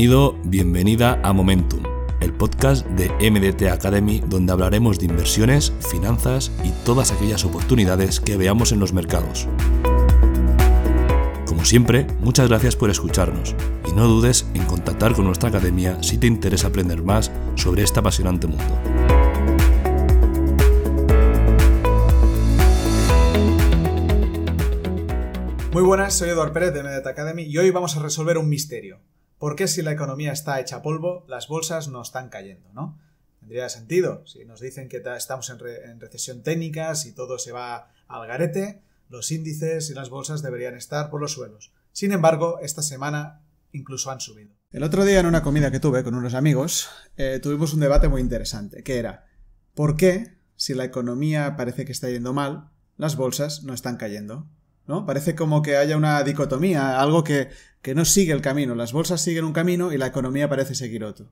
Bienvenido, 0.00 0.34
bienvenida 0.44 1.20
a 1.22 1.34
Momentum, 1.34 1.82
el 2.22 2.32
podcast 2.32 2.86
de 2.86 3.10
MDT 3.30 3.70
Academy 3.70 4.22
donde 4.26 4.50
hablaremos 4.50 4.98
de 4.98 5.04
inversiones, 5.04 5.74
finanzas 5.90 6.50
y 6.64 6.70
todas 6.86 7.12
aquellas 7.12 7.44
oportunidades 7.44 8.18
que 8.18 8.38
veamos 8.38 8.72
en 8.72 8.80
los 8.80 8.94
mercados. 8.94 9.46
Como 11.44 11.66
siempre, 11.66 12.06
muchas 12.20 12.48
gracias 12.48 12.76
por 12.76 12.88
escucharnos 12.88 13.54
y 13.86 13.92
no 13.92 14.08
dudes 14.08 14.46
en 14.54 14.64
contactar 14.64 15.12
con 15.12 15.26
nuestra 15.26 15.50
academia 15.50 16.02
si 16.02 16.16
te 16.16 16.26
interesa 16.26 16.68
aprender 16.68 17.02
más 17.02 17.30
sobre 17.56 17.82
este 17.82 18.00
apasionante 18.00 18.46
mundo. 18.46 18.64
Muy 25.74 25.82
buenas, 25.82 26.16
soy 26.16 26.30
Eduard 26.30 26.54
Pérez 26.54 26.72
de 26.72 26.84
MDT 26.84 27.06
Academy 27.06 27.42
y 27.42 27.58
hoy 27.58 27.70
vamos 27.70 27.98
a 27.98 28.02
resolver 28.02 28.38
un 28.38 28.48
misterio. 28.48 28.98
¿Por 29.40 29.56
qué 29.56 29.68
si 29.68 29.80
la 29.80 29.92
economía 29.92 30.32
está 30.32 30.60
hecha 30.60 30.82
polvo, 30.82 31.24
las 31.26 31.48
bolsas 31.48 31.88
no 31.88 32.02
están 32.02 32.28
cayendo, 32.28 32.70
no? 32.74 33.00
Tendría 33.38 33.70
sentido. 33.70 34.22
Si 34.26 34.44
nos 34.44 34.60
dicen 34.60 34.90
que 34.90 35.02
estamos 35.16 35.48
en, 35.48 35.56
en 35.90 35.98
recesión 35.98 36.42
técnica, 36.42 36.94
si 36.94 37.14
todo 37.14 37.38
se 37.38 37.50
va 37.50 37.90
al 38.06 38.26
garete, 38.26 38.82
los 39.08 39.32
índices 39.32 39.88
y 39.88 39.94
las 39.94 40.10
bolsas 40.10 40.42
deberían 40.42 40.76
estar 40.76 41.08
por 41.08 41.22
los 41.22 41.32
suelos. 41.32 41.72
Sin 41.90 42.12
embargo, 42.12 42.58
esta 42.60 42.82
semana 42.82 43.40
incluso 43.72 44.10
han 44.10 44.20
subido. 44.20 44.54
El 44.72 44.82
otro 44.82 45.06
día 45.06 45.20
en 45.20 45.26
una 45.26 45.42
comida 45.42 45.70
que 45.70 45.80
tuve 45.80 46.04
con 46.04 46.14
unos 46.14 46.34
amigos, 46.34 46.90
eh, 47.16 47.40
tuvimos 47.42 47.72
un 47.72 47.80
debate 47.80 48.08
muy 48.08 48.20
interesante, 48.20 48.82
que 48.82 48.98
era, 48.98 49.24
¿por 49.72 49.96
qué, 49.96 50.36
si 50.56 50.74
la 50.74 50.84
economía 50.84 51.56
parece 51.56 51.86
que 51.86 51.92
está 51.92 52.10
yendo 52.10 52.34
mal, 52.34 52.72
las 52.98 53.16
bolsas 53.16 53.62
no 53.64 53.72
están 53.72 53.96
cayendo? 53.96 54.50
¿No? 54.90 55.06
Parece 55.06 55.34
como 55.34 55.62
que 55.62 55.76
haya 55.76 55.96
una 55.96 56.22
dicotomía, 56.22 57.00
algo 57.00 57.24
que, 57.24 57.48
que 57.80 57.94
no 57.94 58.04
sigue 58.04 58.32
el 58.32 58.42
camino. 58.42 58.74
Las 58.74 58.92
bolsas 58.92 59.22
siguen 59.22 59.44
un 59.44 59.52
camino 59.52 59.92
y 59.92 59.98
la 59.98 60.08
economía 60.08 60.48
parece 60.48 60.74
seguir 60.74 61.04
otro. 61.04 61.30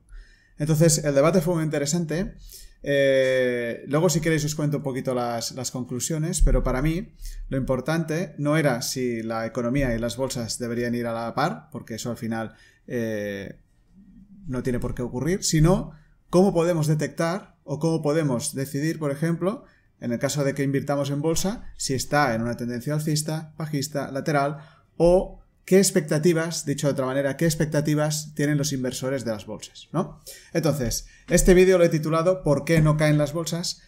Entonces, 0.57 1.03
el 1.03 1.13
debate 1.13 1.41
fue 1.41 1.55
muy 1.55 1.63
interesante 1.63 2.35
eh, 2.81 3.83
luego, 3.87 4.09
si 4.09 4.21
queréis, 4.21 4.45
os 4.45 4.55
cuento 4.55 4.77
un 4.77 4.83
poquito 4.83 5.13
las, 5.13 5.71
conclusiones, 5.71 6.41
pero 6.41 6.63
para 6.63 6.81
mí 6.81 7.13
lo 7.49 7.57
importante 7.57 8.35
no 8.37 8.57
era 8.57 8.81
si 8.81 9.21
la 9.21 9.45
economía 9.45 9.93
y 9.93 9.99
las 9.99 10.17
bolsas 10.17 10.59
deberían 10.59 10.95
ir 10.95 11.07
a 11.07 11.13
la 11.13 11.35
par, 11.35 11.69
porque 11.71 11.95
eso 11.95 12.09
al 12.09 12.17
final 12.17 12.55
eh, 12.87 13.59
no 14.47 14.63
tiene 14.63 14.79
por 14.79 14.95
qué 14.95 15.01
ocurrir, 15.01 15.43
sino 15.43 15.91
cómo 16.29 16.53
podemos 16.53 16.87
detectar 16.87 17.57
o 17.63 17.79
cómo 17.79 18.01
podemos 18.01 18.55
decidir, 18.55 18.97
por 18.97 19.11
ejemplo, 19.11 19.65
en 20.01 20.11
el 20.11 20.19
caso 20.19 20.43
de 20.43 20.53
que 20.53 20.63
invirtamos 20.63 21.09
en 21.09 21.21
bolsa, 21.21 21.71
si 21.77 21.93
está 21.93 22.33
en 22.35 22.41
una 22.41 22.57
tendencia 22.57 22.93
alcista, 22.93 23.53
bajista, 23.57 24.11
lateral 24.11 24.57
o 24.97 25.41
qué 25.65 25.77
expectativas, 25.77 26.65
dicho 26.65 26.87
de 26.87 26.93
otra 26.93 27.05
manera, 27.05 27.37
qué 27.37 27.45
expectativas 27.45 28.33
tienen 28.33 28.57
los 28.57 28.73
inversores 28.73 29.25
de 29.25 29.31
las 29.31 29.45
bolsas, 29.45 29.89
¿no? 29.91 30.19
Entonces, 30.53 31.07
este 31.29 31.53
vídeo 31.53 31.77
lo 31.77 31.83
he 31.83 31.89
titulado 31.89 32.43
¿Por 32.43 32.65
qué 32.65 32.81
no 32.81 32.97
caen 32.97 33.17
las 33.17 33.33
bolsas? 33.33 33.81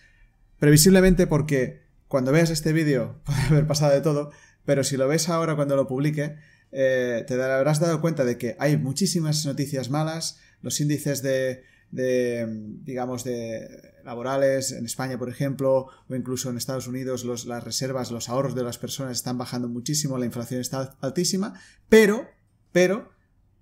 Previsiblemente 0.59 1.27
porque 1.27 1.81
cuando 2.07 2.31
veas 2.31 2.49
este 2.49 2.73
vídeo 2.73 3.21
puede 3.25 3.41
haber 3.41 3.67
pasado 3.67 3.93
de 3.93 4.01
todo, 4.01 4.31
pero 4.65 4.83
si 4.83 4.97
lo 4.97 5.07
ves 5.07 5.29
ahora 5.29 5.55
cuando 5.55 5.75
lo 5.75 5.87
publique, 5.87 6.35
eh, 6.71 7.25
te 7.27 7.41
habrás 7.41 7.79
dado 7.79 7.99
cuenta 7.99 8.25
de 8.25 8.37
que 8.37 8.55
hay 8.59 8.77
muchísimas 8.77 9.45
noticias 9.45 9.89
malas, 9.89 10.39
los 10.61 10.79
índices 10.79 11.21
de, 11.21 11.63
de, 11.91 12.47
digamos, 12.83 13.23
de 13.23 13.91
laborales 14.03 14.71
en 14.71 14.85
España, 14.85 15.17
por 15.17 15.29
ejemplo, 15.29 15.87
o 16.09 16.15
incluso 16.15 16.49
en 16.49 16.57
Estados 16.57 16.87
Unidos, 16.87 17.25
las 17.45 17.63
reservas, 17.63 18.11
los 18.11 18.29
ahorros 18.29 18.55
de 18.55 18.63
las 18.63 18.77
personas 18.77 19.17
están 19.17 19.37
bajando 19.37 19.67
muchísimo, 19.67 20.17
la 20.17 20.25
inflación 20.25 20.61
está 20.61 20.95
altísima, 21.01 21.53
pero, 21.89 22.27
pero, 22.71 23.11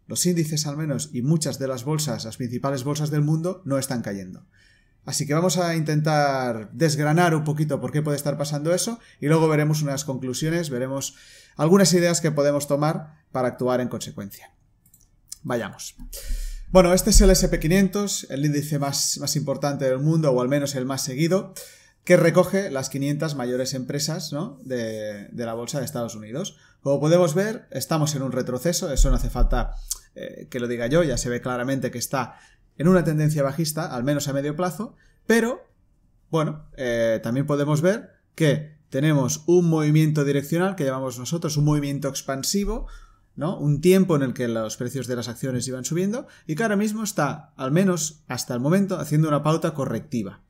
los 0.07 0.25
índices 0.25 0.65
al 0.65 0.77
menos 0.77 1.09
y 1.13 1.21
muchas 1.21 1.59
de 1.59 1.67
las 1.67 1.83
bolsas, 1.83 2.25
las 2.25 2.37
principales 2.37 2.83
bolsas 2.83 3.11
del 3.11 3.21
mundo, 3.21 3.61
no 3.65 3.77
están 3.77 4.01
cayendo. 4.01 4.45
Así 5.05 5.25
que 5.25 5.33
vamos 5.33 5.57
a 5.57 5.75
intentar 5.75 6.71
desgranar 6.71 7.33
un 7.33 7.43
poquito 7.43 7.81
por 7.81 7.91
qué 7.91 8.01
puede 8.01 8.17
estar 8.17 8.37
pasando 8.37 8.73
eso 8.73 8.99
y 9.19 9.27
luego 9.27 9.47
veremos 9.47 9.81
unas 9.81 10.05
conclusiones, 10.05 10.69
veremos 10.69 11.15
algunas 11.55 11.93
ideas 11.93 12.21
que 12.21 12.31
podemos 12.31 12.67
tomar 12.67 13.23
para 13.31 13.47
actuar 13.47 13.81
en 13.81 13.87
consecuencia. 13.87 14.53
Vayamos. 15.41 15.95
Bueno, 16.71 16.93
este 16.93 17.09
es 17.09 17.19
el 17.21 17.31
SP500, 17.31 18.27
el 18.29 18.45
índice 18.45 18.77
más, 18.77 19.17
más, 19.19 19.35
importante 19.35 19.85
del 19.85 19.97
mundo, 19.97 20.31
o 20.31 20.39
al 20.39 20.49
menos 20.49 20.75
el 20.75 20.85
más 20.85 21.03
seguido, 21.03 21.55
que 22.03 22.15
recoge 22.15 22.69
las 22.69 22.91
500 22.91 23.33
mayores 23.33 23.73
empresas 23.73 24.29
de, 24.63 25.29
la 25.33 25.55
bolsa 25.55 25.79
de 25.79 25.85
Estados 25.85 26.13
Unidos. 26.13 26.57
Como 26.81 26.99
podemos 26.99 27.33
ver, 27.33 27.67
estamos 27.71 28.13
en 28.13 28.21
un 28.21 28.31
retroceso, 28.31 28.93
eso 28.93 29.09
no 29.09 29.15
hace 29.15 29.31
falta 29.31 29.77
eh, 30.13 30.47
que 30.51 30.59
lo 30.59 30.67
diga 30.67 30.85
yo, 30.85 31.01
ya 31.01 31.17
se 31.17 31.29
ve 31.29 31.41
claramente 31.41 31.89
que 31.89 31.97
está 31.97 32.35
en 32.77 32.87
una 32.87 33.03
tendencia 33.03 33.41
bajista, 33.41 33.87
al 33.87 34.03
menos 34.03 34.27
a 34.27 34.33
medio 34.33 34.55
plazo, 34.55 34.95
pero, 35.25 35.65
bueno, 36.29 36.67
eh, 36.77 37.19
también 37.23 37.47
podemos 37.47 37.81
ver 37.81 38.11
que 38.35 38.77
tenemos 38.89 39.43
un 39.47 39.67
movimiento 39.67 40.23
direccional 40.23 40.75
que 40.75 40.85
llamamos 40.85 41.17
nosotros 41.17 41.57
un 41.57 41.65
movimiento 41.65 42.09
expansivo, 42.09 42.85
un 43.39 43.81
tiempo 43.81 44.15
en 44.15 44.23
el 44.23 44.33
que 44.33 44.47
los 44.47 44.77
precios 44.77 45.07
de 45.07 45.15
las 45.15 45.27
acciones 45.27 45.67
iban 45.67 45.85
subiendo 45.85 46.27
y 46.45 46.55
que 46.55 46.63
ahora 46.63 46.75
mismo 46.75 47.03
está, 47.03 47.53
al 47.55 47.71
menos 47.71 48.23
hasta 48.27 48.53
el 48.53 48.59
momento, 48.59 48.99
haciendo 48.99 49.27
una 49.27 49.43
pauta 49.43 49.73
correctiva, 49.73 50.41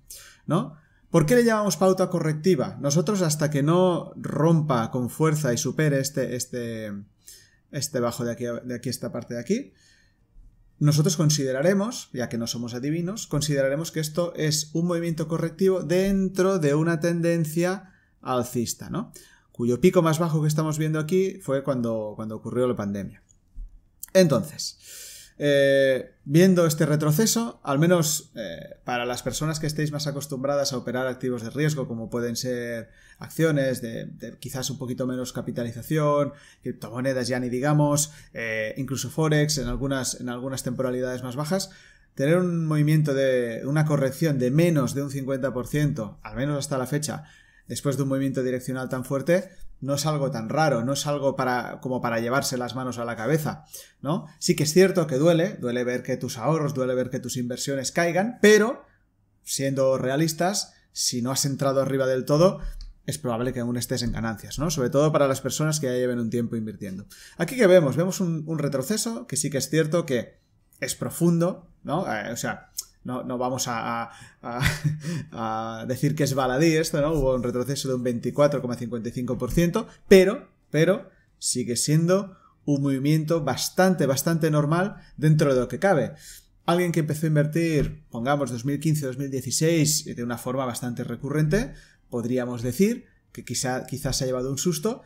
¿no? 0.46 0.76
¿Por 1.10 1.26
qué 1.26 1.36
le 1.36 1.44
llamamos 1.44 1.78
pauta 1.78 2.10
correctiva? 2.10 2.78
Nosotros 2.82 3.22
hasta 3.22 3.50
que 3.50 3.64
no 3.64 4.14
rompa 4.16 4.92
con 4.92 5.10
fuerza 5.10 5.54
y 5.54 5.58
supere 5.58 6.00
este, 6.00 6.36
este, 6.36 6.92
este 7.72 8.00
bajo 8.00 8.26
de 8.26 8.32
aquí, 8.32 8.46
de 8.64 8.76
aquí, 8.76 8.90
esta 8.90 9.12
parte 9.12 9.34
de 9.36 9.40
aquí, 9.40 9.74
nosotros 10.78 11.18
consideraremos, 11.18 12.10
ya 12.14 12.30
que 12.30 12.38
no 12.38 12.48
somos 12.48 12.74
adivinos, 12.74 13.28
consideraremos 13.28 13.92
que 13.92 14.00
esto 14.00 14.34
es 14.36 14.70
un 14.74 14.88
movimiento 14.88 15.28
correctivo 15.28 15.84
dentro 15.84 16.58
de 16.58 16.74
una 16.74 17.00
tendencia 17.00 17.92
alcista, 18.22 18.90
¿no? 18.90 19.12
Cuyo 19.60 19.82
pico 19.82 20.02
más 20.02 20.20
bajo 20.20 20.42
que 20.42 20.48
estamos 20.48 20.78
viendo 20.78 21.00
aquí 21.00 21.42
fue 21.42 21.66
cuando, 21.66 22.14
cuando 22.16 22.38
ocurrió 22.38 22.66
la 22.66 22.78
pandemia. 22.78 23.22
Entonces, 24.14 25.34
eh, 25.38 26.14
viendo 26.24 26.66
este 26.66 26.86
retroceso, 26.86 27.60
al 27.62 27.78
menos 27.78 28.32
eh, 28.36 28.78
para 28.86 29.06
las 29.06 29.22
personas 29.22 29.60
que 29.60 29.68
estéis 29.68 29.92
más 29.92 30.08
acostumbradas 30.08 30.72
a 30.72 30.78
operar 30.78 31.08
activos 31.08 31.44
de 31.44 31.50
riesgo, 31.50 31.90
como 31.90 32.10
pueden 32.10 32.38
ser 32.38 32.88
acciones 33.18 33.82
de, 33.82 34.38
quizás 34.40 34.70
un 34.70 34.78
poquito 34.78 35.06
menos 35.06 35.34
capitalización, 35.34 36.32
criptomonedas 36.64 37.28
ya 37.28 37.42
ni 37.42 37.50
digamos, 37.50 38.14
eh, 38.34 38.74
incluso 38.78 39.10
Forex 39.10 39.58
en 39.58 39.68
algunas, 39.68 40.22
en 40.22 40.30
algunas 40.30 40.64
temporalidades 40.64 41.22
más 41.22 41.36
bajas, 41.36 41.70
tener 42.16 42.38
un 42.38 42.66
movimiento 42.66 43.14
de 43.14 43.64
una 43.66 43.84
corrección 43.84 44.40
de 44.40 44.52
menos 44.52 44.94
de 44.94 45.04
un 45.04 45.10
50%, 45.10 46.18
al 46.24 46.36
menos 46.38 46.58
hasta 46.58 46.78
la 46.78 46.88
fecha, 46.88 47.26
después 47.70 47.96
de 47.96 48.04
un 48.04 48.10
movimiento 48.10 48.44
direccional 48.44 48.90
tan 48.90 49.06
fuerte, 49.06 49.50
no 49.80 49.96
es 49.96 50.06
algo 50.06 50.32
tan 50.32 50.50
raro, 50.50 50.84
no 50.84 50.94
es 50.94 51.08
algo 51.08 51.38
para, 51.38 51.80
como 51.80 52.02
para 52.02 52.20
llevarse 52.20 52.58
las 52.58 52.76
manos 52.76 52.98
a 52.98 53.06
la 53.06 53.16
cabeza, 53.16 53.64
¿no? 54.02 54.26
Sí 54.40 54.56
que 54.56 54.64
es 54.64 54.74
cierto 54.74 55.08
que 55.08 55.16
duele, 55.16 55.56
duele 55.62 55.86
ver 55.86 56.04
que 56.04 56.18
tus 56.18 56.38
ahorros, 56.38 56.74
duele 56.74 56.96
ver 56.96 57.10
que 57.10 57.20
tus 57.20 57.38
inversiones 57.38 57.94
caigan, 57.94 58.40
pero, 58.42 58.84
siendo 59.44 59.98
realistas, 59.98 60.74
si 60.92 61.22
no 61.22 61.32
has 61.32 61.46
entrado 61.46 61.82
arriba 61.82 62.08
del 62.08 62.26
todo, 62.26 62.60
es 63.06 63.18
probable 63.18 63.54
que 63.54 63.62
aún 63.62 63.78
estés 63.78 64.02
en 64.04 64.12
ganancias, 64.12 64.60
¿no? 64.60 64.70
Sobre 64.70 64.90
todo 64.90 65.12
para 65.12 65.28
las 65.28 65.42
personas 65.42 65.80
que 65.80 65.88
ya 65.88 65.94
lleven 65.94 66.20
un 66.20 66.30
tiempo 66.30 66.56
invirtiendo. 66.56 67.06
Aquí 67.38 67.56
que 67.56 67.68
vemos, 67.68 67.96
vemos 67.96 68.20
un, 68.20 68.60
retroceso 68.60 69.28
que 69.28 69.38
sí 69.38 69.50
que 69.50 69.60
es 69.60 69.70
cierto 69.70 70.06
que 70.06 70.40
es 70.80 70.96
profundo, 70.96 71.72
¿no? 71.84 72.12
Eh, 72.12 72.32
o 72.32 72.38
sea, 72.38 72.69
no, 73.04 73.38
vamos 73.38 73.66
a, 73.68 74.12
decir 75.88 76.16
que 76.16 76.24
es 76.24 76.34
baladí 76.34 76.76
esto, 76.76 77.02
¿no? 77.02 77.14
Hubo 77.14 77.36
un 77.36 77.44
retroceso 77.44 77.88
de 77.88 77.96
un 77.96 78.04
24,55%, 78.04 79.88
pero, 80.08 80.50
pero 80.70 81.10
sigue 81.38 81.76
siendo 81.76 82.38
un 82.66 82.82
movimiento 82.82 83.44
bastante, 83.44 84.06
bastante 84.06 84.52
normal 84.52 84.98
dentro 85.18 85.54
de 85.54 85.62
lo 85.62 85.68
que 85.68 85.80
cabe. 85.80 86.14
Alguien 86.66 86.92
que 86.92 87.00
empezó 87.00 87.26
a 87.26 87.30
invertir, 87.30 88.04
pongamos 88.10 88.54
2015-2016, 88.54 90.14
de 90.14 90.24
una 90.24 90.38
forma 90.38 90.66
bastante 90.66 91.04
recurrente, 91.04 91.74
podríamos 92.10 92.62
decir 92.62 93.06
que 93.32 93.44
quizá, 93.44 93.86
quizás 93.88 94.18
se 94.18 94.26
ha 94.26 94.28
llevado 94.28 94.52
un 94.52 94.58
susto, 94.60 95.02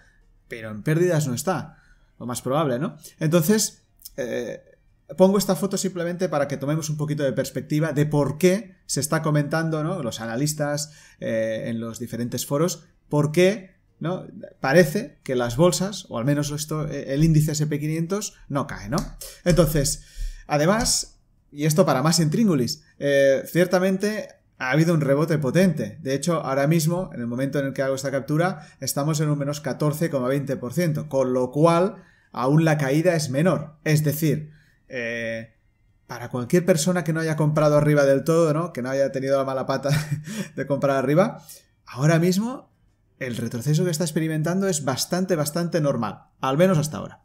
pero 0.49 0.71
en 0.71 0.83
pérdidas 0.83 1.27
no 1.27 1.33
está. 1.33 1.77
Lo 2.19 2.25
más 2.25 2.41
probable, 2.41 2.79
¿no? 2.79 2.97
Entonces, 3.19 3.83
eh, 4.17 4.61
Pongo 5.17 5.37
esta 5.37 5.55
foto 5.55 5.77
simplemente 5.77 6.29
para 6.29 6.47
que 6.47 6.57
tomemos 6.57 6.89
un 6.89 6.97
poquito 6.97 7.23
de 7.23 7.33
perspectiva 7.33 7.93
de 7.93 8.05
por 8.05 8.37
qué 8.37 8.77
se 8.85 8.99
está 8.99 9.21
comentando, 9.21 9.83
¿no? 9.83 10.03
Los 10.03 10.21
analistas 10.21 10.93
eh, 11.19 11.63
en 11.67 11.79
los 11.79 11.99
diferentes 11.99 12.45
foros, 12.45 12.85
por 13.09 13.31
qué 13.31 13.73
¿no? 13.99 14.27
Parece 14.59 15.19
que 15.23 15.33
las 15.33 15.55
bolsas, 15.55 16.07
o 16.09 16.17
al 16.17 16.25
menos 16.25 16.51
esto, 16.51 16.89
eh, 16.89 17.13
el 17.13 17.23
índice 17.23 17.53
SP500, 17.53 18.33
no 18.49 18.67
cae, 18.67 18.89
¿no? 18.89 18.97
Entonces, 19.45 20.03
además, 20.45 21.21
y 21.53 21.65
esto 21.65 21.85
para 21.85 22.03
más 22.03 22.19
intríngulis, 22.19 22.83
eh, 22.99 23.43
ciertamente 23.45 24.27
ha 24.57 24.71
habido 24.71 24.93
un 24.93 24.99
rebote 24.99 25.37
potente. 25.37 25.99
De 26.01 26.15
hecho, 26.15 26.41
ahora 26.41 26.67
mismo, 26.67 27.11
en 27.13 27.21
el 27.21 27.27
momento 27.27 27.59
en 27.59 27.67
el 27.67 27.73
que 27.73 27.81
hago 27.81 27.95
esta 27.95 28.11
captura, 28.11 28.67
estamos 28.81 29.21
en 29.21 29.29
un 29.29 29.37
menos 29.37 29.63
14,20%, 29.63 31.07
con 31.07 31.31
lo 31.31 31.51
cual 31.51 32.03
aún 32.33 32.65
la 32.65 32.77
caída 32.77 33.15
es 33.15 33.29
menor. 33.29 33.77
Es 33.85 34.03
decir, 34.03 34.51
eh, 34.89 35.53
para 36.07 36.29
cualquier 36.29 36.65
persona 36.65 37.03
que 37.03 37.13
no 37.13 37.19
haya 37.19 37.35
comprado 37.35 37.77
arriba 37.77 38.05
del 38.05 38.23
todo, 38.23 38.53
¿no? 38.53 38.73
Que 38.73 38.81
no 38.81 38.89
haya 38.89 39.11
tenido 39.11 39.37
la 39.37 39.45
mala 39.45 39.65
pata 39.65 39.89
de 40.55 40.67
comprar 40.67 40.97
arriba, 40.97 41.43
ahora 41.85 42.19
mismo 42.19 42.71
el 43.19 43.37
retroceso 43.37 43.85
que 43.85 43.91
está 43.91 44.03
experimentando 44.03 44.67
es 44.67 44.83
bastante, 44.83 45.35
bastante 45.35 45.81
normal, 45.81 46.25
al 46.41 46.57
menos 46.57 46.77
hasta 46.77 46.97
ahora. 46.97 47.23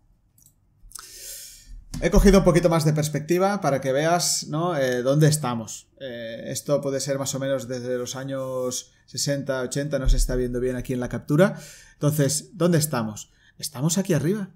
He 2.01 2.11
cogido 2.11 2.39
un 2.39 2.45
poquito 2.45 2.69
más 2.69 2.85
de 2.85 2.93
perspectiva 2.93 3.61
para 3.61 3.81
que 3.81 3.93
veas 3.93 4.47
¿no? 4.47 4.77
Eh, 4.77 5.03
dónde 5.03 5.27
estamos. 5.27 5.89
Eh, 5.99 6.45
esto 6.47 6.81
puede 6.81 7.01
ser 7.01 7.19
más 7.19 7.35
o 7.35 7.41
menos 7.41 7.67
desde 7.67 7.99
los 7.99 8.15
años 8.15 8.93
60, 9.07 9.63
80, 9.63 9.99
no 9.99 10.09
se 10.09 10.17
está 10.17 10.37
viendo 10.37 10.61
bien 10.61 10.77
aquí 10.77 10.93
en 10.93 11.01
la 11.01 11.09
captura. 11.09 11.59
Entonces, 11.95 12.51
¿dónde 12.53 12.79
estamos? 12.79 13.33
Estamos 13.59 13.99
aquí 13.99 14.15
arriba. 14.15 14.51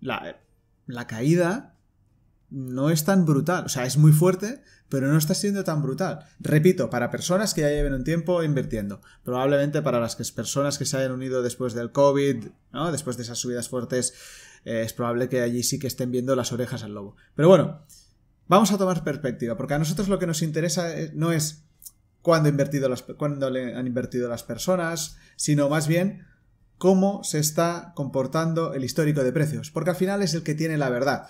La, 0.00 0.38
la 0.86 1.06
caída 1.06 1.75
no 2.50 2.90
es 2.90 3.04
tan 3.04 3.24
brutal. 3.24 3.64
O 3.66 3.68
sea, 3.68 3.84
es 3.84 3.96
muy 3.96 4.12
fuerte, 4.12 4.62
pero 4.88 5.08
no 5.08 5.18
está 5.18 5.34
siendo 5.34 5.64
tan 5.64 5.82
brutal. 5.82 6.26
Repito, 6.40 6.90
para 6.90 7.10
personas 7.10 7.54
que 7.54 7.62
ya 7.62 7.68
lleven 7.68 7.94
un 7.94 8.04
tiempo 8.04 8.42
invirtiendo. 8.42 9.00
Probablemente 9.24 9.82
para 9.82 10.00
las 10.00 10.16
personas 10.32 10.78
que 10.78 10.84
se 10.84 10.96
hayan 10.96 11.12
unido 11.12 11.42
después 11.42 11.74
del 11.74 11.92
COVID, 11.92 12.46
¿no? 12.72 12.92
Después 12.92 13.16
de 13.16 13.24
esas 13.24 13.38
subidas 13.38 13.68
fuertes 13.68 14.14
eh, 14.64 14.82
es 14.82 14.92
probable 14.92 15.28
que 15.28 15.40
allí 15.40 15.62
sí 15.62 15.78
que 15.78 15.86
estén 15.86 16.10
viendo 16.10 16.36
las 16.36 16.52
orejas 16.52 16.82
al 16.82 16.94
lobo. 16.94 17.16
Pero 17.34 17.48
bueno, 17.48 17.82
vamos 18.48 18.72
a 18.72 18.78
tomar 18.78 19.04
perspectiva, 19.04 19.56
porque 19.56 19.74
a 19.74 19.78
nosotros 19.78 20.08
lo 20.08 20.18
que 20.18 20.26
nos 20.26 20.42
interesa 20.42 20.96
eh, 20.96 21.10
no 21.14 21.32
es 21.32 21.64
cuándo, 22.22 22.50
las, 22.88 23.04
le 23.52 23.74
han 23.74 23.86
invertido 23.86 24.28
las 24.28 24.42
personas, 24.42 25.16
sino 25.36 25.68
más 25.68 25.86
bien 25.86 26.26
cómo 26.78 27.22
se 27.24 27.38
está 27.38 27.92
comportando 27.94 28.74
el 28.74 28.84
histórico 28.84 29.22
de 29.22 29.32
precios, 29.32 29.70
porque 29.70 29.90
al 29.90 29.96
final 29.96 30.22
es 30.22 30.34
el 30.34 30.42
que 30.42 30.54
tiene 30.54 30.76
la 30.76 30.90
verdad. 30.90 31.28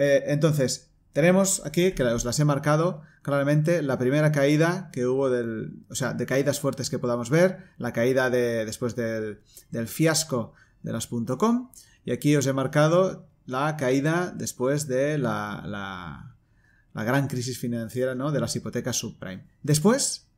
Eh, 0.00 0.32
entonces, 0.32 0.92
tenemos 1.12 1.66
aquí, 1.66 1.90
que 1.90 2.04
os 2.04 2.24
las 2.24 2.38
he 2.38 2.44
marcado 2.44 3.02
claramente, 3.22 3.82
la 3.82 3.98
primera 3.98 4.30
caída 4.30 4.90
que 4.92 5.06
hubo 5.06 5.28
del. 5.28 5.82
O 5.90 5.96
sea, 5.96 6.14
de 6.14 6.24
caídas 6.24 6.60
fuertes 6.60 6.88
que 6.88 7.00
podamos 7.00 7.30
ver, 7.30 7.64
la 7.78 7.92
caída 7.92 8.30
de, 8.30 8.64
después 8.64 8.94
del, 8.94 9.40
del 9.70 9.88
fiasco 9.88 10.52
de 10.84 10.92
las 10.92 11.08
.com, 11.08 11.70
y 12.04 12.12
aquí 12.12 12.36
os 12.36 12.46
he 12.46 12.52
marcado 12.52 13.26
la 13.44 13.76
caída 13.76 14.32
después 14.32 14.86
de 14.86 15.18
la, 15.18 15.64
la, 15.66 17.04
gran 17.04 17.26
crisis 17.26 17.58
financiera 17.58 18.14
¿no? 18.14 18.30
de 18.30 18.38
las 18.38 18.54
hipotecas 18.54 18.96
subprime. 18.96 19.48
Después, 19.64 20.28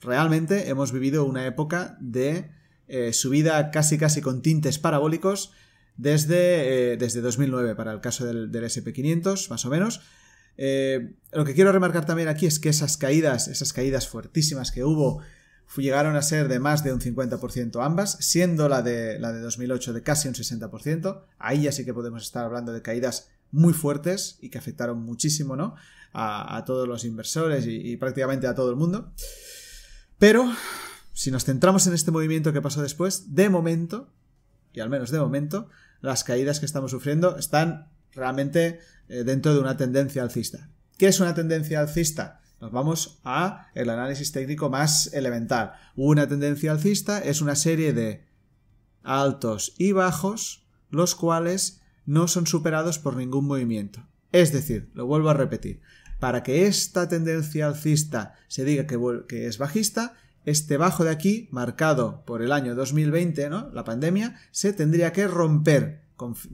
realmente 0.00 0.70
hemos 0.70 0.90
vivido 0.90 1.26
una 1.26 1.44
época 1.46 1.98
de 2.00 2.50
eh, 2.88 3.12
subida 3.12 3.70
casi 3.70 3.98
casi 3.98 4.22
con 4.22 4.40
tintes 4.40 4.78
parabólicos 4.78 5.52
desde, 5.96 6.92
eh, 6.92 6.96
desde 6.96 7.20
2009 7.20 7.74
para 7.74 7.92
el 7.92 8.00
caso 8.00 8.26
del, 8.26 8.50
SP500, 8.52 9.48
más 9.50 9.64
o 9.64 9.70
menos. 9.70 10.00
Eh, 10.58 11.14
lo 11.32 11.44
que 11.44 11.54
quiero 11.54 11.72
remarcar 11.72 12.06
también 12.06 12.28
aquí 12.28 12.46
es 12.46 12.58
que 12.58 12.68
esas 12.68 12.96
caídas, 12.96 13.48
esas 13.48 13.72
caídas 13.72 14.08
fuertísimas 14.08 14.70
que 14.70 14.84
hubo 14.84 15.22
llegaron 15.76 16.16
a 16.16 16.22
ser 16.22 16.48
de 16.48 16.58
más 16.58 16.84
de 16.84 16.92
un 16.92 17.00
50% 17.00 17.84
ambas, 17.84 18.16
siendo 18.20 18.68
la 18.68 18.82
de, 18.82 19.18
la 19.18 19.32
de 19.32 19.40
2008 19.40 19.92
de 19.92 20.02
casi 20.02 20.28
un 20.28 20.34
60%. 20.34 21.22
Ahí 21.38 21.62
ya 21.62 21.72
sí 21.72 21.84
que 21.84 21.92
podemos 21.92 22.22
estar 22.22 22.44
hablando 22.44 22.72
de 22.72 22.82
caídas 22.82 23.28
muy 23.50 23.72
fuertes 23.72 24.38
y 24.40 24.50
que 24.50 24.58
afectaron 24.58 25.02
muchísimo 25.02 25.56
¿no? 25.56 25.74
a, 26.12 26.62
todos 26.66 26.88
los 26.88 27.04
inversores 27.04 27.66
y, 27.66 27.96
prácticamente 27.96 28.46
a 28.46 28.54
todo 28.54 28.70
el 28.70 28.76
mundo. 28.76 29.12
Pero 30.18 30.50
si 31.12 31.30
nos 31.30 31.44
centramos 31.44 31.86
en 31.86 31.94
este 31.94 32.10
movimiento 32.10 32.52
que 32.52 32.62
pasó 32.62 32.82
después, 32.82 33.34
de 33.34 33.50
momento, 33.50 34.10
y 34.72 34.80
al 34.80 34.88
menos 34.88 35.10
de 35.10 35.18
momento, 35.18 35.68
las 36.00 36.24
caídas 36.24 36.60
que 36.60 36.66
estamos 36.66 36.90
sufriendo 36.90 37.36
están 37.36 37.88
realmente 38.12 38.80
eh, 39.08 39.24
dentro 39.24 39.54
de 39.54 39.60
una 39.60 39.76
tendencia 39.76 40.22
alcista. 40.22 40.68
¿Qué 40.98 41.06
es 41.06 41.20
una 41.20 41.34
tendencia 41.34 41.80
alcista? 41.80 42.40
Nos 42.60 42.72
vamos 42.72 43.20
a 43.22 43.68
el 43.74 43.90
análisis 43.90 44.32
técnico 44.32 44.70
más 44.70 45.12
elemental. 45.12 45.72
Una 45.94 46.26
tendencia 46.26 46.72
alcista 46.72 47.18
es 47.18 47.42
una 47.42 47.54
serie 47.54 47.92
de 47.92 48.24
altos 49.02 49.74
y 49.78 49.92
bajos, 49.92 50.66
los 50.90 51.14
cuales 51.14 51.82
no 52.06 52.28
son 52.28 52.46
superados 52.46 52.98
por 52.98 53.16
ningún 53.16 53.46
movimiento. 53.46 54.06
Es 54.32 54.52
decir, 54.52 54.90
lo 54.94 55.06
vuelvo 55.06 55.28
a 55.28 55.34
repetir, 55.34 55.80
para 56.18 56.42
que 56.42 56.66
esta 56.66 57.08
tendencia 57.08 57.66
alcista 57.66 58.34
se 58.48 58.64
diga 58.64 58.86
que, 58.86 58.98
que 59.28 59.46
es 59.46 59.58
bajista, 59.58 60.14
este 60.46 60.76
bajo 60.76 61.04
de 61.04 61.10
aquí, 61.10 61.48
marcado 61.50 62.24
por 62.24 62.40
el 62.40 62.52
año 62.52 62.74
2020, 62.74 63.50
¿no? 63.50 63.68
la 63.72 63.84
pandemia, 63.84 64.40
se 64.52 64.72
tendría 64.72 65.12
que 65.12 65.26
romper 65.26 66.06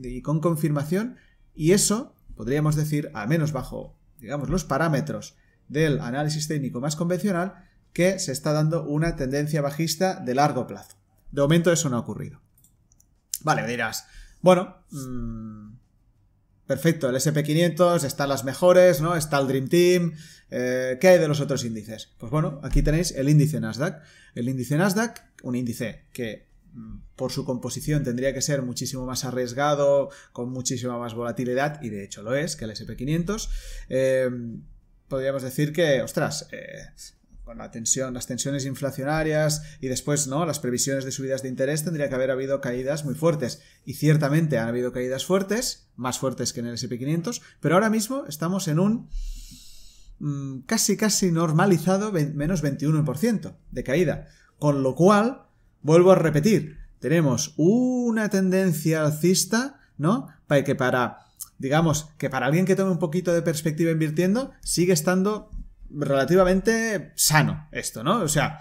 y 0.03 0.23
con 0.23 0.41
confirmación, 0.41 1.17
y 1.55 1.73
eso, 1.73 2.15
podríamos 2.35 2.75
decir, 2.75 3.11
al 3.15 3.29
menos 3.29 3.53
bajo, 3.53 3.95
digamos, 4.19 4.49
los 4.49 4.65
parámetros 4.65 5.37
del 5.69 6.01
análisis 6.01 6.49
técnico 6.49 6.81
más 6.81 6.97
convencional 6.97 7.69
que 7.93 8.19
se 8.19 8.33
está 8.33 8.53
dando 8.53 8.85
una 8.85 9.15
tendencia 9.15 9.61
bajista 9.61 10.19
de 10.19 10.35
largo 10.35 10.67
plazo. 10.67 10.97
De 11.31 11.43
momento 11.43 11.71
eso 11.71 11.91
no 11.91 11.97
ha 11.97 12.01
ocurrido. 12.01 12.41
Vale, 13.43 13.67
dirás, 13.67 14.07
bueno, 14.41 14.77
mm, 14.91 15.75
perfecto, 16.73 17.11
el 17.11 17.17
SP500 17.17 18.03
están 18.03 18.31
las 18.31 18.45
mejores, 18.45 19.03
¿no? 19.03 19.15
Está 19.15 19.39
el 19.39 19.47
Dream 19.47 19.69
Team, 19.69 20.15
eh, 20.51 20.97
¿qué 20.99 21.09
hay 21.09 21.19
de 21.19 21.29
los 21.29 21.41
otros 21.41 21.67
índices? 21.67 22.09
Pues 22.17 22.33
bueno, 22.33 22.61
aquí 22.63 22.83
tenéis 22.83 23.11
el 23.11 23.29
índice 23.29 23.61
Nasdaq. 23.61 24.03
El 24.35 24.49
índice 24.49 24.79
Nasdaq, 24.79 25.23
un 25.43 25.55
índice 25.55 26.07
que 26.15 26.49
mm, 26.73 26.97
por 27.15 27.31
su 27.31 27.45
composición 27.45 28.05
tendría 28.05 28.33
que 28.33 28.41
ser 28.41 28.63
muchísimo 28.63 29.05
más 29.05 29.27
arriesgado, 29.27 30.09
con 30.33 30.51
muchísima 30.51 30.97
más 30.97 31.13
volatilidad, 31.13 31.83
y 31.83 31.91
de 31.91 32.05
hecho 32.05 32.23
lo 32.23 32.35
es, 32.35 32.57
que 32.57 32.65
el 32.65 32.71
SP500 32.71 33.51
podríamos 35.09 35.43
decir 35.43 35.75
que, 35.75 36.01
ostras, 36.01 36.49
eh, 36.53 36.87
con 37.45 37.59
la 37.59 37.71
tensión, 37.71 38.15
las 38.15 38.27
tensiones 38.27 38.65
inflacionarias 38.67 39.63
y 39.81 39.89
después, 39.89 40.29
¿no? 40.29 40.47
Las 40.47 40.61
previsiones 40.61 41.05
de 41.05 41.11
subidas 41.11 41.43
de 41.43 41.49
interés 41.49 41.85
tendría 41.85 42.09
que 42.09 42.15
haber 42.15 42.31
habido 42.31 42.61
caídas 42.61 43.05
muy 43.05 43.15
fuertes. 43.15 43.63
Y 43.85 43.95
ciertamente 43.95 44.59
han 44.59 44.69
habido 44.69 44.93
caídas 44.93 45.27
fuertes, 45.27 45.89
más 45.97 46.19
fuertes 46.19 46.53
que 46.53 46.61
en 46.61 46.67
el 46.67 46.77
SP500, 46.77 47.43
pero 47.61 47.75
ahora 47.75 47.91
mismo 47.91 48.25
estamos 48.29 48.69
en 48.69 48.79
un 48.79 49.09
mm, 50.21 50.61
casi 50.67 50.97
casi 50.97 51.33
normalizado 51.33 52.13
menos 52.13 52.63
21% 52.63 53.57
de 53.71 53.85
caída. 53.85 54.29
Con 54.59 54.83
lo 54.83 54.95
cual, 54.95 55.47
vuelvo 55.83 56.13
a 56.13 56.17
repetir, 56.17 56.79
tenemos 57.01 57.55
una 57.57 58.29
tendencia 58.29 59.05
alcista, 59.05 59.81
¿no? 59.99 60.29
Para 60.47 60.63
que 60.63 60.77
para 60.77 61.19
digamos 61.59 62.09
que 62.19 62.29
para 62.29 62.47
alguien 62.47 62.67
que 62.67 62.75
tome 62.75 62.91
un 62.91 62.99
poquito 62.99 63.33
de 63.33 63.41
perspectiva 63.41 63.93
invirtiendo, 63.93 64.51
sigue 64.63 64.93
estando 64.93 65.49
relativamente 65.95 67.13
sano 67.15 67.69
esto, 67.73 68.03
¿no? 68.03 68.21
O 68.21 68.29
sea, 68.29 68.61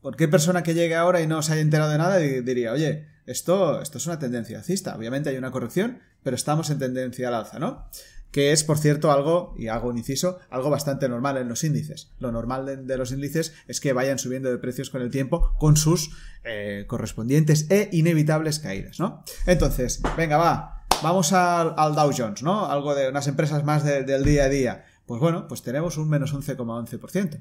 cualquier 0.00 0.30
persona 0.30 0.62
que 0.62 0.74
llegue 0.74 0.94
ahora 0.94 1.20
y 1.20 1.26
no 1.26 1.42
se 1.42 1.52
haya 1.52 1.62
enterado 1.62 1.90
de 1.90 1.98
nada 1.98 2.18
diría, 2.18 2.72
oye, 2.72 3.08
esto, 3.26 3.80
esto 3.80 3.98
es 3.98 4.06
una 4.06 4.18
tendencia 4.18 4.58
alcista. 4.58 4.96
Obviamente 4.96 5.30
hay 5.30 5.36
una 5.36 5.50
corrección, 5.50 6.00
pero 6.22 6.36
estamos 6.36 6.70
en 6.70 6.78
tendencia 6.78 7.28
al 7.28 7.34
alza, 7.34 7.58
¿no? 7.58 7.88
Que 8.30 8.52
es, 8.52 8.62
por 8.62 8.78
cierto, 8.78 9.10
algo, 9.10 9.54
y 9.58 9.68
hago 9.68 9.88
un 9.88 9.98
inciso, 9.98 10.38
algo 10.50 10.70
bastante 10.70 11.08
normal 11.08 11.36
en 11.36 11.48
los 11.48 11.64
índices. 11.64 12.12
Lo 12.18 12.30
normal 12.30 12.86
de, 12.86 12.96
los 12.96 13.10
índices 13.10 13.52
es 13.66 13.80
que 13.80 13.92
vayan 13.92 14.18
subiendo 14.18 14.50
de 14.50 14.58
precios 14.58 14.90
con 14.90 15.02
el 15.02 15.10
tiempo 15.10 15.52
con 15.58 15.76
sus 15.76 16.10
eh, 16.44 16.84
correspondientes 16.86 17.68
e 17.70 17.88
inevitables 17.92 18.60
caídas, 18.60 19.00
¿no? 19.00 19.24
Entonces, 19.46 20.00
venga, 20.16 20.36
va, 20.36 20.80
Vamos 21.02 21.32
al, 21.32 21.94
Dow 21.94 22.12
Jones, 22.14 22.42
¿no? 22.42 22.66
Algo 22.66 22.94
de 22.94 23.08
unas 23.08 23.26
empresas 23.26 23.64
más 23.64 23.84
del 23.84 24.22
día 24.22 24.44
a 24.44 24.48
día. 24.50 24.84
Pues 25.10 25.20
bueno, 25.20 25.48
pues 25.48 25.62
tenemos 25.62 25.96
un 25.96 26.08
menos 26.08 26.32
11,11%. 26.32 27.40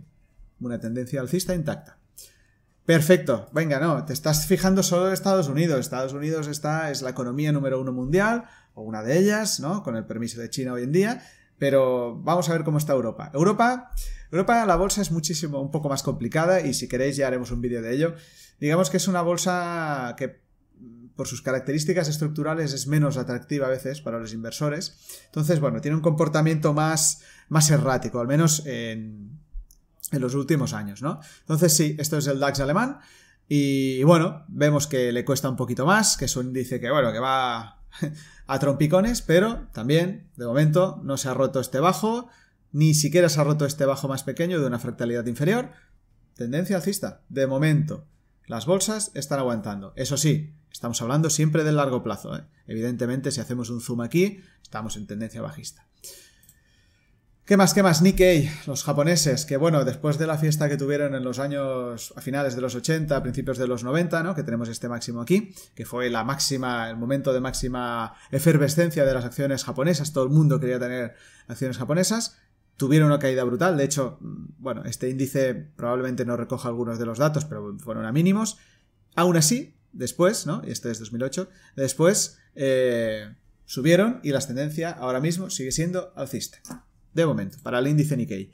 Una 0.60 0.80
tendencia 0.80 1.22
alcista 1.22 1.54
intacta. 1.54 2.00
Perfecto. 2.84 3.48
Venga, 3.52 3.80
no, 3.80 4.06
te 4.06 4.14
estás 4.14 4.48
fijando 4.48 4.82
solo 4.82 5.06
en 5.06 5.14
Estados 5.14 5.50
Unidos. 5.50 5.80
Estados 5.80 6.14
Unidos 6.14 6.48
está, 6.48 6.90
es 6.90 7.04
la 7.04 7.12
economía 7.12 7.52
número 7.52 7.80
uno 7.80 7.92
mundial, 7.92 8.46
o 8.74 8.82
una 8.82 9.04
de 9.04 9.20
ellas, 9.20 9.60
¿no? 9.60 9.84
Con 9.84 9.96
el 9.96 10.06
permiso 10.06 10.42
de 10.42 10.50
China 10.50 10.74
hoy 10.74 10.82
en 10.82 10.92
día. 10.92 11.22
Pero 11.60 12.20
vamos 12.24 12.50
a 12.50 12.54
ver 12.54 12.64
cómo 12.64 12.80
está 12.80 12.94
Europa. 12.94 13.30
Europa, 13.36 13.92
Europa, 14.32 14.66
la 14.66 14.76
bolsa 14.76 15.04
es 15.04 15.12
muchísimo, 15.12 15.62
un 15.62 15.70
poco 15.70 15.90
más 15.90 16.02
complicada 16.02 16.62
y 16.62 16.74
si 16.74 16.88
queréis 16.88 17.18
ya 17.18 17.28
haremos 17.28 17.52
un 17.52 17.62
vídeo 17.62 17.84
de 17.84 17.94
ello. 17.94 18.16
Digamos 18.60 18.90
que 18.90 18.98
es 18.98 19.08
una 19.08 19.22
bolsa 19.22 20.16
que 20.18 20.42
por 21.20 21.28
sus 21.28 21.42
características 21.42 22.08
estructurales 22.08 22.72
es 22.72 22.88
menos 22.88 23.18
atractiva 23.18 23.68
a 23.68 23.70
veces 23.70 24.00
para 24.00 24.20
los 24.20 24.32
inversores. 24.32 24.98
Entonces, 25.26 25.60
bueno, 25.60 25.82
tiene 25.82 25.98
un 25.98 26.02
comportamiento 26.02 26.74
más, 26.74 27.24
más 27.50 27.70
errático, 27.72 28.22
al 28.22 28.28
menos 28.28 28.66
en, 28.66 29.38
los 30.14 30.34
últimos 30.34 30.72
años, 30.72 31.02
¿no? 31.02 31.20
Entonces, 31.42 31.74
sí, 31.74 31.98
esto 32.00 32.18
es 32.20 32.28
el 32.28 32.40
DAX 32.40 32.62
alemán. 32.62 33.00
Y, 33.50 34.02
bueno, 34.04 34.46
vemos 34.48 34.88
que 34.88 35.12
le 35.12 35.26
cuesta 35.26 35.50
un 35.50 35.58
poquito 35.58 35.86
más, 35.86 36.16
que 36.16 36.24
es 36.24 36.38
un 36.38 36.46
índice 36.46 36.80
que, 36.80 36.90
bueno, 36.90 37.12
que 37.12 37.20
va 37.20 37.82
a 38.48 38.60
trompicones, 38.60 39.22
pero 39.22 39.68
también, 39.74 40.30
de 40.38 40.46
momento, 40.46 41.02
no 41.04 41.18
se 41.18 41.28
ha 41.28 41.34
roto 41.34 41.60
este 41.60 41.82
bajo, 41.82 42.30
ni 42.72 42.94
siquiera 42.94 43.28
se 43.28 43.42
ha 43.42 43.44
roto 43.44 43.66
este 43.66 43.84
bajo 43.84 44.08
más 44.08 44.24
pequeño 44.24 44.58
de 44.62 44.68
una 44.68 44.80
fractalidad 44.80 45.26
inferior. 45.26 45.72
Tendencia 46.36 46.78
alcista, 46.78 47.24
de 47.28 47.46
momento. 47.46 48.08
Las 48.48 48.66
bolsas 48.66 49.12
están 49.16 49.40
aguantando. 49.40 49.92
Eso 49.98 50.16
sí, 50.16 50.56
Estamos 50.72 51.02
hablando 51.02 51.30
siempre 51.30 51.64
del 51.64 51.76
largo 51.76 52.04
plazo. 52.04 52.36
¿eh? 52.36 52.44
Evidentemente, 52.68 53.32
si 53.32 53.42
hacemos 53.42 53.70
un 53.70 53.82
zoom 53.82 54.02
aquí, 54.02 54.42
estamos 54.62 54.96
en 54.98 55.08
tendencia 55.08 55.42
bajista. 55.42 55.90
¿Qué 57.50 57.58
más? 57.58 57.74
¿Qué 57.74 57.82
más? 57.82 58.04
Nikkei, 58.04 58.48
los 58.68 58.84
japoneses, 58.84 59.48
que 59.48 59.58
bueno, 59.58 59.84
después 59.84 60.20
de 60.20 60.28
la 60.28 60.38
fiesta 60.38 60.70
que 60.70 60.78
tuvieron 60.78 61.16
en 61.16 61.24
los 61.24 61.40
años, 61.40 62.14
a 62.16 62.22
finales 62.22 62.54
de 62.54 62.62
los 62.62 62.76
80, 62.76 63.18
a 63.18 63.24
principios 63.24 63.58
de 63.58 63.66
los 63.66 63.84
90, 63.84 64.22
¿no? 64.22 64.36
Que 64.36 64.44
tenemos 64.44 64.70
este 64.70 64.88
máximo 64.88 65.20
aquí, 65.20 65.56
que 65.74 65.84
fue 65.84 66.12
la 66.12 66.24
máxima, 66.24 66.88
el 66.92 66.98
momento 66.98 67.34
de 67.34 67.40
máxima 67.40 68.14
efervescencia 68.30 69.04
de 69.04 69.16
las 69.16 69.26
acciones 69.26 69.64
japonesas, 69.64 70.14
todo 70.14 70.26
el 70.26 70.30
mundo 70.30 70.60
quería 70.60 70.78
tener 70.78 71.16
acciones 71.48 71.80
japonesas, 71.80 72.38
tuvieron 72.78 73.08
una 73.08 73.18
caída 73.18 73.44
brutal, 73.46 73.78
de 73.78 73.84
hecho, 73.84 74.20
mm, 74.22 74.46
bueno, 74.60 74.84
este 74.86 75.10
índice 75.10 75.56
probablemente 75.56 76.26
no 76.26 76.38
recoja 76.38 76.68
algunos 76.68 77.00
de 77.00 77.08
los 77.08 77.18
datos, 77.18 77.46
pero 77.46 77.76
fueron 77.80 78.06
a 78.06 78.12
mínimos. 78.12 78.60
Aún 79.16 79.38
así, 79.38 79.79
después, 79.92 80.46
¿no? 80.46 80.62
Y 80.66 80.72
este 80.72 80.92
es 80.92 81.00
2008, 81.00 81.50
después 81.76 82.40
eh, 82.56 83.34
subieron 83.66 84.20
y 84.24 84.32
la 84.32 84.40
tendencia 84.40 84.92
ahora 84.92 85.20
mismo 85.20 85.50
sigue 85.50 85.72
siendo 85.72 86.14
alcista. 86.16 86.60
De 87.14 87.26
momento, 87.26 87.58
para 87.64 87.80
el 87.80 87.88
índice 87.88 88.16
Nikkei. 88.16 88.52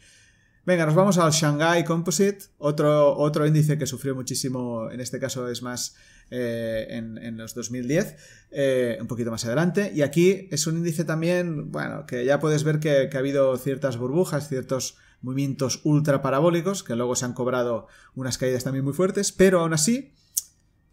Venga, 0.65 0.87
nos 0.87 0.95
vamos 0.95 1.19
al 1.19 1.31
Shanghai 1.31 1.85
Composite, 1.85 2.45
otro, 2.57 3.15
otro 3.15 3.45
índice 3.45 3.77
que 3.77 3.85
sufrió 3.85 4.15
muchísimo, 4.15 4.89
en 4.89 4.99
este 4.99 5.19
caso 5.19 5.47
es 5.47 5.61
más 5.61 5.95
eh, 6.31 6.87
en, 6.89 7.37
los 7.37 7.53
2010, 7.53 8.15
eh, 8.49 8.97
un 8.99 9.05
poquito 9.05 9.29
más 9.29 9.45
adelante. 9.45 9.91
Y 9.93 10.01
aquí 10.01 10.47
es 10.49 10.65
un 10.65 10.77
índice 10.77 11.05
también, 11.05 11.71
bueno, 11.71 12.07
que 12.07 12.25
ya 12.25 12.39
puedes 12.39 12.63
ver 12.63 12.79
que, 12.79 13.11
ha 13.13 13.17
habido 13.17 13.55
ciertas 13.57 13.97
burbujas, 13.97 14.49
ciertos 14.49 14.97
movimientos 15.21 15.81
ultra 15.83 16.23
parabólicos, 16.23 16.83
que 16.83 16.95
luego 16.95 17.15
se 17.15 17.25
han 17.25 17.33
cobrado 17.33 17.87
unas 18.15 18.39
caídas 18.39 18.63
también 18.63 18.85
muy 18.85 18.93
fuertes, 18.93 19.31
pero 19.31 19.59
aún 19.59 19.73
así, 19.73 20.13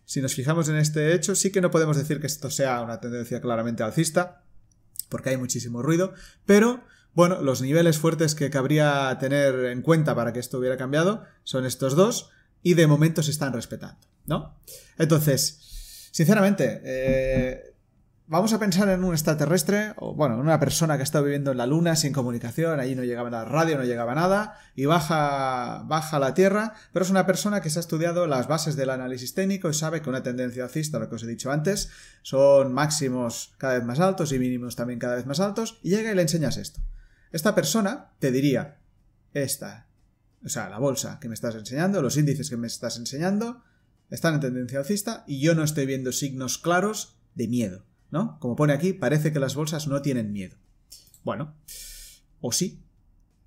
si 0.05 0.21
nos 0.21 0.35
fijamos 0.35 0.69
en 0.69 0.77
este 0.77 1.15
hecho, 1.15 1.35
sí 1.35 1.51
que 1.51 1.61
no 1.61 1.71
podemos 1.71 1.97
decir 1.97 2.21
que 2.21 2.27
esto 2.27 2.51
sea 2.51 2.83
una 2.83 3.01
tendencia 3.01 3.41
claramente 3.41 3.83
alcista, 3.83 4.43
porque 5.09 5.31
hay 5.31 5.37
muchísimo 5.37 5.83
ruido, 5.83 6.15
pero 6.47 6.85
bueno, 7.15 7.43
los 7.43 7.61
niveles 7.61 7.99
fuertes 7.99 8.35
que 8.35 8.51
cabría 8.51 9.17
tener 9.21 9.67
en 9.67 9.83
cuenta 9.83 10.15
para 10.15 10.33
que 10.33 10.41
esto 10.41 10.59
hubiera 10.59 10.77
cambiado 10.77 11.25
son 11.45 11.67
estos 11.67 11.95
dos 11.95 12.31
y 12.63 12.75
de 12.75 12.87
momento 12.87 13.23
se 13.23 13.31
están 13.31 13.53
respetando, 13.53 14.01
¿no? 14.27 14.59
Entonces, 14.99 16.09
sinceramente, 16.11 16.81
eh, 16.85 17.72
vamos 18.33 18.55
a 18.55 18.59
pensar 18.59 18.89
en 18.89 19.05
un 19.05 19.13
extraterrestre, 19.13 19.93
o 19.97 20.15
bueno, 20.15 20.37
en 20.37 20.41
una 20.41 20.59
persona 20.59 20.97
que 20.97 21.03
está 21.03 21.21
viviendo 21.21 21.51
en 21.51 21.59
la 21.59 21.67
Luna 21.67 21.97
sin 21.97 22.15
comunicación, 22.15 22.81
ahí 22.81 22.95
no 22.95 23.05
llegaba 23.05 23.29
la 23.29 23.45
radio, 23.45 23.77
no 23.77 23.85
llegaba 23.85 24.15
nada, 24.15 24.59
y 24.75 24.87
baja, 24.87 25.85
la 26.19 26.33
Tierra, 26.33 26.73
pero 26.95 27.05
es 27.05 27.11
una 27.11 27.27
persona 27.27 27.61
que 27.61 27.69
se 27.69 27.79
ha 27.79 27.81
estudiado 27.81 28.27
las 28.27 28.49
bases 28.49 28.75
del 28.75 28.89
análisis 28.89 29.35
técnico 29.35 29.69
y 29.69 29.75
sabe 29.75 30.01
que 30.01 30.09
una 30.09 30.23
tendencia 30.23 30.65
alcista, 30.65 30.99
lo 30.99 31.11
que 31.11 31.17
os 31.17 31.23
he 31.25 31.27
dicho 31.27 31.53
antes, 31.53 31.91
son 32.23 32.73
máximos 32.73 33.53
cada 33.59 33.75
vez 33.75 33.85
más 33.85 34.01
altos 34.01 34.33
y 34.33 34.39
mínimos 34.39 34.77
también 34.77 34.99
cada 34.99 35.17
vez 35.17 35.27
más 35.27 35.39
altos, 35.39 35.79
y 35.83 35.91
llega 35.91 36.11
y 36.11 36.15
le 36.15 36.23
enseñas 36.23 36.57
esto. 36.57 36.81
Esta 37.33 37.55
persona 37.55 38.13
te 38.19 38.33
diría, 38.33 38.79
esta, 39.35 39.89
o 40.43 40.49
sea, 40.49 40.71
la 40.71 40.79
bolsa 40.79 41.19
que 41.21 41.29
me 41.29 41.35
estás 41.35 41.55
enseñando, 41.55 42.01
los 42.01 42.17
índices 42.17 42.49
que 42.49 42.57
me 42.57 42.67
estás 42.67 42.97
enseñando, 42.97 43.63
están 44.09 44.35
en 44.35 44.41
tendencia 44.41 44.79
alcista 44.79 45.23
y 45.27 45.41
yo 45.41 45.55
no 45.55 45.65
estoy 45.65 45.85
viendo 45.85 46.13
signos 46.13 46.57
claros 46.57 47.19
de 47.35 47.47
miedo, 47.49 47.85
¿no? 48.13 48.39
Como 48.39 48.55
pone 48.55 48.73
aquí, 48.73 48.93
parece 48.93 49.33
que 49.33 49.41
las 49.41 49.57
bolsas 49.57 49.89
no 49.89 50.01
tienen 50.01 50.33
miedo. 50.33 50.57
Bueno, 51.25 51.57
o 52.41 52.53
sí, 52.53 52.85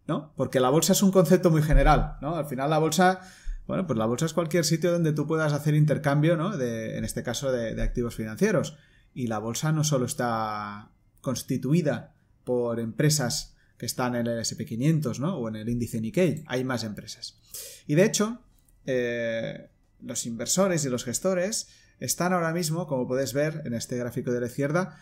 ¿no? 0.07 0.34
Porque 0.36 0.60
la 0.60 0.69
bolsa 0.69 0.91
es 0.91 1.01
un 1.01 1.12
concepto 1.12 1.50
muy 1.50 1.62
general, 1.62 2.17
¿no? 2.22 2.36
Al 2.36 2.48
final 2.48 2.69
la 2.69 2.79
bolsa, 2.79 3.22
bueno, 3.67 3.88
pues 3.88 3.98
la 3.98 4.05
bolsa 4.05 4.25
es 4.25 4.34
cualquier 4.34 4.65
sitio 4.65 4.91
donde 4.91 5.13
tú 5.13 5.25
puedas 5.27 5.53
hacer 5.53 5.75
intercambio, 5.75 6.36
¿no? 6.36 6.60
En 6.60 7.05
este 7.05 7.24
caso 7.24 7.53
de, 7.53 7.75
de 7.75 7.81
activos 7.81 8.15
financieros. 8.15 8.75
Y 9.13 9.27
la 9.27 9.39
bolsa 9.39 9.72
no 9.72 9.86
solo 9.86 10.05
está 10.05 10.91
constituida 11.22 12.13
por 12.43 12.79
empresas 12.79 13.55
que 13.77 13.86
están 13.86 14.15
en 14.15 14.27
el 14.27 14.39
SP500 14.39 15.19
¿no? 15.19 15.38
o 15.38 15.50
en 15.50 15.57
el 15.57 15.69
índice 15.69 16.00
Nikkei. 16.00 16.43
Hay 16.48 16.63
más 16.63 16.84
empresas. 16.84 17.39
Y 17.88 17.95
de 17.95 18.05
hecho, 18.05 18.41
eh, 18.86 19.69
los 20.01 20.25
inversores 20.25 20.86
y 20.86 20.89
los 20.89 21.03
gestores 21.03 21.67
están 22.00 22.34
ahora 22.34 22.52
mismo, 22.54 22.88
como 22.88 23.08
puedes 23.08 23.34
ver 23.34 23.62
en 23.66 23.74
este 23.74 23.98
gráfico 23.98 24.32
de 24.32 24.42
la 24.42 24.48
izquierda, 24.48 24.98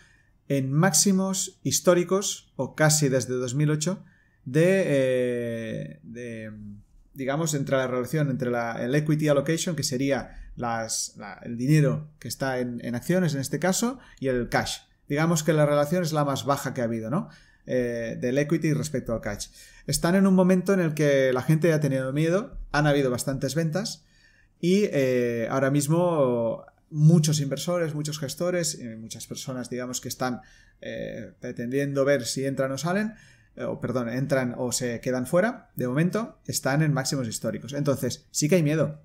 en 0.48 0.72
máximos 0.72 1.58
históricos, 1.62 2.52
o 2.56 2.74
casi 2.74 3.08
desde 3.08 3.34
2008, 3.34 4.04
de, 4.44 6.00
eh, 6.04 6.50
digamos, 7.14 7.54
entre 7.54 7.76
la 7.76 7.86
relación 7.86 8.30
entre 8.30 8.50
el 8.50 8.94
equity 8.94 9.28
allocation, 9.28 9.74
que 9.74 9.82
sería 9.82 10.50
el 11.42 11.56
dinero 11.56 12.10
que 12.18 12.28
está 12.28 12.58
en, 12.58 12.84
en, 12.84 12.94
acciones 12.94 13.34
en 13.34 13.40
este 13.40 13.58
caso, 13.58 13.98
y 14.20 14.28
el 14.28 14.48
cash. 14.48 14.80
Digamos 15.08 15.42
que 15.42 15.52
la 15.52 15.66
relación 15.66 16.02
es 16.02 16.12
la 16.12 16.24
más 16.24 16.44
baja 16.44 16.74
que 16.74 16.80
ha 16.80 16.84
habido, 16.84 17.10
¿no? 17.10 17.28
Eh, 17.66 18.18
del 18.20 18.36
equity 18.36 18.74
respecto 18.74 19.14
al 19.14 19.22
cash. 19.22 19.48
Están 19.86 20.16
en 20.16 20.26
un 20.26 20.34
momento 20.34 20.74
en 20.74 20.80
el 20.80 20.92
que 20.92 21.32
la 21.32 21.40
gente 21.40 21.72
ha 21.72 21.80
tenido 21.80 22.12
miedo, 22.12 22.58
han 22.72 22.86
habido 22.86 23.10
bastantes 23.10 23.54
ventas 23.54 24.04
y 24.60 24.84
eh, 24.92 25.48
ahora 25.50 25.70
mismo 25.70 26.66
muchos 26.94 27.40
inversores, 27.40 27.94
muchos 27.94 28.20
gestores, 28.20 28.78
muchas 28.98 29.26
personas, 29.26 29.68
digamos, 29.68 30.00
que 30.00 30.08
están 30.08 30.42
eh, 30.80 31.32
pretendiendo 31.40 32.04
ver 32.04 32.24
si 32.24 32.46
entran 32.46 32.70
o 32.70 32.78
salen, 32.78 33.14
o 33.56 33.80
perdón, 33.80 34.08
entran 34.08 34.54
o 34.56 34.70
se 34.70 35.00
quedan 35.00 35.26
fuera, 35.26 35.70
de 35.74 35.88
momento, 35.88 36.38
están 36.46 36.82
en 36.82 36.92
máximos 36.92 37.26
históricos. 37.26 37.72
Entonces, 37.72 38.26
sí 38.30 38.48
que 38.48 38.56
hay 38.56 38.62
miedo. 38.62 39.02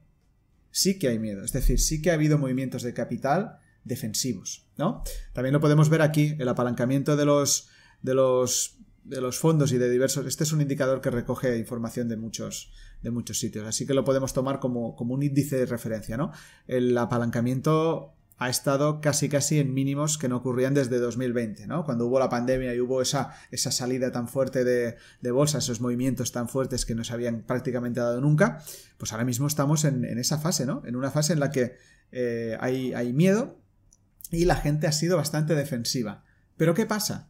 Sí 0.72 1.00
que 1.00 1.08
hay 1.08 1.18
miedo. 1.18 1.44
Es 1.44 1.52
decir, 1.52 1.80
sí 1.80 2.02
que 2.02 2.12
ha 2.12 2.14
habido 2.14 2.38
movimientos 2.38 2.84
de 2.84 2.94
capital 2.94 3.58
defensivos, 3.84 4.68
¿no? 4.78 5.04
También 5.34 5.54
lo 5.54 5.60
podemos 5.60 5.90
ver 5.90 6.04
aquí, 6.04 6.36
el 6.38 6.48
apalancamiento 6.48 7.16
de 7.16 7.26
los 7.26 7.70
de 8.02 8.14
los, 8.14 8.78
de 9.04 9.22
los 9.22 9.40
fondos 9.40 9.72
y 9.72 9.78
de 9.78 9.90
diversos. 9.90 10.26
Este 10.26 10.44
es 10.44 10.52
un 10.52 10.62
indicador 10.62 11.02
que 11.02 11.10
recoge 11.10 11.58
información 11.58 12.08
de 12.10 12.18
muchos, 12.18 12.72
de 13.02 13.12
muchos 13.12 13.40
sitios, 13.40 13.66
así 13.68 13.86
que 13.86 13.94
lo 13.94 14.04
podemos 14.04 14.34
tomar 14.34 14.60
como, 14.60 14.96
un 14.98 15.24
índice 15.24 15.58
de 15.58 15.66
referencia, 15.66 16.18
¿no? 16.18 16.32
El 16.68 16.98
apalancamiento 16.98 18.14
ha 18.38 18.50
estado 18.50 19.02
casi 19.02 19.28
casi 19.28 19.60
en 19.60 19.74
mínimos 19.74 20.18
que 20.18 20.30
no 20.30 20.38
ocurrían 20.38 20.74
desde 20.74 20.98
2020, 20.98 21.68
¿no? 21.68 21.84
Cuando 21.84 22.08
hubo 22.08 22.20
la 22.20 22.30
pandemia 22.30 22.74
y 22.74 22.80
hubo 22.80 23.02
esa, 23.02 23.34
esa 23.52 23.72
salida 23.72 24.12
tan 24.12 24.30
fuerte 24.30 24.64
de, 24.64 24.96
de 25.22 25.32
bolsa, 25.32 25.58
esos 25.58 25.82
movimientos 25.82 26.32
tan 26.32 26.48
fuertes 26.48 26.86
que 26.86 26.96
no 26.96 27.04
se 27.04 27.14
habían 27.14 27.42
prácticamente 27.42 28.00
dado 28.00 28.22
nunca, 28.22 28.64
pues 28.98 29.12
ahora 29.12 29.26
mismo 29.26 29.48
estamos 29.48 29.84
en, 29.84 30.06
esa 30.06 30.38
fase, 30.38 30.66
¿no? 30.66 30.84
En 30.86 30.96
una 30.96 31.12
fase 31.12 31.34
en 31.34 31.42
la 31.42 31.52
que 31.52 31.76
eh, 32.12 32.58
hay, 32.62 32.94
hay 32.94 33.12
miedo 33.12 33.60
y 34.32 34.46
la 34.46 34.56
gente 34.56 34.88
ha 34.88 34.92
sido 34.92 35.18
bastante 35.18 35.56
defensiva. 35.56 36.24
Pero 36.56 36.74
¿qué 36.74 36.86
pasa? 36.86 37.30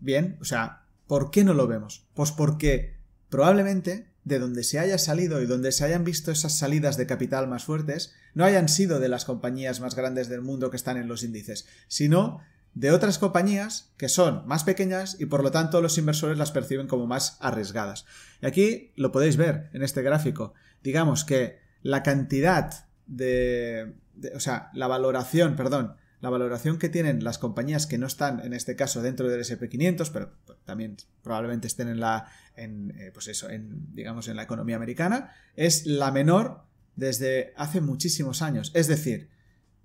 Bien, 0.00 0.36
o 0.40 0.44
sea, 0.44 0.82
¿por 1.06 1.30
qué 1.30 1.44
no 1.44 1.54
lo 1.54 1.66
vemos? 1.66 2.06
Pues 2.14 2.32
porque 2.32 2.96
probablemente 3.28 4.10
de 4.24 4.38
donde 4.38 4.64
se 4.64 4.78
haya 4.78 4.98
salido 4.98 5.40
y 5.40 5.46
donde 5.46 5.72
se 5.72 5.84
hayan 5.84 6.04
visto 6.04 6.30
esas 6.30 6.56
salidas 6.56 6.96
de 6.96 7.06
capital 7.06 7.48
más 7.48 7.64
fuertes, 7.64 8.14
no 8.34 8.44
hayan 8.44 8.68
sido 8.68 9.00
de 9.00 9.08
las 9.08 9.24
compañías 9.24 9.80
más 9.80 9.94
grandes 9.94 10.28
del 10.28 10.42
mundo 10.42 10.70
que 10.70 10.76
están 10.76 10.96
en 10.96 11.08
los 11.08 11.22
índices, 11.22 11.66
sino 11.88 12.40
de 12.74 12.92
otras 12.92 13.18
compañías 13.18 13.92
que 13.96 14.08
son 14.08 14.46
más 14.46 14.64
pequeñas 14.64 15.16
y 15.18 15.26
por 15.26 15.42
lo 15.42 15.50
tanto 15.50 15.80
los 15.80 15.98
inversores 15.98 16.38
las 16.38 16.52
perciben 16.52 16.86
como 16.86 17.06
más 17.06 17.36
arriesgadas. 17.40 18.06
Y 18.40 18.46
aquí 18.46 18.92
lo 18.96 19.10
podéis 19.10 19.36
ver 19.36 19.70
en 19.72 19.82
este 19.82 20.02
gráfico. 20.02 20.54
Digamos 20.82 21.24
que 21.24 21.58
la 21.82 22.02
cantidad 22.02 22.86
de, 23.06 23.94
o 24.34 24.40
sea, 24.40 24.70
la 24.74 24.86
valoración, 24.86 25.56
perdón, 25.56 25.96
la 26.20 26.30
valoración 26.30 26.78
que 26.78 26.88
tienen 26.88 27.24
las 27.24 27.38
compañías 27.38 27.86
que 27.86 27.98
no 27.98 28.06
están 28.06 28.40
en 28.40 28.52
este 28.52 28.76
caso 28.76 29.02
dentro 29.02 29.28
del 29.28 29.40
SP500, 29.40 30.10
pero 30.12 30.32
también 30.64 30.96
probablemente 31.22 31.66
estén 31.66 31.88
en 31.88 32.00
la, 32.00 32.30
en, 32.56 32.94
eh, 32.98 33.10
pues 33.12 33.28
eso, 33.28 33.48
en, 33.48 33.94
digamos, 33.94 34.28
en 34.28 34.36
la 34.36 34.42
economía 34.42 34.76
americana, 34.76 35.32
es 35.56 35.86
la 35.86 36.10
menor 36.12 36.64
desde 36.96 37.54
hace 37.56 37.80
muchísimos 37.80 38.42
años. 38.42 38.70
Es 38.74 38.86
decir, 38.86 39.30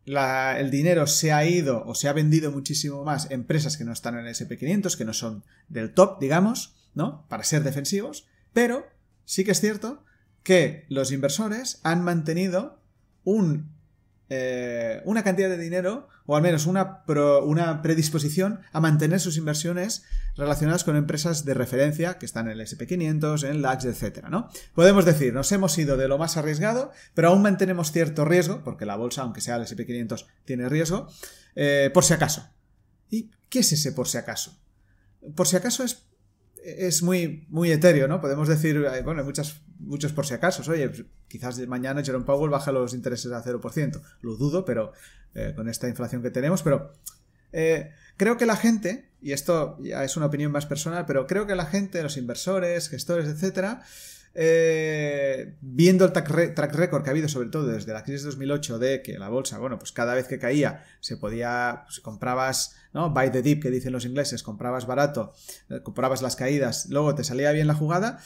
el 0.05 0.69
dinero 0.71 1.07
se 1.07 1.31
ha 1.31 1.45
ido 1.45 1.83
o 1.85 1.95
se 1.95 2.07
ha 2.07 2.13
vendido 2.13 2.51
muchísimo 2.51 3.03
más 3.03 3.31
empresas 3.31 3.77
que 3.77 3.85
no 3.85 3.93
están 3.93 4.17
en 4.17 4.25
el 4.25 4.33
SP500, 4.35 4.97
que 4.97 5.05
no 5.05 5.13
son 5.13 5.43
del 5.69 5.93
top, 5.93 6.19
digamos, 6.19 6.75
¿no? 6.93 7.25
Para 7.27 7.43
ser 7.43 7.63
defensivos, 7.63 8.27
pero 8.53 8.85
sí 9.23 9.43
que 9.43 9.51
es 9.51 9.61
cierto 9.61 10.03
que 10.43 10.85
los 10.89 11.11
inversores 11.11 11.79
han 11.83 12.03
mantenido 12.03 12.81
un 13.23 13.74
eh, 14.29 15.01
una 15.05 15.23
cantidad 15.23 15.49
de 15.49 15.57
dinero, 15.57 16.07
o 16.25 16.35
al 16.35 16.41
menos 16.41 16.65
una, 16.65 17.03
una 17.43 17.81
predisposición 17.81 18.61
a 18.71 18.79
mantener 18.79 19.19
sus 19.19 19.37
inversiones 19.37 20.03
relacionadas 20.35 20.83
con 20.83 20.95
empresas 20.95 21.45
de 21.45 21.53
referencia 21.53 22.17
que 22.17 22.25
están 22.25 22.47
en 22.47 22.59
el 22.59 22.61
SP500, 22.61 23.43
en 23.43 23.51
el 23.51 23.61
DAX, 23.61 23.85
etc. 23.85 24.25
¿no? 24.29 24.49
Podemos 24.73 25.05
decir, 25.05 25.33
nos 25.33 25.51
hemos 25.51 25.77
ido 25.77 25.97
de 25.97 26.07
lo 26.07 26.17
más 26.17 26.37
arriesgado, 26.37 26.91
pero 27.13 27.29
aún 27.29 27.41
mantenemos 27.41 27.91
cierto 27.91 28.25
riesgo, 28.25 28.63
porque 28.63 28.85
la 28.85 28.95
bolsa, 28.95 29.21
aunque 29.21 29.41
sea 29.41 29.57
el 29.57 29.63
SP500, 29.63 30.25
tiene 30.45 30.69
riesgo, 30.69 31.07
eh, 31.55 31.91
por 31.93 32.03
si 32.03 32.13
acaso. 32.13 32.49
¿Y 33.09 33.31
qué 33.49 33.59
es 33.59 33.71
ese 33.71 33.91
por 33.91 34.07
si 34.07 34.17
acaso? 34.17 34.59
Por 35.35 35.47
si 35.47 35.55
acaso 35.55 35.83
es 35.83 36.05
es 36.65 37.03
muy, 37.03 37.45
muy 37.49 37.71
etéreo, 37.71 38.07
¿no? 38.07 38.19
Podemos 38.19 38.47
decir, 38.47 38.75
eh, 38.75 39.01
bueno, 39.03 39.21
hay 39.21 39.25
muchas, 39.25 39.61
muchos 39.79 40.13
por 40.13 40.25
si 40.25 40.33
acaso. 40.33 40.69
Oye, 40.71 40.89
pues, 40.89 41.05
quizás 41.27 41.59
mañana 41.67 42.03
Jerome 42.03 42.25
Powell 42.25 42.49
baja 42.49 42.71
los 42.71 42.93
intereses 42.93 43.31
a 43.31 43.41
0%. 43.43 44.01
Lo 44.21 44.35
dudo, 44.35 44.65
pero 44.65 44.93
eh, 45.33 45.53
con 45.55 45.67
esta 45.69 45.87
inflación 45.87 46.21
que 46.21 46.31
tenemos, 46.31 46.61
pero 46.63 46.93
Eh, 47.57 47.91
creo 48.17 48.35
que 48.35 48.45
la 48.45 48.57
gente, 48.57 49.11
y 49.21 49.31
esto 49.31 49.77
ya 49.81 50.03
es 50.03 50.17
una 50.17 50.25
opinión 50.25 50.51
más 50.51 50.65
personal, 50.65 51.05
pero 51.05 51.25
creo 51.25 51.47
que 51.47 51.55
la 51.55 51.65
gente, 51.65 52.03
los 52.03 52.17
inversores, 52.17 52.89
gestores, 52.89 53.27
etcétera, 53.29 53.81
eh, 54.33 55.55
viendo 55.61 56.03
el 56.03 56.11
track, 56.11 56.75
record 56.75 57.03
que 57.03 57.09
ha 57.09 57.11
habido, 57.11 57.29
sobre 57.29 57.47
todo 57.47 57.67
desde 57.67 57.93
la 57.93 58.03
crisis 58.03 58.23
de 58.23 58.31
2008, 58.31 58.77
de 58.79 59.01
que 59.01 59.17
la 59.17 59.29
bolsa, 59.29 59.57
bueno, 59.57 59.79
pues 59.79 59.93
cada 59.93 60.13
vez 60.13 60.27
que 60.27 60.37
caía 60.37 60.83
se 60.99 61.15
podía, 61.15 61.83
pues 61.85 62.01
comprabas, 62.01 62.75
¿no? 62.91 63.11
Buy 63.11 63.29
the 63.31 63.41
dip, 63.41 63.63
que 63.63 63.71
dicen 63.71 63.93
los 63.93 64.03
ingleses, 64.03 64.43
comprabas 64.43 64.85
barato, 64.85 65.31
eh, 65.69 65.79
comprabas 65.81 66.21
las 66.21 66.35
caídas, 66.35 66.87
luego 66.89 67.15
te 67.15 67.23
salía 67.23 67.53
bien 67.53 67.67
la 67.67 67.75
jugada, 67.75 68.19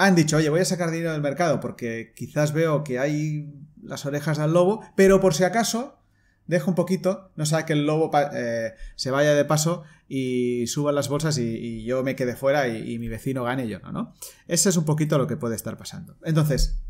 han 0.00 0.14
dicho, 0.14 0.38
oye, 0.38 0.48
voy 0.48 0.60
a 0.60 0.64
sacar 0.64 0.90
dinero 0.90 1.12
del 1.12 1.20
mercado 1.20 1.60
porque 1.60 2.14
quizás 2.16 2.54
veo 2.54 2.82
que 2.84 2.98
hay 2.98 3.52
las 3.82 4.06
orejas 4.06 4.38
del 4.38 4.50
lobo, 4.50 4.82
pero 4.96 5.20
por 5.20 5.34
si 5.34 5.44
acaso 5.44 5.98
dejo 6.46 6.70
un 6.70 6.74
poquito, 6.74 7.30
no 7.36 7.44
sea 7.44 7.66
que 7.66 7.74
el 7.74 7.84
lobo 7.84 8.10
eh, 8.32 8.72
se 8.96 9.10
vaya 9.10 9.34
de 9.34 9.44
paso 9.44 9.82
y 10.08 10.66
suban 10.68 10.94
las 10.94 11.10
bolsas 11.10 11.36
y, 11.36 11.84
yo 11.84 12.02
me 12.02 12.16
quede 12.16 12.34
fuera 12.34 12.66
y, 12.66 12.98
mi 12.98 13.08
vecino 13.08 13.44
gane 13.44 13.68
yo 13.68 13.78
no, 13.80 13.92
¿no? 13.92 14.14
Ese 14.48 14.70
es 14.70 14.76
un 14.78 14.86
poquito 14.86 15.18
lo 15.18 15.26
que 15.26 15.36
puede 15.36 15.54
estar 15.54 15.76
pasando. 15.76 16.16
Entonces, 16.24 16.80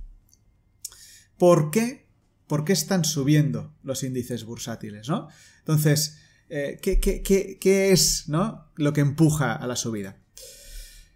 ¿por 1.36 1.72
qué? 1.72 2.06
¿Por 2.46 2.64
qué 2.64 2.72
están 2.72 3.04
subiendo 3.04 3.74
los 3.82 4.04
índices 4.04 4.44
bursátiles, 4.44 5.08
¿no? 5.08 5.26
Entonces, 5.58 6.20
eh, 6.48 6.78
¿qué, 6.80 7.00
qué, 7.00 7.90
es 7.90 8.28
¿no? 8.28 8.70
lo 8.76 8.92
que 8.92 9.00
empuja 9.00 9.52
a 9.52 9.66
la 9.66 9.74
subida? 9.74 10.19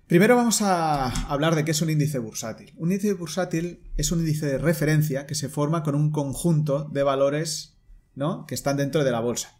Primero 0.06 0.36
vamos 0.36 0.60
a 0.60 1.08
hablar 1.30 1.54
de 1.54 1.64
qué 1.64 1.70
es 1.70 1.80
un 1.80 1.88
índice 1.88 2.18
bursátil. 2.18 2.74
Un 2.76 2.92
índice 2.92 3.14
bursátil 3.14 3.80
es 3.96 4.12
un 4.12 4.20
índice 4.20 4.44
de 4.44 4.58
referencia 4.58 5.26
que 5.26 5.34
se 5.34 5.48
forma 5.48 5.82
con 5.82 5.94
un 5.94 6.10
conjunto 6.10 6.84
de 6.92 7.02
valores 7.02 7.78
¿no? 8.14 8.44
que 8.46 8.54
están 8.54 8.76
dentro 8.76 9.02
de 9.02 9.10
la 9.10 9.20
bolsa. 9.20 9.58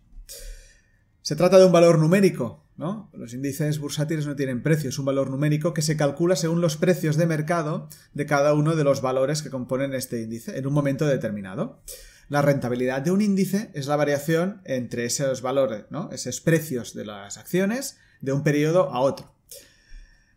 Se 1.22 1.34
trata 1.34 1.58
de 1.58 1.64
un 1.64 1.72
valor 1.72 1.98
numérico, 1.98 2.66
¿no? 2.76 3.10
Los 3.14 3.32
índices 3.32 3.78
bursátiles 3.78 4.26
no 4.26 4.36
tienen 4.36 4.62
precio, 4.62 4.90
es 4.90 4.98
un 4.98 5.06
valor 5.06 5.30
numérico 5.30 5.72
que 5.72 5.80
se 5.80 5.96
calcula 5.96 6.36
según 6.36 6.60
los 6.60 6.76
precios 6.76 7.16
de 7.16 7.24
mercado 7.24 7.88
de 8.12 8.26
cada 8.26 8.52
uno 8.52 8.76
de 8.76 8.84
los 8.84 9.00
valores 9.00 9.42
que 9.42 9.48
componen 9.48 9.94
este 9.94 10.20
índice 10.20 10.58
en 10.58 10.66
un 10.66 10.74
momento 10.74 11.06
determinado. 11.06 11.80
La 12.28 12.42
rentabilidad 12.42 13.00
de 13.00 13.12
un 13.12 13.22
índice 13.22 13.70
es 13.72 13.86
la 13.86 13.96
variación 13.96 14.60
entre 14.66 15.06
esos 15.06 15.40
valores, 15.40 15.86
¿no? 15.88 16.10
esos 16.12 16.42
precios 16.42 16.92
de 16.92 17.06
las 17.06 17.38
acciones 17.38 17.96
de 18.20 18.32
un 18.32 18.42
periodo 18.42 18.90
a 18.92 19.00
otro. 19.00 19.34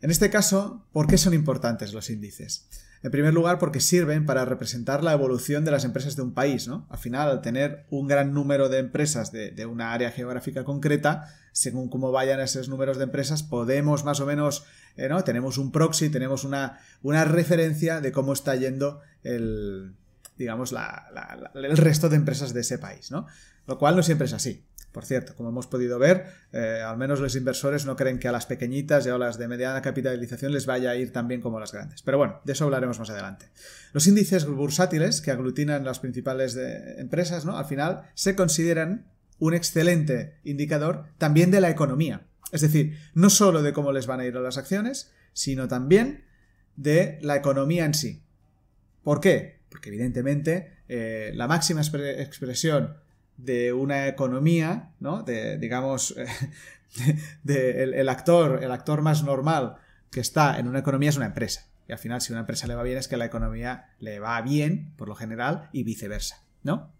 En 0.02 0.12
este 0.12 0.30
caso, 0.30 0.86
¿por 0.92 1.08
qué 1.08 1.18
son 1.18 1.34
importantes 1.34 1.94
los 1.94 2.10
índices? 2.10 2.68
En 3.04 3.12
primer 3.12 3.34
lugar, 3.34 3.60
porque 3.60 3.80
sirven 3.80 4.26
para 4.26 4.46
representar 4.46 5.04
la 5.04 5.14
evolución 5.14 5.66
de 5.66 5.72
las 5.72 5.86
empresas 5.86 6.16
de 6.16 6.24
un 6.24 6.34
país, 6.34 6.68
¿no? 6.68 6.88
Al 6.90 6.98
final, 6.98 7.30
al 7.30 7.42
tener 7.42 7.86
un 7.90 8.08
gran 8.08 8.34
número 8.34 8.70
de 8.70 8.80
empresas 8.80 9.32
de, 9.32 9.66
una 9.66 9.94
área 9.94 10.12
geográfica 10.12 10.64
concreta, 10.64 11.26
según 11.52 11.90
cómo 11.90 12.12
vayan 12.12 12.40
esos 12.40 12.70
números 12.70 12.98
de 12.98 13.06
empresas, 13.06 13.44
podemos 13.44 14.04
más 14.04 14.20
o 14.20 14.26
menos, 14.26 14.66
eh, 14.98 15.10
¿no? 15.10 15.24
Tenemos 15.24 15.58
un 15.58 15.72
proxy, 15.72 16.10
tenemos 16.10 16.44
una, 16.44 16.80
una 17.02 17.24
referencia 17.24 18.02
de 18.02 18.12
cómo 18.12 18.34
está 18.34 18.56
yendo 18.56 19.02
el, 19.24 19.96
digamos, 20.38 20.74
el 21.54 21.78
resto 21.78 22.10
de 22.10 22.16
empresas 22.16 22.54
de 22.54 22.62
ese 22.62 22.78
país, 22.78 23.12
¿no? 23.12 23.28
Lo 23.68 23.78
cual 23.78 23.96
no 23.96 24.04
siempre 24.04 24.26
es 24.26 24.34
así. 24.34 24.64
Por 24.92 25.06
cierto, 25.06 25.36
como 25.36 25.50
hemos 25.50 25.68
podido 25.68 26.00
ver, 26.00 26.26
eh, 26.54 26.82
al 26.84 26.98
menos 26.98 27.20
los 27.20 27.36
inversores 27.36 27.86
no 27.86 27.96
creen 27.96 28.20
que 28.20 28.28
a 28.28 28.32
las 28.32 28.46
pequeñitas 28.46 29.06
y 29.06 29.10
a 29.10 29.18
las 29.18 29.38
de 29.38 29.48
mediana 29.48 29.82
capitalización 29.82 30.54
les 30.54 30.66
vaya 30.66 30.92
a 30.92 30.96
ir 30.96 31.12
tan 31.12 31.28
bien 31.28 31.42
como 31.42 31.58
a 31.58 31.60
las 31.60 31.72
grandes. 31.72 32.02
Pero 32.02 32.18
bueno, 32.18 32.42
de 32.46 32.54
eso 32.54 32.64
hablaremos 32.64 32.98
más 32.98 33.10
adelante. 33.10 33.50
Los 33.94 34.08
índices 34.08 34.46
bursátiles 34.46 35.22
que 35.22 35.32
aglutinan 35.32 35.86
las 35.86 36.00
principales 36.00 36.58
empresas, 36.98 37.46
¿no? 37.46 37.58
Al 37.58 37.66
final 37.66 38.10
se 38.16 38.36
consideran 38.36 39.06
un 39.40 39.54
excelente 39.54 40.40
indicador 40.44 41.06
también 41.18 41.52
de 41.52 41.62
la 41.62 41.70
economía. 41.70 42.28
Es 42.52 42.62
decir, 42.62 42.98
no 43.14 43.30
solo 43.30 43.62
de 43.62 43.74
cómo 43.74 43.92
les 43.92 44.08
van 44.08 44.20
a 44.20 44.26
ir 44.26 44.36
a 44.38 44.42
las 44.42 44.58
acciones, 44.58 45.12
sino 45.34 45.68
también 45.68 46.26
de 46.76 47.20
la 47.22 47.36
economía 47.36 47.86
en 47.86 47.94
sí. 47.94 48.24
¿Por 49.04 49.20
qué? 49.20 49.62
Porque 49.70 49.90
evidentemente 49.90 50.78
eh, 50.88 51.32
la 51.36 51.48
máxima 51.48 51.82
expresión 51.82 52.98
de 53.38 53.74
una 53.74 54.08
economía, 54.08 54.92
¿no? 55.00 55.24
De, 55.24 55.58
digamos, 55.58 56.16
de, 57.44 57.84
el, 57.84 58.10
actor, 58.10 58.64
el 58.64 58.72
actor 58.72 59.02
más 59.02 59.24
normal 59.24 59.78
que 60.12 60.20
está 60.20 60.60
en 60.60 60.68
una 60.68 60.80
economía 60.80 61.10
es 61.10 61.18
una 61.18 61.28
empresa. 61.28 61.68
Y 61.88 61.94
al 61.94 62.00
final, 62.00 62.22
si 62.22 62.34
una 62.34 62.42
empresa 62.42 62.68
le 62.68 62.76
va 62.76 62.84
bien, 62.84 62.98
es 62.98 63.08
que 63.08 63.18
la 63.18 63.26
economía 63.26 63.92
le 64.00 64.20
va 64.20 64.42
bien, 64.42 64.94
por 64.98 65.08
lo 65.08 65.16
general, 65.16 65.70
y 65.72 65.84
viceversa, 65.84 66.44
¿no? 66.64 66.92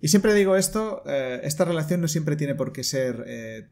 Y 0.00 0.08
siempre 0.08 0.34
digo 0.34 0.56
esto, 0.56 1.02
eh, 1.06 1.40
esta 1.44 1.64
relación 1.64 2.00
no 2.00 2.08
siempre 2.08 2.36
tiene 2.36 2.54
por 2.54 2.72
qué 2.72 2.82
ser 2.82 3.24
eh, 3.26 3.68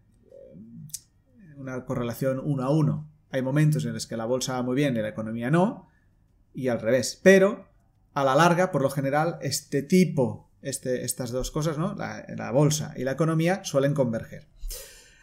una 1.56 1.84
correlación 1.84 2.40
uno 2.42 2.62
a 2.62 2.70
uno. 2.70 3.10
Hay 3.30 3.42
momentos 3.42 3.84
en 3.84 3.92
los 3.92 4.06
que 4.06 4.16
la 4.16 4.24
bolsa 4.24 4.54
va 4.54 4.62
muy 4.62 4.76
bien 4.76 4.96
y 4.96 5.00
la 5.00 5.08
economía 5.08 5.50
no, 5.50 5.88
y 6.54 6.68
al 6.68 6.80
revés. 6.80 7.20
Pero, 7.22 7.68
a 8.14 8.24
la 8.24 8.34
larga, 8.34 8.70
por 8.70 8.82
lo 8.82 8.90
general, 8.90 9.38
este 9.42 9.82
tipo 9.82 10.49
este, 10.62 11.04
estas 11.04 11.30
dos 11.30 11.50
cosas, 11.50 11.76
¿no? 11.78 11.94
La, 11.94 12.50
bolsa 12.52 12.94
y 12.96 13.04
la 13.04 13.12
economía 13.12 13.64
suelen 13.64 13.94
converger. 13.94 14.46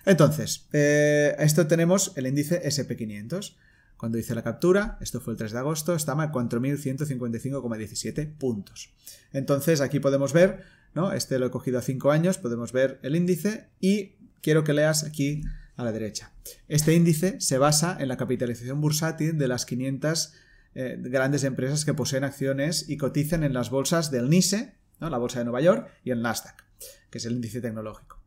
Entonces, 0.05 0.67
eh, 0.73 1.35
esto 1.39 1.67
tenemos 1.67 2.13
el 2.15 2.25
índice 2.27 2.63
SP500. 2.63 3.55
Cuando 3.97 4.17
hice 4.17 4.33
la 4.35 4.43
captura, 4.43 4.97
esto 5.01 5.19
fue 5.19 5.33
el 5.33 5.37
3 5.37 5.51
de 5.53 5.57
agosto, 5.57 5.95
estaba 5.95 6.23
a 6.23 6.31
4.155,17 6.31 8.37
puntos. 8.37 8.93
Entonces, 9.33 9.81
aquí 9.81 9.99
podemos 9.99 10.33
ver, 10.33 10.63
¿no? 10.93 11.13
Este 11.13 11.39
lo 11.39 11.47
he 11.47 11.51
cogido 11.51 11.79
a 11.79 11.81
5 11.81 12.11
años, 12.11 12.37
podemos 12.37 12.71
ver 12.71 12.99
el 13.01 13.15
índice 13.15 13.69
y 13.79 14.17
quiero 14.41 14.63
que 14.63 14.73
leas 14.73 15.03
aquí 15.03 15.41
a 15.77 15.83
la 15.83 15.91
derecha. 15.91 16.31
Este 16.67 16.93
índice 16.93 17.39
se 17.39 17.57
basa 17.57 17.97
en 17.99 18.07
la 18.07 18.17
capitalización 18.17 18.81
bursátil 18.81 19.37
de 19.37 19.47
las 19.47 19.65
500 19.65 20.33
eh, 20.79 20.95
grandes 20.99 21.43
empresas 21.43 21.85
que 21.85 21.95
poseen 21.95 22.23
acciones 22.23 22.87
y 22.87 22.97
cotizan 22.97 23.43
en 23.43 23.53
las 23.53 23.71
bolsas 23.71 24.11
del 24.11 24.29
NISE, 24.29 24.75
la 24.99 25.17
bolsa 25.17 25.39
de 25.39 25.45
Nueva 25.45 25.61
York, 25.61 25.89
y 26.03 26.11
el 26.11 26.21
Nasdaq, 26.21 26.63
que 27.09 27.17
es 27.17 27.25
el 27.25 27.33
índice 27.33 27.61
tecnológico. 27.61 28.21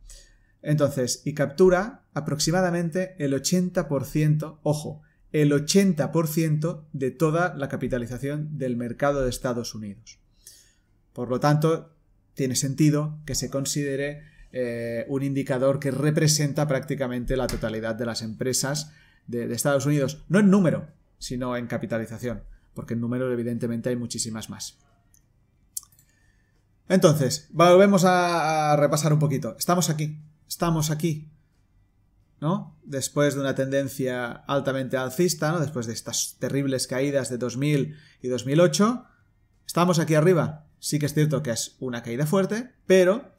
Entonces, 0.63 1.23
y 1.25 1.35
captura 1.35 2.03
aproximadamente 2.13 3.15
el 3.19 3.33
80%, 3.33 4.59
ojo, 4.63 5.03
el 5.33 5.53
80% 5.53 6.85
de 6.93 7.11
toda 7.11 7.55
la 7.55 7.69
capitalización 7.69 8.59
del 8.59 8.77
mercado 8.77 9.23
de 9.23 9.31
Estados 9.31 9.75
Unidos. 9.75 10.19
Por 11.13 11.29
lo 11.29 11.41
tanto, 11.41 11.95
tiene 12.35 12.57
sentido 12.57 13.19
que 13.27 13.35
se 13.35 13.51
considere 13.51 14.23
eh, 14.53 15.07
un 15.09 15.23
indicador 15.23 15.79
que 15.79 15.91
representa 15.91 16.67
prácticamente 16.67 17.37
la 17.37 17.47
totalidad 17.47 17.95
de 17.95 18.07
las 18.07 18.23
empresas 18.23 18.93
de, 19.27 19.47
de, 19.47 19.55
Estados 19.55 19.87
Unidos, 19.87 20.25
no 20.29 20.41
en 20.41 20.51
número, 20.51 20.89
sino 21.19 21.57
en 21.57 21.67
capitalización, 21.67 22.43
porque 22.75 22.95
en 22.95 23.01
número 23.01 23.33
evidentemente 23.33 23.91
hay 23.91 23.97
muchísimas 23.97 24.51
más. 24.51 24.79
Entonces, 26.90 27.46
volvemos 27.53 28.05
a, 28.05 28.74
repasar 28.76 29.12
un 29.12 29.20
poquito. 29.20 29.55
Estamos 29.57 29.90
aquí, 29.90 30.18
estamos 30.48 30.90
aquí, 30.90 31.31
¿no? 32.40 32.76
Después 32.83 33.37
de 33.37 33.42
una 33.42 33.55
tendencia 33.55 34.33
altamente 34.33 34.96
alcista, 34.96 35.53
¿no? 35.53 35.61
Después 35.61 35.87
de 35.87 35.92
estas 35.92 36.37
terribles 36.40 36.88
caídas 36.88 37.31
de 37.31 37.38
2000 37.38 37.96
y 38.22 38.29
2008, 38.29 39.05
estamos 39.64 40.00
aquí 40.00 40.16
arriba. 40.16 40.66
Sí 40.81 40.98
que 40.98 41.07
es 41.07 41.14
cierto 41.14 41.44
que 41.44 41.53
es 41.53 41.76
una 41.79 42.03
caída 42.03 42.26
fuerte, 42.26 42.74
pero 42.87 43.37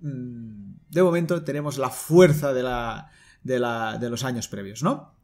mm, 0.00 0.76
de 0.88 1.02
momento 1.02 1.44
tenemos 1.44 1.76
la 1.76 1.90
fuerza 1.90 2.54
de, 2.54 2.62
la, 2.62 3.10
de, 3.42 3.58
la, 3.58 3.98
de 3.98 4.08
los 4.08 4.24
años 4.24 4.48
previos, 4.48 4.82
¿no? 4.82 5.14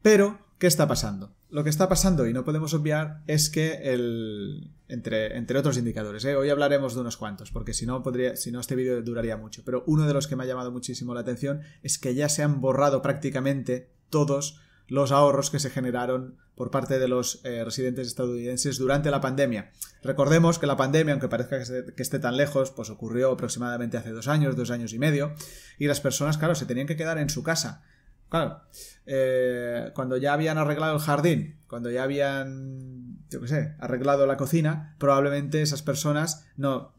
Pero, 0.00 0.38
¿qué 0.64 0.68
está 0.68 0.88
pasando? 0.88 1.36
Lo 1.50 1.62
que 1.62 1.68
está 1.68 1.90
pasando, 1.90 2.26
y 2.26 2.32
no 2.32 2.46
podemos 2.46 2.72
obviar, 2.72 3.20
es 3.26 3.50
que 3.50 3.92
el, 3.92 4.70
entre, 4.88 5.36
entre 5.36 5.58
otros 5.58 5.76
indicadores. 5.76 6.24
¿eh? 6.24 6.36
Hoy 6.36 6.48
hablaremos 6.48 6.94
de 6.94 7.02
unos 7.02 7.18
cuantos, 7.18 7.50
porque 7.50 7.74
si 7.74 7.84
no, 7.84 8.02
podría, 8.02 8.34
si 8.36 8.50
no 8.50 8.60
este 8.60 8.74
vídeo 8.74 9.02
duraría 9.02 9.36
mucho. 9.36 9.60
Pero 9.62 9.84
uno 9.86 10.06
de 10.06 10.14
los 10.14 10.26
que 10.26 10.36
me 10.36 10.44
ha 10.44 10.46
llamado 10.46 10.72
muchísimo 10.72 11.12
la 11.12 11.20
atención 11.20 11.60
es 11.82 11.98
que 11.98 12.14
ya 12.14 12.30
se 12.30 12.42
han 12.42 12.62
borrado 12.62 13.02
prácticamente 13.02 13.90
todos 14.08 14.58
los 14.88 15.12
ahorros 15.12 15.50
que 15.50 15.58
se 15.58 15.68
generaron 15.68 16.38
por 16.54 16.70
parte 16.70 16.98
de 16.98 17.08
los 17.08 17.44
eh, 17.44 17.62
residentes 17.62 18.06
estadounidenses 18.06 18.78
durante 18.78 19.10
la 19.10 19.20
pandemia. 19.20 19.70
Recordemos 20.02 20.58
que 20.58 20.66
la 20.66 20.78
pandemia, 20.78 21.12
aunque 21.12 21.28
parezca 21.28 21.58
que 21.94 22.02
esté 22.02 22.18
tan 22.20 22.38
lejos, 22.38 22.70
pues 22.70 22.88
ocurrió 22.88 23.32
aproximadamente 23.32 23.98
hace 23.98 24.12
dos 24.12 24.28
años, 24.28 24.56
dos 24.56 24.70
años 24.70 24.94
y 24.94 24.98
medio, 24.98 25.34
y 25.78 25.88
las 25.88 26.00
personas, 26.00 26.38
claro, 26.38 26.54
se 26.54 26.64
tenían 26.64 26.86
que 26.86 26.96
quedar 26.96 27.18
en 27.18 27.28
su 27.28 27.42
casa. 27.42 27.82
Claro, 28.34 28.62
eh, 29.06 29.92
cuando 29.94 30.16
ya 30.16 30.32
habían 30.32 30.58
arreglado 30.58 30.96
el 30.96 31.00
jardín, 31.00 31.60
cuando 31.68 31.88
ya 31.88 32.02
habían 32.02 33.18
qué 33.30 33.46
sé, 33.46 33.76
arreglado 33.78 34.26
la 34.26 34.36
cocina, 34.36 34.96
probablemente 34.98 35.62
esas 35.62 35.82
personas 35.82 36.44
no 36.56 36.96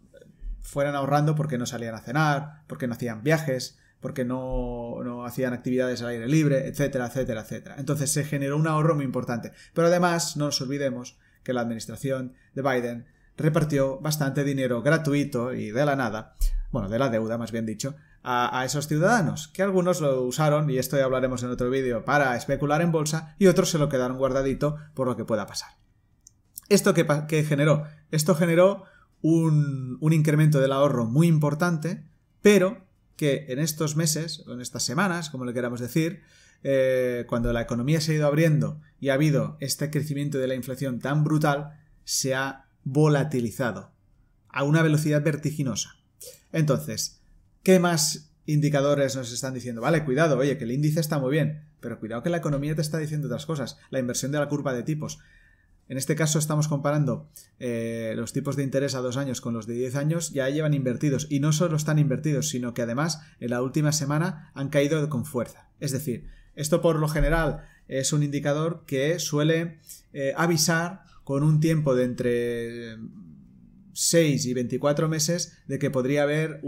fueran 0.62 0.96
ahorrando 0.96 1.36
porque 1.36 1.58
no 1.58 1.66
salían 1.66 1.94
a 1.94 2.00
cenar, 2.00 2.62
porque 2.68 2.88
no 2.88 2.94
hacían 2.94 3.22
viajes, 3.22 3.78
porque 4.00 4.24
no, 4.24 5.04
no, 5.04 5.26
hacían 5.26 5.52
actividades 5.52 6.02
al 6.02 6.08
aire 6.08 6.30
libre, 6.30 6.70
etcétera, 6.70 7.08
etcétera, 7.08 7.42
etcétera. 7.42 7.76
Entonces 7.80 8.14
se 8.14 8.24
generó 8.24 8.56
un 8.56 8.68
ahorro 8.68 8.96
muy 8.96 9.04
importante. 9.04 9.52
Pero 9.74 9.88
además, 9.88 10.38
no 10.38 10.46
nos 10.46 10.62
olvidemos 10.62 11.20
que 11.44 11.52
la 11.52 11.60
administración 11.60 12.32
de 12.54 12.62
Biden 12.62 13.08
repartió 13.36 14.00
bastante 14.00 14.46
dinero 14.46 14.82
gratuito 14.82 15.54
y 15.54 15.72
de 15.72 15.86
la 15.86 15.98
nada 15.98 16.36
bueno, 16.76 16.90
de 16.90 17.00
la 17.00 17.10
deuda 17.10 17.38
más 17.38 17.54
bien 17.54 17.66
dicho, 17.66 17.96
a, 18.28 18.66
esos 18.66 18.88
ciudadanos, 18.88 19.50
que 19.50 19.62
algunos 19.62 20.02
lo 20.02 20.24
usaron, 20.24 20.68
y 20.72 20.80
esto 20.80 20.98
ya 20.98 21.06
hablaremos 21.06 21.44
en 21.44 21.52
otro 21.52 21.70
vídeo, 21.70 22.06
para 22.06 22.36
especular 22.36 22.82
en 22.82 22.92
bolsa, 22.92 23.36
y 23.38 23.46
otros 23.46 23.70
se 23.70 23.78
lo 23.78 23.88
quedaron 23.88 24.18
guardadito 24.18 24.78
por 24.96 25.06
lo 25.06 25.16
que 25.16 25.26
pueda 25.26 25.46
pasar. 25.46 25.70
¿Esto 26.68 26.96
qué, 26.96 27.44
generó? 27.44 27.84
Esto 28.10 28.34
generó 28.34 28.86
un, 29.22 30.00
un 30.02 30.14
incremento 30.14 30.60
del 30.60 30.72
ahorro 30.72 31.06
muy 31.06 31.28
importante, 31.28 32.04
pero 32.42 32.88
que 33.16 33.46
en 33.50 33.60
estos 33.60 33.96
meses, 33.96 34.44
o 34.48 34.54
en 34.54 34.62
estas 34.62 34.82
semanas, 34.82 35.30
como 35.30 35.46
le 35.46 35.54
queramos 35.54 35.80
decir, 35.80 36.24
eh, 36.64 37.26
cuando 37.28 37.54
la 37.54 37.62
economía 37.62 38.02
se 38.02 38.14
ha 38.14 38.16
ido 38.16 38.26
abriendo 38.26 38.82
y 39.00 39.10
ha 39.10 39.14
habido 39.14 39.56
este 39.60 39.92
crecimiento 39.92 40.40
de 40.40 40.48
la 40.48 40.56
inflación 40.56 40.98
tan 41.00 41.24
brutal, 41.24 41.80
se 42.06 42.34
ha 42.34 42.66
volatilizado 42.84 43.92
a 44.50 44.64
una 44.64 44.82
velocidad 44.82 45.22
vertiginosa. 45.22 45.92
Entonces, 46.52 47.22
¿qué 47.66 47.80
más 47.80 48.32
indicadores 48.46 49.16
nos 49.16 49.34
están 49.34 49.56
diciendo? 49.56 49.82
Vale, 49.82 50.06
cuidado, 50.06 50.38
oye, 50.38 50.58
que 50.58 50.64
el 50.64 50.72
índice 50.72 51.00
está 51.00 51.18
muy 51.18 51.32
bien, 51.32 51.66
pero 51.82 52.00
cuidado 52.00 52.22
que 52.22 52.30
la 52.30 52.38
economía 52.38 52.76
te 52.76 52.82
está 52.82 53.00
diciendo 53.00 53.28
otras 53.28 53.48
cosas. 53.48 53.80
La 53.90 54.00
inversión 54.00 54.32
de 54.32 54.38
la 54.38 54.48
curva 54.48 54.74
de 54.74 54.84
tipos. 54.84 55.20
En 55.90 55.98
este 55.98 56.16
caso 56.16 56.38
estamos 56.38 56.68
comparando 56.68 57.28
eh, 57.60 58.14
los 58.16 58.34
tipos 58.34 58.56
de 58.56 58.64
interés 58.64 58.94
a 58.94 59.00
dos 59.00 59.18
años 59.18 59.42
con 59.42 59.56
los 59.56 59.66
de 59.66 59.74
10 59.74 59.96
años, 59.96 60.32
ya 60.32 60.48
llevan 60.50 60.76
invertidos. 60.76 61.28
Y 61.30 61.40
no 61.40 61.52
solo 61.52 61.76
están 61.76 61.98
invertidos, 61.98 62.50
sino 62.50 62.76
que 62.76 62.84
además 62.84 63.22
en 63.40 63.50
la 63.50 63.64
última 63.64 63.92
semana 63.92 64.52
han 64.54 64.70
caído 64.70 65.10
con 65.10 65.26
fuerza. 65.26 65.68
Es 65.80 65.92
decir, 65.92 66.28
esto 66.56 66.82
por 66.82 67.00
lo 67.00 67.08
general 67.08 67.66
es 67.88 68.14
un 68.14 68.22
indicador 68.22 68.84
que 68.86 69.18
suele 69.18 69.80
eh, 70.14 70.34
avisar 70.38 71.04
con 71.24 71.44
un 71.44 71.60
tiempo 71.60 71.96
de 71.96 72.04
entre 72.04 72.98
6 73.96 74.46
y 74.46 74.54
24 74.54 75.10
meses 75.10 75.58
de 75.68 75.80
que 75.80 75.90
podría 75.90 76.24
haber 76.24 76.62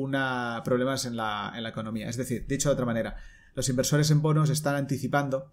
problemas 0.66 1.06
en 1.06 1.16
la, 1.16 1.54
economía. 1.68 2.10
Es 2.10 2.18
decir, 2.18 2.48
dicho 2.48 2.70
de 2.70 2.74
otra 2.74 2.86
manera, 2.86 3.18
los 3.54 3.70
inversores 3.70 4.10
en 4.10 4.22
bonos 4.22 4.50
están 4.50 4.76
anticipando 4.76 5.52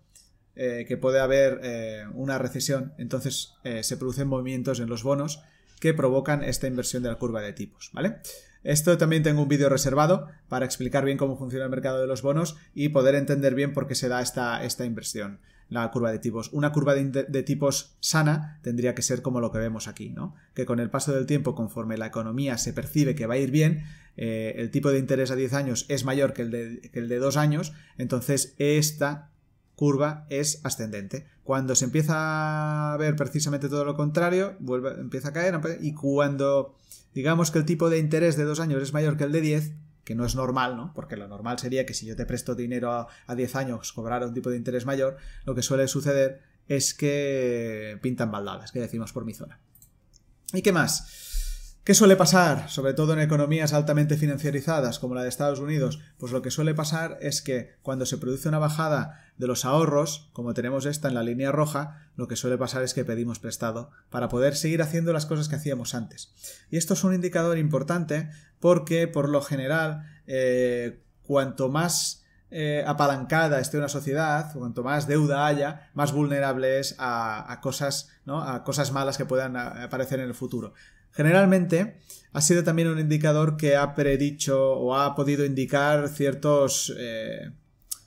eh, 0.56 0.86
que 0.88 0.96
puede 0.96 1.20
haber 1.20 1.60
eh, 1.62 2.04
una 2.14 2.38
recesión, 2.38 2.94
entonces 2.96 3.54
se 3.82 3.96
producen 3.96 4.28
movimientos 4.28 4.80
en 4.80 4.88
los 4.88 5.02
bonos 5.02 5.42
que 5.80 5.92
provocan 5.92 6.42
esta 6.42 6.66
inversión 6.66 7.02
de 7.02 7.10
la 7.10 7.16
curva 7.16 7.42
de 7.42 7.52
tipos, 7.52 7.90
¿vale? 7.92 8.20
Esto 8.62 8.96
también 8.96 9.22
tengo 9.22 9.42
un 9.42 9.48
vídeo 9.48 9.68
reservado 9.68 10.28
para 10.48 10.64
explicar 10.64 11.04
bien 11.04 11.18
cómo 11.18 11.36
funciona 11.36 11.66
el 11.66 11.70
mercado 11.70 12.00
de 12.00 12.06
los 12.06 12.22
bonos 12.22 12.56
y 12.74 12.88
poder 12.88 13.14
entender 13.14 13.54
bien 13.54 13.74
por 13.74 13.86
qué 13.86 13.94
se 13.94 14.08
da 14.08 14.22
esta, 14.22 14.64
esta 14.64 14.86
inversión, 14.86 15.40
la 15.68 15.90
curva 15.90 16.12
de 16.12 16.18
tipos. 16.18 16.50
Una 16.52 16.72
curva 16.72 16.94
de, 16.94 17.42
tipos 17.42 17.96
sana 18.00 18.60
tendría 18.62 18.94
que 18.94 19.02
ser 19.02 19.22
como 19.22 19.40
lo 19.40 19.50
que 19.50 19.58
vemos 19.58 19.88
aquí, 19.88 20.10
¿no? 20.10 20.34
Que 20.54 20.66
con 20.66 20.80
el 20.80 20.90
paso 20.90 21.12
del 21.12 21.26
tiempo, 21.26 21.54
conforme 21.54 21.96
la 21.96 22.06
economía 22.06 22.58
se 22.58 22.72
percibe 22.72 23.14
que 23.14 23.26
va 23.26 23.34
a 23.34 23.38
ir 23.38 23.50
bien, 23.50 23.84
eh, 24.16 24.54
el 24.58 24.70
tipo 24.70 24.90
de 24.90 24.98
interés 24.98 25.30
a 25.30 25.36
10 25.36 25.54
años 25.54 25.86
es 25.88 26.04
mayor 26.04 26.32
que 26.32 26.42
el 26.42 26.50
de, 26.50 26.90
que 26.92 27.00
el 27.00 27.08
de 27.08 27.18
2 27.18 27.36
años, 27.36 27.72
entonces 27.98 28.54
esta 28.58 29.30
curva 29.74 30.26
es 30.30 30.60
ascendente. 30.64 31.26
Cuando 31.42 31.74
se 31.74 31.84
empieza 31.84 32.92
a 32.92 32.96
ver 32.96 33.16
precisamente 33.16 33.68
todo 33.68 33.84
lo 33.84 33.96
contrario, 33.96 34.56
vuelve, 34.60 34.92
empieza 35.00 35.28
a 35.28 35.32
caer 35.32 35.60
y 35.80 35.94
cuando 35.94 36.76
digamos 37.14 37.50
que 37.50 37.58
el 37.58 37.64
tipo 37.64 37.90
de 37.90 37.98
interés 37.98 38.36
de 38.36 38.44
dos 38.44 38.60
años 38.60 38.82
es 38.82 38.92
mayor 38.92 39.16
que 39.16 39.24
el 39.24 39.32
de 39.32 39.40
10, 39.40 39.72
que 40.04 40.14
no 40.14 40.24
es 40.24 40.34
normal, 40.34 40.76
¿no? 40.76 40.92
Porque 40.94 41.16
lo 41.16 41.26
normal 41.26 41.58
sería 41.58 41.86
que 41.86 41.94
si 41.94 42.06
yo 42.06 42.16
te 42.16 42.26
presto 42.26 42.54
dinero 42.54 43.08
a, 43.26 43.34
10 43.34 43.56
años 43.56 43.92
cobrara 43.92 44.26
un 44.26 44.34
tipo 44.34 44.50
de 44.50 44.56
interés 44.56 44.86
mayor, 44.86 45.16
lo 45.44 45.54
que 45.54 45.62
suele 45.62 45.88
suceder 45.88 46.42
es 46.68 46.94
que 46.94 47.98
pintan 48.02 48.30
baldadas, 48.30 48.72
que 48.72 48.80
decimos 48.80 49.12
por 49.12 49.24
mi 49.24 49.34
zona. 49.34 49.60
¿Y 50.52 50.62
qué 50.62 50.72
más? 50.72 51.33
¿Qué 51.84 51.92
suele 51.92 52.16
pasar, 52.16 52.70
sobre 52.70 52.94
todo 52.94 53.12
en 53.12 53.20
economías 53.20 53.74
altamente 53.74 54.16
financiarizadas 54.16 54.98
como 54.98 55.14
la 55.14 55.22
de 55.22 55.28
Estados 55.28 55.60
Unidos? 55.60 56.00
Pues 56.16 56.32
lo 56.32 56.40
que 56.40 56.50
suele 56.50 56.74
pasar 56.74 57.18
es 57.20 57.42
que 57.42 57.74
cuando 57.82 58.06
se 58.06 58.16
produce 58.16 58.48
una 58.48 58.58
bajada 58.58 59.22
de 59.36 59.46
los 59.46 59.66
ahorros, 59.66 60.30
como 60.32 60.54
tenemos 60.54 60.86
esta 60.86 61.08
en 61.08 61.14
la 61.14 61.22
línea 61.22 61.52
roja, 61.52 62.08
lo 62.16 62.26
que 62.26 62.36
suele 62.36 62.56
pasar 62.56 62.84
es 62.84 62.94
que 62.94 63.04
pedimos 63.04 63.38
prestado 63.38 63.90
para 64.08 64.30
poder 64.30 64.56
seguir 64.56 64.80
haciendo 64.80 65.12
las 65.12 65.26
cosas 65.26 65.50
que 65.50 65.56
hacíamos 65.56 65.94
antes. 65.94 66.32
Y 66.70 66.78
esto 66.78 66.94
es 66.94 67.04
un 67.04 67.12
indicador 67.12 67.58
importante 67.58 68.30
porque, 68.60 69.06
por 69.06 69.28
lo 69.28 69.42
general, 69.42 70.04
eh, 70.26 71.02
cuanto 71.22 71.68
más 71.68 72.24
eh, 72.50 72.82
apalancada 72.86 73.60
esté 73.60 73.76
una 73.76 73.90
sociedad, 73.90 74.54
cuanto 74.54 74.84
más 74.84 75.06
deuda 75.06 75.46
haya, 75.46 75.90
más 75.92 76.12
vulnerable 76.12 76.78
es 76.78 76.94
a, 76.98 77.58
cosas, 77.62 78.08
¿no? 78.24 78.42
a 78.42 78.64
cosas 78.64 78.90
malas 78.90 79.18
que 79.18 79.26
puedan 79.26 79.58
aparecer 79.58 80.20
en 80.20 80.28
el 80.28 80.34
futuro. 80.34 80.72
Generalmente 81.14 81.96
ha 82.32 82.40
sido 82.40 82.64
también 82.64 82.88
un 82.88 82.98
indicador 82.98 83.56
que 83.56 83.76
ha 83.76 83.94
predicho 83.94 84.72
o 84.72 84.96
ha 84.96 85.14
podido 85.14 85.44
indicar 85.44 86.08
ciertos, 86.08 86.92
eh, 86.98 87.52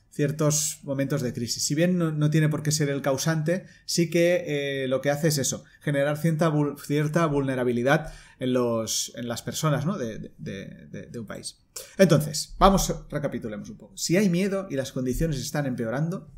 ciertos 0.10 0.80
momentos 0.84 1.22
de 1.22 1.34
crisis. 1.34 1.64
Si 1.64 1.76
bien 1.76 1.98
no, 1.98 2.30
tiene 2.30 2.50
por 2.50 2.62
qué 2.62 2.72
ser 2.74 2.90
el 2.90 3.02
causante, 3.02 3.66
sí 3.86 4.10
que 4.10 4.44
eh, 4.84 4.88
lo 4.90 5.00
que 5.00 5.12
hace 5.12 5.30
es 5.30 5.38
eso, 5.38 5.64
generar 5.80 6.18
cierta, 6.18 6.52
cierta 6.86 7.26
vulnerabilidad 7.28 8.14
en, 8.40 8.52
los, 8.52 9.14
en 9.16 9.30
las 9.30 9.42
personas 9.42 9.86
de, 9.98 10.34
de, 10.38 11.20
un 11.20 11.26
país. 11.26 11.60
Entonces, 11.98 12.56
vamos, 12.60 12.94
recapitulemos 13.10 13.70
un 13.70 13.78
poco. 13.78 13.96
Si 13.96 14.18
hay 14.18 14.28
miedo 14.28 14.68
y 14.70 14.76
las 14.76 14.92
condiciones 14.92 15.40
están 15.40 15.66
empeorando, 15.66 16.30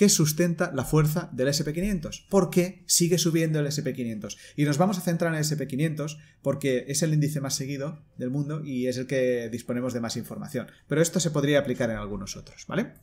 que 0.00 0.08
sustenta 0.08 0.72
la 0.74 0.86
fuerza 0.86 1.28
del 1.30 1.48
SP500. 1.48 2.26
¿Por 2.30 2.48
qué 2.48 2.84
sigue 2.86 3.18
subiendo 3.18 3.60
el 3.60 3.66
SP500? 3.66 4.34
Y 4.56 4.64
nos 4.64 4.78
vamos 4.78 4.96
a 4.96 5.02
centrar 5.02 5.30
en 5.30 5.38
el 5.38 5.44
SP500 5.44 6.16
porque 6.40 6.86
es 6.88 7.02
el 7.02 7.12
índice 7.12 7.42
más 7.42 7.54
seguido 7.54 8.02
del 8.16 8.30
mundo 8.30 8.64
y 8.64 8.86
es 8.86 8.96
el 8.96 9.06
que 9.06 9.50
disponemos 9.52 9.92
de 9.92 10.00
más 10.00 10.16
información. 10.16 10.68
Pero 10.88 11.02
esto 11.02 11.20
se 11.20 11.30
podría 11.30 11.58
aplicar 11.58 11.90
en 11.90 11.98
algunos 11.98 12.34
otros, 12.38 12.64
¿vale? 12.66 12.94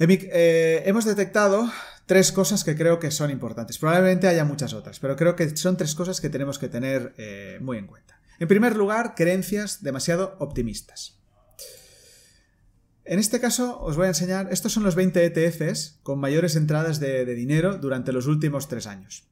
Eh, 0.00 0.82
hemos 0.84 1.04
detectado 1.04 1.70
tres 2.06 2.32
cosas 2.32 2.64
que 2.64 2.74
creo 2.74 2.98
que 2.98 3.12
son 3.12 3.30
importantes. 3.30 3.78
Probablemente 3.78 4.26
haya 4.26 4.44
muchas 4.44 4.74
otras, 4.74 4.98
pero 4.98 5.14
creo 5.14 5.36
que 5.36 5.56
son 5.56 5.76
tres 5.76 5.94
cosas 5.94 6.20
que 6.20 6.28
tenemos 6.28 6.58
que 6.58 6.70
tener 6.70 7.14
eh, 7.18 7.58
muy 7.60 7.78
en 7.78 7.86
cuenta. 7.86 8.20
En 8.40 8.48
primer 8.48 8.74
lugar, 8.76 9.14
creencias 9.14 9.80
demasiado 9.84 10.34
optimistas. 10.40 11.21
En 13.04 13.18
este 13.18 13.40
caso 13.40 13.80
os 13.80 13.96
voy 13.96 14.06
a 14.06 14.10
enseñar, 14.14 14.48
estos 14.52 14.72
son 14.72 14.84
los 14.84 14.94
20 14.94 15.24
ETFs 15.24 15.98
con 16.04 16.20
mayores 16.20 16.54
entradas 16.54 17.00
de, 17.00 17.24
dinero 17.34 17.78
durante 17.78 18.12
los 18.12 18.26
últimos 18.26 18.68
tres 18.68 18.86
años. 18.86 19.24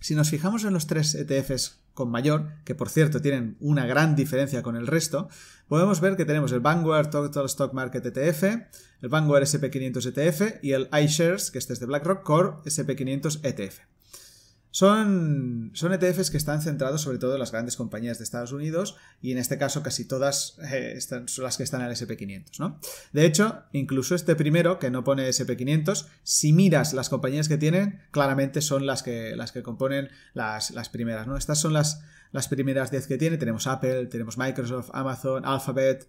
Si 0.00 0.14
nos 0.14 0.30
fijamos 0.30 0.64
en 0.64 0.72
los 0.72 0.86
tres 0.86 1.14
ETFs 1.14 1.80
con 1.94 2.10
mayor, 2.10 2.52
que 2.64 2.74
por 2.74 2.88
cierto 2.88 3.20
tienen 3.20 3.56
una 3.60 3.86
gran 3.86 4.16
diferencia 4.16 4.62
con 4.62 4.76
el 4.76 4.86
resto, 4.86 5.28
podemos 5.68 6.00
ver 6.00 6.16
que 6.16 6.24
tenemos 6.24 6.50
el 6.52 6.60
Vanguard 6.60 7.10
Total 7.10 7.46
Stock 7.46 7.72
Market 7.72 8.04
ETF, 8.04 8.42
el 9.02 9.08
Vanguard 9.08 9.44
SP500 9.44 10.06
ETF 10.06 10.62
y 10.64 10.72
el 10.72 10.88
iShares, 10.92 11.50
que 11.50 11.58
este 11.58 11.72
es 11.72 11.80
de 11.80 11.86
BlackRock 11.86 12.24
Core 12.24 12.50
SP500 12.64 13.44
ETF. 13.44 13.80
Son, 14.70 15.70
son 15.72 15.92
ETFs 15.92 16.30
que 16.30 16.36
están 16.36 16.60
centrados 16.60 17.00
sobre 17.00 17.18
todo 17.18 17.32
en 17.34 17.40
las 17.40 17.52
grandes 17.52 17.76
compañías 17.76 18.18
de 18.18 18.24
Estados 18.24 18.52
Unidos 18.52 18.96
y 19.22 19.32
en 19.32 19.38
este 19.38 19.56
caso 19.56 19.82
casi 19.82 20.04
todas 20.04 20.58
eh, 20.70 20.98
son 21.00 21.44
las 21.44 21.56
que 21.56 21.62
están 21.62 21.80
en 21.80 21.88
el 21.88 21.94
SP500. 21.94 22.58
¿no? 22.58 22.78
De 23.12 23.24
hecho, 23.24 23.62
incluso 23.72 24.14
este 24.14 24.36
primero, 24.36 24.78
que 24.78 24.90
no 24.90 25.04
pone 25.04 25.28
SP500, 25.28 26.06
si 26.22 26.52
miras 26.52 26.92
las 26.92 27.08
compañías 27.08 27.48
que 27.48 27.56
tienen, 27.56 28.02
claramente 28.10 28.60
son 28.60 28.86
las 28.86 29.02
que, 29.02 29.34
las 29.36 29.52
que 29.52 29.62
componen 29.62 30.10
las, 30.34 30.70
primeras. 30.90 31.26
¿no? 31.26 31.36
Estas 31.36 31.58
son 31.58 31.72
las, 31.72 32.02
las 32.32 32.48
primeras 32.48 32.90
10 32.90 33.06
que 33.06 33.16
tiene. 33.16 33.38
Tenemos 33.38 33.66
Apple, 33.66 34.06
tenemos 34.06 34.36
Microsoft, 34.36 34.90
Amazon, 34.92 35.46
Alphabet, 35.46 36.06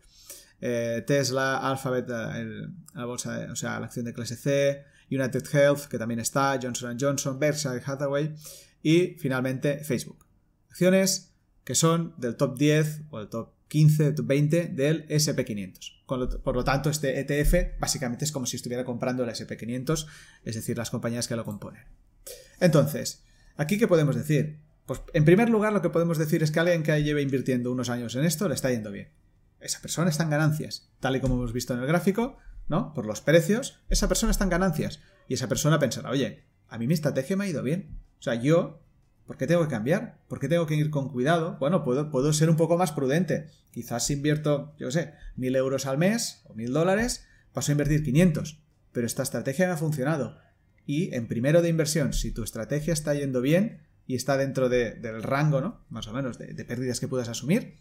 eh, 0.61 1.03
Tesla, 1.07 1.57
Alphabet, 1.57 2.05
eh, 2.09 2.67
la 2.93 3.05
bolsa, 3.05 3.47
o 3.51 3.55
sea, 3.55 3.79
la 3.79 3.85
acción 3.85 4.05
de 4.05 4.13
clase 4.13 4.35
C, 4.35 4.83
United 5.11 5.43
Health, 5.51 5.85
que 5.87 5.97
también 5.97 6.19
está, 6.19 6.59
Johnson 6.61 6.97
Johnson, 6.99 7.39
Berkshire 7.39 7.81
Hathaway 7.85 8.35
y 8.81 9.15
finalmente 9.19 9.83
Facebook. 9.83 10.25
Acciones 10.69 11.33
que 11.63 11.75
son 11.75 12.13
del 12.17 12.35
top 12.35 12.57
10 12.57 13.01
o 13.11 13.19
del 13.19 13.29
top 13.29 13.53
15, 13.67 14.13
top 14.13 14.25
20 14.25 14.67
del 14.67 15.07
SP500. 15.07 15.99
Por 16.07 16.55
lo 16.55 16.63
tanto, 16.63 16.89
este 16.89 17.19
ETF 17.19 17.79
básicamente 17.79 18.25
es 18.25 18.31
como 18.31 18.47
si 18.47 18.55
estuviera 18.55 18.83
comprando 18.83 19.23
el 19.23 19.29
SP500, 19.29 20.07
es 20.43 20.55
decir, 20.55 20.77
las 20.77 20.89
compañías 20.89 21.27
que 21.27 21.35
lo 21.35 21.45
componen. 21.45 21.83
Entonces, 22.59 23.23
¿aquí 23.55 23.77
qué 23.77 23.87
podemos 23.87 24.15
decir? 24.15 24.59
Pues 24.87 25.01
en 25.13 25.23
primer 25.23 25.49
lugar 25.49 25.71
lo 25.71 25.83
que 25.83 25.91
podemos 25.91 26.17
decir 26.17 26.41
es 26.41 26.49
que 26.49 26.59
alguien 26.59 26.81
que 26.81 27.03
lleve 27.03 27.21
invirtiendo 27.21 27.71
unos 27.71 27.89
años 27.89 28.15
en 28.15 28.25
esto 28.25 28.47
le 28.47 28.55
está 28.55 28.71
yendo 28.71 28.91
bien. 28.91 29.09
Esa 29.59 29.79
persona 29.81 30.09
está 30.09 30.23
en 30.23 30.31
ganancias, 30.31 30.89
tal 30.99 31.15
y 31.15 31.19
como 31.19 31.35
hemos 31.35 31.53
visto 31.53 31.75
en 31.75 31.81
el 31.81 31.85
gráfico, 31.85 32.37
¿no? 32.69 32.93
Por 32.93 33.05
los 33.05 33.21
precios, 33.21 33.79
esa 33.89 34.07
persona 34.07 34.31
está 34.31 34.45
en 34.45 34.51
ganancias. 34.51 35.01
Y 35.27 35.33
esa 35.33 35.49
persona 35.49 35.79
pensará, 35.79 36.09
oye, 36.09 36.45
a 36.67 36.77
mí 36.77 36.87
mi 36.87 36.93
estrategia 36.93 37.35
me 37.35 37.45
ha 37.45 37.49
ido 37.49 37.63
bien. 37.63 37.99
O 38.19 38.21
sea, 38.21 38.35
yo, 38.35 38.81
¿por 39.25 39.37
qué 39.37 39.47
tengo 39.47 39.63
que 39.63 39.69
cambiar? 39.69 40.19
¿Por 40.27 40.39
qué 40.39 40.47
tengo 40.47 40.65
que 40.65 40.75
ir 40.75 40.89
con 40.89 41.09
cuidado? 41.09 41.57
Bueno, 41.59 41.83
puedo, 41.83 42.09
puedo 42.11 42.31
ser 42.31 42.49
un 42.49 42.55
poco 42.55 42.77
más 42.77 42.91
prudente. 42.91 43.49
Quizás 43.71 44.05
si 44.05 44.13
invierto, 44.13 44.73
yo 44.77 44.91
sé, 44.91 45.13
mil 45.35 45.55
euros 45.55 45.85
al 45.85 45.97
mes 45.97 46.43
o 46.45 46.53
mil 46.53 46.71
dólares, 46.71 47.25
paso 47.51 47.71
a 47.71 47.73
invertir 47.73 48.03
500. 48.03 48.61
Pero 48.91 49.07
esta 49.07 49.23
estrategia 49.23 49.67
me 49.67 49.73
ha 49.73 49.77
funcionado. 49.77 50.37
Y 50.85 51.13
en 51.13 51.27
primero 51.27 51.61
de 51.61 51.69
inversión, 51.69 52.13
si 52.13 52.31
tu 52.31 52.43
estrategia 52.43 52.93
está 52.93 53.13
yendo 53.13 53.41
bien 53.41 53.81
y 54.07 54.15
está 54.15 54.37
dentro 54.37 54.69
del 54.69 55.23
rango, 55.23 55.61
¿no? 55.61 55.85
Más 55.89 56.07
o 56.07 56.13
menos, 56.13 56.39
de, 56.39 56.53
de 56.53 56.65
pérdidas 56.65 56.99
que 56.99 57.07
puedas 57.07 57.29
asumir, 57.29 57.77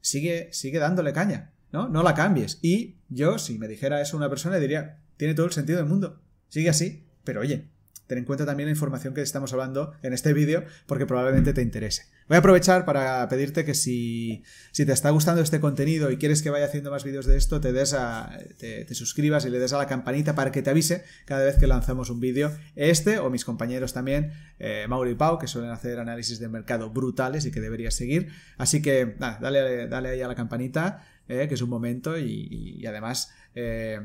sigue, 0.00 0.48
sigue 0.52 0.78
dándole 0.78 1.12
caña, 1.12 1.52
¿no? 1.72 1.88
No 1.88 2.02
la 2.02 2.14
cambies. 2.14 2.58
Y 2.62 2.96
yo, 3.08 3.38
si 3.38 3.58
me 3.58 3.68
dijera 3.68 4.00
eso 4.00 4.16
una 4.16 4.28
persona, 4.28 4.56
diría, 4.56 5.00
tiene 5.16 5.34
todo 5.34 5.46
el 5.46 5.52
sentido 5.52 5.78
del 5.78 5.88
mundo, 5.88 6.20
sigue 6.48 6.70
así, 6.70 7.06
pero 7.24 7.40
oye, 7.40 7.68
ten 8.10 8.18
en 8.18 8.24
cuenta 8.24 8.44
también 8.44 8.66
la 8.66 8.72
información 8.72 9.14
que 9.14 9.22
estamos 9.22 9.52
hablando 9.52 9.92
en 10.02 10.12
este 10.12 10.32
vídeo 10.32 10.64
porque 10.86 11.06
probablemente 11.06 11.52
te 11.52 11.62
interese. 11.62 12.06
Voy 12.28 12.36
a 12.36 12.38
aprovechar 12.38 12.84
para 12.84 13.28
pedirte 13.28 13.64
que 13.64 13.74
si, 13.74 14.42
si 14.72 14.84
te 14.84 14.92
está 14.92 15.10
gustando 15.10 15.42
este 15.42 15.60
contenido 15.60 16.10
y 16.10 16.16
quieres 16.16 16.42
que 16.42 16.50
vaya 16.50 16.64
haciendo 16.64 16.90
más 16.90 17.04
vídeos 17.04 17.26
de 17.26 17.36
esto, 17.36 17.60
te, 17.60 17.72
des 17.72 17.94
a, 17.94 18.36
te, 18.58 18.92
suscribas 18.94 19.44
y 19.46 19.50
le 19.50 19.60
des 19.60 19.72
a 19.72 19.78
la 19.78 19.86
campanita 19.86 20.34
para 20.34 20.50
que 20.50 20.60
te 20.60 20.70
avise 20.70 21.04
cada 21.24 21.44
vez 21.44 21.56
que 21.56 21.68
lanzamos 21.68 22.10
un 22.10 22.18
vídeo. 22.18 22.52
Este 22.74 23.20
o 23.20 23.30
mis 23.30 23.44
compañeros 23.44 23.92
también, 23.92 24.32
eh, 24.58 24.86
Mauri 24.88 25.12
y 25.12 25.14
Pau, 25.14 25.38
que 25.38 25.46
suelen 25.46 25.70
hacer 25.70 26.00
análisis 26.00 26.40
de 26.40 26.48
mercado 26.48 26.90
brutales 26.90 27.46
y 27.46 27.52
que 27.52 27.60
deberías 27.60 27.94
seguir. 27.94 28.28
Así 28.58 28.82
que 28.82 29.14
nada, 29.18 29.38
dale, 29.40 29.86
dale 29.86 30.08
ahí 30.10 30.22
a 30.22 30.28
la 30.28 30.34
campanita, 30.34 31.04
eh, 31.30 31.46
que 31.46 31.54
es 31.54 31.62
un 31.62 31.70
momento 31.70 32.18
y, 32.18 32.84
además... 32.86 33.32
Eh, 33.54 34.00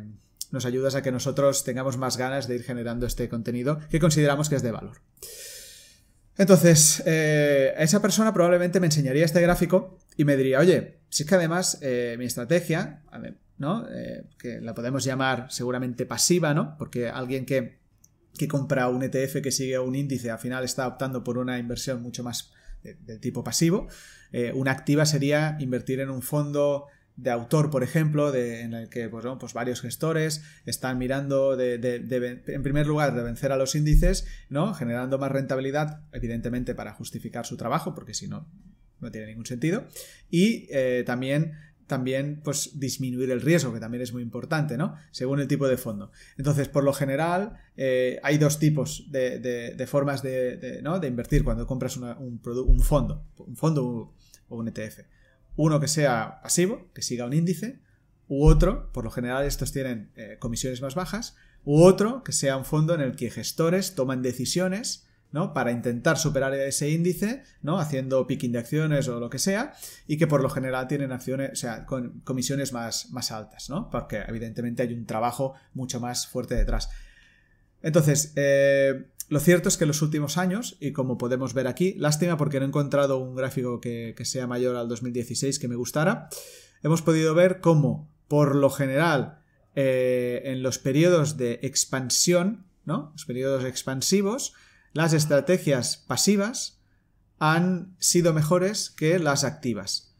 nos 0.51 0.63
ayudas 0.65 0.93
a 0.95 1.01
que 1.01 1.11
nosotros 1.11 1.63
tengamos 1.63 1.97
más 1.97 2.17
ganas 2.17 2.47
de 2.47 2.55
ir 2.55 2.63
generando 2.63 3.07
este 3.07 3.27
contenido 3.27 3.79
que 3.89 3.99
consideramos 3.99 4.47
que 4.47 4.55
es 4.55 4.61
de 4.61 4.71
valor. 4.71 5.01
Entonces, 6.37 7.03
eh, 7.05 7.73
esa 7.77 8.01
persona 8.01 8.31
probablemente 8.31 8.79
me 8.79 8.85
enseñaría 8.85 9.25
este 9.25 9.41
gráfico 9.41 9.97
y 10.15 10.23
me 10.23 10.37
diría, 10.37 10.59
oye, 10.59 10.99
si 11.09 11.23
es 11.23 11.29
que 11.29 11.35
además 11.35 11.79
mi 11.81 12.25
estrategia, 12.25 13.01
¿no? 13.57 13.85
Que 14.37 14.61
la 14.61 14.75
podemos 14.75 15.03
llamar 15.03 15.47
seguramente 15.49 16.05
pasiva, 16.05 16.53
¿no? 16.53 16.77
Porque 16.77 17.09
alguien 17.09 17.45
que, 17.45 17.79
que, 18.37 18.47
compra 18.47 18.87
un 18.87 19.03
ETF 19.03 19.41
que 19.41 19.51
sigue 19.51 19.79
un 19.79 19.95
índice 19.95 20.29
al 20.29 20.39
final 20.39 20.63
está 20.63 20.87
optando 20.87 21.23
por 21.23 21.37
una 21.37 21.57
inversión 21.57 22.01
mucho 22.01 22.23
más 22.23 22.53
del 22.83 23.19
tipo 23.19 23.43
pasivo. 23.43 23.87
una 24.53 24.71
activa 24.71 25.05
sería 25.05 25.57
invertir 25.59 25.99
en 25.99 26.11
un 26.11 26.21
fondo 26.21 26.87
de 27.17 27.31
autor, 27.31 27.69
por 27.69 27.83
ejemplo, 27.83 28.33
en 28.33 28.73
el 28.73 28.89
que 28.89 29.07
pues, 29.09 29.25
pues 29.39 29.53
varios 29.53 29.81
gestores 29.81 30.43
están 30.65 30.97
mirando, 30.97 31.55
de, 31.55 31.75
en 32.47 32.63
primer 32.63 32.87
lugar, 32.87 33.15
de 33.15 33.23
vencer 33.23 33.51
a 33.51 33.57
los 33.57 33.75
índices, 33.75 34.25
¿no? 34.49 34.73
generando 34.73 35.17
más 35.17 35.31
rentabilidad, 35.31 36.01
evidentemente 36.11 36.75
para 36.75 36.93
justificar 36.93 37.45
su 37.45 37.57
trabajo, 37.57 37.95
porque 37.95 38.13
si 38.13 38.27
no, 38.27 38.47
no 38.99 39.11
tiene 39.11 39.27
ningún 39.27 39.45
sentido, 39.45 39.85
y 40.29 40.67
eh, 40.71 41.03
también 41.05 41.53
también 41.87 42.41
pues 42.43 42.79
disminuir 42.79 43.29
el 43.29 43.41
riesgo, 43.41 43.71
que 43.71 43.79
también 43.79 44.01
es 44.01 44.11
muy 44.11 44.23
importante, 44.23 44.75
¿no? 44.75 44.95
Según 45.11 45.39
el 45.39 45.47
tipo 45.47 45.67
de 45.67 45.77
fondo. 45.77 46.11
Entonces, 46.35 46.67
por 46.67 46.83
lo 46.83 46.93
general, 46.93 47.57
eh, 47.77 48.19
hay 48.23 48.39
dos 48.39 48.57
tipos 48.57 49.05
de, 49.11 49.85
formas 49.87 50.23
de, 50.23 50.81
invertir 51.07 51.43
cuando 51.43 51.67
compras 51.67 51.95
un, 51.97 52.05
un, 52.05 52.79
fondo, 52.79 53.27
un 53.37 53.55
fondo 53.55 54.15
o 54.49 54.57
un 54.57 54.67
ETF. 54.67 55.01
Uno 55.55 55.79
que 55.79 55.87
sea 55.87 56.39
pasivo, 56.41 56.89
que 56.93 57.01
siga 57.01 57.25
un 57.25 57.33
índice, 57.33 57.79
u 58.27 58.45
otro, 58.45 58.91
por 58.91 59.03
lo 59.03 59.11
general 59.11 59.45
estos 59.45 59.71
tienen 59.71 60.11
eh, 60.15 60.37
comisiones 60.39 60.81
más 60.81 60.95
bajas, 60.95 61.35
u 61.63 61.83
otro 61.83 62.23
que 62.23 62.31
sea 62.31 62.57
un 62.57 62.65
fondo 62.65 62.93
en 62.93 63.01
el 63.01 63.15
que 63.15 63.29
gestores 63.29 63.95
toman 63.95 64.21
decisiones 64.21 65.07
¿no? 65.31 65.53
para 65.53 65.71
intentar 65.71 66.17
superar 66.17 66.53
ese 66.53 66.89
índice, 66.89 67.43
¿no? 67.61 67.79
haciendo 67.79 68.25
picking 68.25 68.53
de 68.53 68.59
acciones 68.59 69.07
o 69.07 69.19
lo 69.19 69.29
que 69.29 69.39
sea, 69.39 69.73
y 70.07 70.17
que 70.17 70.27
por 70.27 70.41
lo 70.41 70.49
general 70.49 70.87
tienen 70.87 71.11
acciones, 71.11 71.51
o 71.51 71.55
sea, 71.55 71.85
con 71.85 72.21
comisiones 72.21 72.71
más, 72.71 73.11
más 73.11 73.31
altas, 73.31 73.69
¿no? 73.69 73.89
porque 73.89 74.23
evidentemente 74.27 74.83
hay 74.83 74.93
un 74.93 75.05
trabajo 75.05 75.53
mucho 75.73 75.99
más 75.99 76.27
fuerte 76.27 76.55
detrás. 76.55 76.89
Entonces, 77.81 78.31
eh, 78.35 79.09
lo 79.27 79.39
cierto 79.39 79.69
es 79.69 79.77
que 79.77 79.85
en 79.85 79.89
los 79.89 80.01
últimos 80.01 80.37
años, 80.37 80.77
y 80.79 80.91
como 80.91 81.17
podemos 81.17 81.53
ver 81.53 81.67
aquí, 81.67 81.95
lástima 81.97 82.37
porque 82.37 82.59
no 82.59 82.65
he 82.65 82.67
encontrado 82.67 83.17
un 83.17 83.35
gráfico 83.35 83.81
que, 83.81 84.15
sea 84.23 84.45
mayor 84.45 84.75
al 84.75 84.87
2016 84.87 85.57
que 85.57 85.67
me 85.67 85.75
gustara, 85.75 86.29
hemos 86.83 87.01
podido 87.01 87.33
ver 87.33 87.59
cómo, 87.59 88.11
por 88.27 88.55
lo 88.55 88.69
general, 88.69 89.39
eh, 89.75 90.43
en 90.45 90.61
los 90.61 90.77
periodos 90.77 91.37
de 91.37 91.59
expansión, 91.63 92.67
¿no? 92.85 93.11
Los 93.13 93.25
periodos 93.25 93.65
expansivos, 93.65 94.53
las 94.93 95.13
estrategias 95.13 95.97
pasivas 95.97 96.81
han 97.39 97.95
sido 97.99 98.31
mejores 98.31 98.91
que 98.91 99.17
las 99.19 99.43
activas. 99.43 100.15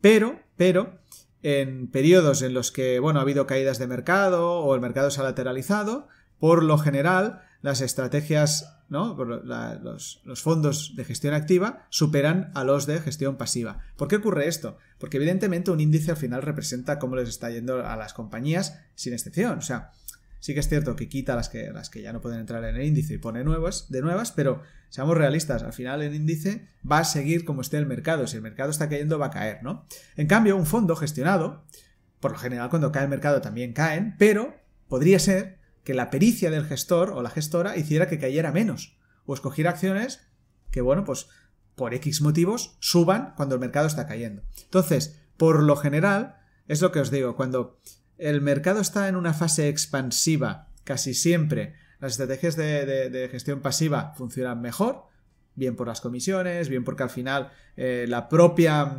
Pero, 0.00 0.40
pero, 0.56 1.00
en 1.42 1.88
periodos 1.88 2.42
en 2.42 2.54
los 2.54 2.70
que, 2.70 3.00
bueno, 3.00 3.18
ha 3.18 3.22
habido 3.22 3.46
caídas 3.46 3.78
de 3.78 3.86
mercado 3.86 4.60
o 4.60 4.74
el 4.74 4.80
mercado 4.80 5.10
se 5.10 5.20
ha 5.20 5.24
lateralizado, 5.24 6.08
por 6.38 6.62
lo 6.62 6.78
general, 6.78 7.42
las 7.64 7.80
estrategias, 7.80 8.76
¿no? 8.90 9.16
Los, 9.24 10.20
los, 10.22 10.42
fondos 10.42 10.92
de 10.96 11.04
gestión 11.06 11.32
activa 11.32 11.86
superan 11.88 12.50
a 12.54 12.62
los 12.62 12.84
de 12.84 13.00
gestión 13.00 13.38
pasiva. 13.38 13.78
¿Por 13.96 14.06
qué 14.06 14.16
ocurre 14.16 14.48
esto? 14.48 14.76
Porque 14.98 15.16
evidentemente 15.16 15.70
un 15.70 15.80
índice 15.80 16.10
al 16.10 16.18
final 16.18 16.42
representa 16.42 16.98
cómo 16.98 17.16
les 17.16 17.26
está 17.26 17.48
yendo 17.48 17.82
a 17.86 17.96
las 17.96 18.12
compañías 18.12 18.78
sin 18.96 19.14
excepción. 19.14 19.56
O 19.56 19.62
sea, 19.62 19.92
sí 20.40 20.52
que 20.52 20.60
es 20.60 20.68
cierto 20.68 20.94
que 20.94 21.08
quita 21.08 21.36
las 21.36 21.48
que, 21.48 21.70
las 21.72 21.88
que 21.88 22.02
ya 22.02 22.12
no 22.12 22.20
pueden 22.20 22.40
entrar 22.40 22.62
en 22.64 22.76
el 22.76 22.82
índice 22.82 23.14
y 23.14 23.18
pone 23.18 23.44
nuevas, 23.44 23.88
de 23.88 24.02
nuevas, 24.02 24.30
pero 24.30 24.60
seamos 24.90 25.16
realistas, 25.16 25.62
al 25.62 25.72
final 25.72 26.02
el 26.02 26.14
índice 26.14 26.68
va 26.84 26.98
a 26.98 27.04
seguir 27.04 27.46
como 27.46 27.62
esté 27.62 27.78
el 27.78 27.86
mercado. 27.86 28.26
Si 28.26 28.36
el 28.36 28.42
mercado 28.42 28.68
está 28.68 28.90
cayendo, 28.90 29.18
va 29.18 29.28
a 29.28 29.30
caer, 29.30 29.62
¿no? 29.62 29.86
En 30.16 30.26
cambio, 30.26 30.54
un 30.58 30.66
fondo 30.66 30.96
gestionado, 30.96 31.64
por 32.20 32.32
lo 32.32 32.36
general 32.36 32.68
cuando 32.68 32.92
cae 32.92 33.04
el 33.04 33.08
mercado 33.08 33.40
también 33.40 33.72
caen, 33.72 34.16
pero 34.18 34.54
podría 34.86 35.18
ser 35.18 35.63
que 35.84 35.94
la 35.94 36.10
pericia 36.10 36.50
del 36.50 36.64
gestor 36.64 37.10
o 37.10 37.22
la 37.22 37.30
gestora 37.30 37.76
hiciera 37.76 38.08
que 38.08 38.18
cayera 38.18 38.52
menos. 38.52 38.96
O 39.26 39.34
escogiera 39.34 39.70
acciones 39.70 40.26
que, 40.70 40.80
bueno, 40.80 41.04
pues 41.04 41.28
por 41.74 41.94
X 41.94 42.20
motivos 42.20 42.76
suban 42.80 43.34
cuando 43.36 43.54
el 43.54 43.60
mercado 43.60 43.86
está 43.86 44.06
cayendo. 44.06 44.42
Entonces, 44.62 45.20
por 45.36 45.62
lo 45.62 45.76
general, 45.76 46.36
es 46.66 46.80
lo 46.82 46.92
que 46.92 47.00
os 47.00 47.10
digo, 47.10 47.36
cuando 47.36 47.80
el 48.18 48.40
mercado 48.40 48.80
está 48.80 49.08
en 49.08 49.16
una 49.16 49.34
fase 49.34 49.68
expansiva, 49.68 50.68
casi 50.84 51.14
siempre 51.14 51.74
las 52.00 52.12
estrategias 52.12 52.56
de, 52.56 53.28
gestión 53.30 53.60
pasiva 53.60 54.14
funcionan 54.16 54.60
mejor, 54.60 55.04
bien 55.54 55.76
por 55.76 55.88
las 55.88 56.00
comisiones, 56.00 56.68
bien 56.68 56.84
porque 56.84 57.02
al 57.02 57.10
final 57.10 57.50
eh, 57.76 58.06
la 58.08 58.28
propia 58.28 58.98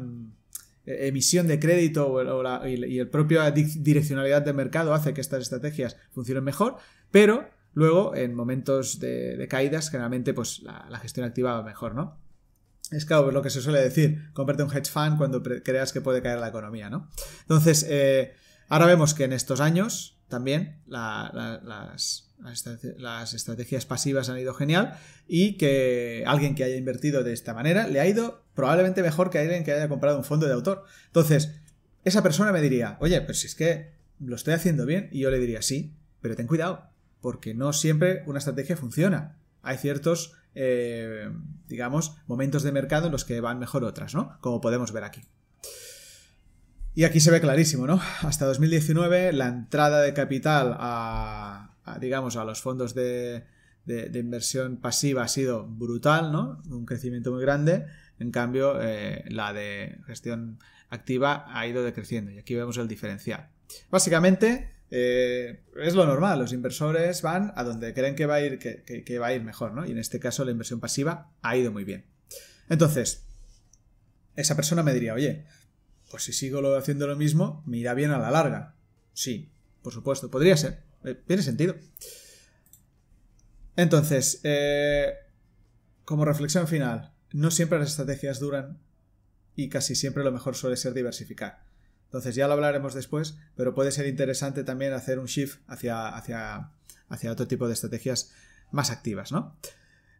emisión 0.86 1.48
de 1.48 1.60
crédito 1.60 2.08
o, 2.08 2.67
y 2.67 3.00
el 3.00 3.10
propio 3.10 3.41
direccionalidad 3.52 4.41
de 4.41 4.54
mercado 4.54 4.93
hace 4.93 5.13
que 5.13 5.21
estas 5.21 5.41
estrategias 5.41 5.98
funcionen 6.12 6.43
mejor, 6.43 6.78
pero 7.12 7.50
luego 7.74 8.15
en 8.15 8.34
momentos 8.34 9.00
de, 9.00 9.45
caídas 9.50 9.89
generalmente 9.89 10.34
pues 10.34 10.62
la, 10.63 11.00
gestión 11.00 11.26
activa 11.26 11.54
va 11.54 11.63
mejor, 11.63 11.93
¿no? 11.93 12.19
Es 12.91 13.06
claro, 13.06 13.32
lo 13.32 13.41
que 13.41 13.50
se 13.50 13.62
suele 13.62 13.82
decir, 13.82 14.32
comparte 14.34 14.63
un 14.63 14.71
hedge 14.71 14.91
fund 14.91 15.17
cuando 15.17 15.41
creas 15.41 15.91
que 15.91 16.02
puede 16.02 16.21
caer 16.21 16.39
la 16.39 16.50
economía, 16.50 16.89
¿no? 16.89 17.10
Entonces, 17.41 17.84
eh, 17.89 18.34
ahora 18.69 18.86
vemos 18.86 19.15
que 19.15 19.24
en 19.24 19.34
estos 19.34 19.60
años 19.60 20.21
también 20.28 20.84
las, 20.86 22.24
las 22.98 23.34
estrategias 23.34 23.86
pasivas 23.86 24.30
han 24.30 24.38
ido 24.38 24.54
genial 24.54 24.98
y 25.28 25.58
que 25.58 26.24
alguien 26.28 26.56
que 26.56 26.63
haya 26.63 26.76
invertido 26.76 27.24
de 27.24 27.34
esta 27.34 27.54
manera 27.54 27.88
le 27.88 28.00
ha 28.00 28.08
ido 28.08 28.43
probablemente 28.54 29.02
mejor 29.02 29.30
que 29.30 29.39
alguien 29.39 29.63
que 29.63 29.71
haya 29.71 29.89
comprado 29.89 30.17
un 30.17 30.24
fondo 30.24 30.45
de 30.45 30.54
autor. 30.54 30.84
Entonces, 31.08 31.52
esa 32.04 32.24
persona 32.24 32.52
me 32.52 32.62
diría, 32.62 32.98
oye, 33.00 33.19
pues 33.21 33.39
si 33.39 33.48
es 33.48 33.56
que 33.56 33.95
lo 34.19 34.36
estoy 34.36 34.54
haciendo 34.54 34.86
bien, 34.86 35.10
y 35.12 35.19
yo 35.19 35.32
le 35.32 35.39
diría, 35.39 35.62
sí, 35.62 35.95
pero 36.21 36.36
ten 36.36 36.48
cuidado, 36.48 36.89
porque 37.21 37.54
no 37.54 37.74
siempre 37.74 38.24
una 38.28 38.39
estrategia 38.39 38.78
funciona. 38.78 39.38
Hay 39.62 39.78
ciertos, 39.78 40.34
eh, 40.54 41.30
digamos, 41.67 42.17
momentos 42.28 42.63
de 42.63 42.71
mercado 42.71 43.08
en 43.08 43.12
los 43.12 43.26
que 43.26 43.41
van 43.41 43.60
mejor 43.60 43.84
otras, 43.84 44.13
¿no? 44.13 44.38
Como 44.41 44.62
podemos 44.62 44.91
ver 44.91 45.04
aquí. 45.04 45.24
Y 46.93 47.04
aquí 47.04 47.19
se 47.19 47.32
ve 47.32 47.41
clarísimo, 47.41 47.88
¿no? 47.88 48.00
Hasta 48.21 48.45
2019 48.45 49.34
la 49.34 49.48
entrada 49.48 50.02
de 50.02 50.13
capital 50.13 50.78
a, 50.80 51.74
digamos, 52.00 52.36
a 52.36 52.45
los 52.45 52.62
fondos 52.62 52.93
de, 52.93 53.45
inversión 54.13 54.78
pasiva 54.78 55.24
ha 55.24 55.28
sido 55.28 55.67
brutal, 55.67 56.32
¿no? 56.32 56.62
Un 56.69 56.86
crecimiento 56.86 57.32
muy 57.32 57.41
grande. 57.41 57.86
En 58.19 58.32
cambio, 58.32 58.82
eh, 58.82 59.24
la 59.28 59.54
de 59.54 60.00
gestión 60.08 60.60
activa 60.89 61.45
ha 61.48 61.67
ido 61.67 61.84
decreciendo 61.84 62.32
y 62.32 62.38
aquí 62.38 62.56
vemos 62.56 62.78
el 62.78 62.88
diferencial. 62.88 63.50
Básicamente, 63.89 64.71
eh, 64.91 65.63
es 65.78 65.95
lo 65.95 66.06
normal, 66.06 66.39
los 66.39 66.54
inversores 66.54 67.21
van 67.21 67.52
a 67.56 67.63
donde 67.63 67.93
creen 67.93 68.15
que 68.15 68.26
va 68.26 68.36
a 68.36 68.41
ir, 68.41 68.60
que, 68.60 69.19
va 69.19 69.28
a 69.28 69.34
ir 69.34 69.43
mejor, 69.43 69.74
¿no? 69.74 69.86
Y 69.86 69.91
en 69.91 69.98
este 69.98 70.19
caso 70.19 70.45
la 70.45 70.52
inversión 70.52 70.80
pasiva 70.80 71.32
ha 71.41 71.58
ido 71.58 71.71
muy 71.71 71.84
bien. 71.84 72.06
Entonces, 72.69 73.26
esa 74.36 74.56
persona 74.56 74.84
me 74.84 74.93
diría, 74.93 75.13
oye, 75.13 75.45
pues 76.10 76.24
si 76.24 76.34
sigo 76.34 76.76
haciendo 76.76 77.08
lo 77.08 77.15
mismo, 77.15 77.63
me 77.65 77.78
irá 77.78 77.93
bien 77.93 78.12
a 78.12 78.19
la 78.19 78.32
larga. 78.32 78.76
Sí, 79.13 79.52
por 79.82 79.93
supuesto, 79.93 80.30
podría 80.30 80.58
ser. 80.58 80.85
Eh, 81.06 81.15
tiene 81.28 81.41
sentido. 81.41 81.76
Entonces, 83.76 84.39
eh, 84.44 85.13
como 86.06 86.26
reflexión 86.26 86.68
final, 86.68 87.13
no 87.32 87.52
siempre 87.52 87.80
las 87.80 87.89
estrategias 87.89 88.39
duran 88.39 88.80
y 89.56 89.70
casi 89.70 89.96
siempre 89.96 90.24
lo 90.24 90.32
mejor 90.32 90.56
suele 90.56 90.78
ser 90.78 90.94
diversificar. 90.94 91.63
Entonces 92.06 92.36
ya 92.36 92.48
lo 92.48 92.54
hablaremos 92.54 92.94
después, 92.94 93.38
pero 93.56 93.74
puede 93.74 93.91
ser 93.91 94.08
interesante 94.08 94.63
también 94.63 94.94
hacer 94.94 95.20
un 95.20 95.26
shift 95.26 95.60
hacia, 95.68 96.08
hacia, 96.10 96.72
hacia 97.10 97.32
otro 97.32 97.48
tipo 97.48 97.68
de 97.68 97.74
estrategias 97.74 98.32
más 98.72 98.89
activas, 98.89 99.32
¿no? 99.32 99.58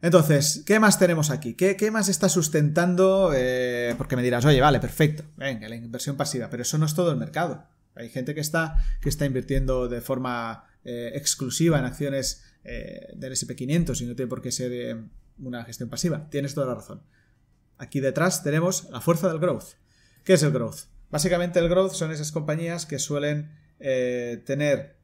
Entonces, 0.02 0.64
¿qué 0.66 0.80
más 0.80 1.00
tenemos 1.00 1.30
aquí? 1.30 1.54
¿Qué, 1.54 1.90
más 1.92 2.10
está 2.10 2.28
sustentando? 2.28 3.32
Eh, 3.34 3.96
porque 3.98 4.16
me 4.16 4.24
dirás, 4.24 4.44
oye, 4.46 4.60
vale, 4.60 4.80
perfecto, 4.80 5.24
venga, 5.38 5.70
la 5.70 5.76
inversión 5.76 6.18
pasiva, 6.18 6.50
pero 6.50 6.64
eso 6.64 6.78
no 6.78 6.86
es 6.86 6.94
todo 6.94 7.12
el 7.12 7.18
mercado. 7.18 7.66
Hay 7.96 8.10
gente 8.10 8.36
que 8.36 8.42
está, 8.42 8.76
que 9.02 9.10
está 9.10 9.26
invirtiendo 9.26 9.88
de 9.88 10.02
forma 10.02 10.66
eh, 10.86 11.12
exclusiva 11.16 11.78
en 11.78 11.86
acciones 11.86 12.44
eh, 12.64 13.14
del 13.16 13.34
SP500 13.34 14.02
y 14.02 14.06
no 14.06 14.16
tiene 14.16 14.30
por 14.30 14.42
qué 14.42 14.52
ser 14.52 14.98
una 15.38 15.66
gestión 15.66 15.90
pasiva. 15.90 16.30
Tienes 16.30 16.54
toda 16.54 16.68
la 16.68 16.76
razón. 16.76 17.04
Aquí 17.78 18.00
detrás 18.00 18.44
tenemos 18.44 18.90
la 18.90 19.02
fuerza 19.02 19.28
del 19.28 19.40
growth. 19.40 19.74
¿Qué 20.24 20.34
es 20.34 20.44
el 20.44 20.52
growth? 20.52 20.86
Básicamente 21.12 21.60
el 21.60 21.68
growth 21.68 21.92
son 21.92 22.12
esas 22.12 22.32
compañías 22.32 22.86
que 22.86 23.00
suelen 23.00 23.52
tener 23.78 24.96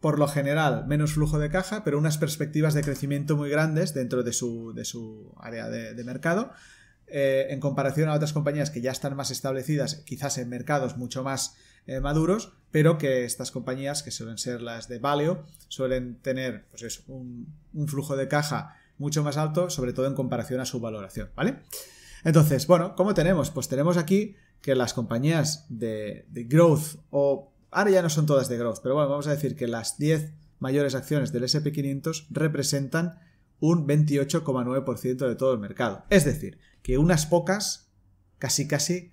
por 0.00 0.18
lo 0.18 0.26
general 0.26 0.86
menos 0.86 1.12
flujo 1.12 1.38
de 1.38 1.50
caja, 1.50 1.84
pero 1.84 1.98
unas 1.98 2.18
perspectivas 2.18 2.74
de 2.74 2.82
crecimiento 2.82 3.36
muy 3.36 3.50
grandes 3.50 3.94
dentro 3.94 4.22
de 4.22 4.32
su, 4.32 4.72
de 4.72 4.84
su 4.84 5.34
área 5.38 5.68
de, 5.68 6.04
mercado, 6.04 6.52
eh, 7.06 7.48
en 7.50 7.60
comparación 7.60 8.08
a 8.08 8.14
otras 8.14 8.32
compañías 8.32 8.70
que 8.70 8.80
ya 8.80 8.92
están 8.92 9.14
más 9.14 9.30
establecidas, 9.30 9.96
quizás 10.06 10.38
en 10.38 10.48
mercados 10.48 10.96
mucho 10.96 11.22
más 11.22 11.56
eh, 11.86 12.00
maduros, 12.00 12.52
pero 12.70 12.98
que 12.98 13.24
estas 13.24 13.50
compañías, 13.50 14.02
que 14.02 14.10
suelen 14.10 14.38
ser 14.38 14.62
las 14.62 14.88
de 14.88 14.98
Valeo, 14.98 15.44
suelen 15.68 16.20
tener 16.20 16.66
pues 16.70 17.02
un, 17.08 17.52
flujo 17.86 18.16
de 18.16 18.28
caja 18.28 18.76
mucho 18.98 19.22
más 19.24 19.36
alto, 19.36 19.70
sobre 19.70 19.92
todo 19.92 20.06
en 20.06 20.14
comparación 20.14 20.60
a 20.60 20.66
su 20.66 20.80
valoración, 20.80 21.30
¿vale? 21.34 21.60
Entonces, 22.22 22.66
bueno, 22.66 22.94
¿cómo 22.96 23.14
tenemos? 23.14 23.50
Pues 23.50 23.68
tenemos 23.68 23.96
aquí 23.96 24.36
que 24.60 24.74
las 24.74 24.92
compañías 24.92 25.66
de, 25.68 26.26
growth 26.32 26.98
o 27.10 27.52
ahora 27.70 27.90
ya 27.90 28.02
no 28.02 28.10
son 28.10 28.26
todas 28.26 28.48
de 28.48 28.58
growth, 28.58 28.80
pero 28.82 28.94
bueno, 28.94 29.08
vamos 29.08 29.26
a 29.26 29.32
decir 29.32 29.56
que 29.56 29.66
las 29.66 29.98
10 29.98 30.32
mayores 30.58 30.94
acciones 30.94 31.32
del 31.32 31.44
SP500 31.44 32.26
representan 32.30 33.18
un 33.58 33.86
28,9% 33.86 35.28
de 35.28 35.34
todo 35.34 35.54
el 35.54 35.60
mercado. 35.60 36.04
Es 36.10 36.24
decir, 36.24 36.58
que 36.82 36.98
unas 36.98 37.26
pocas 37.26 37.90
casi 38.38 38.68
casi 38.68 39.10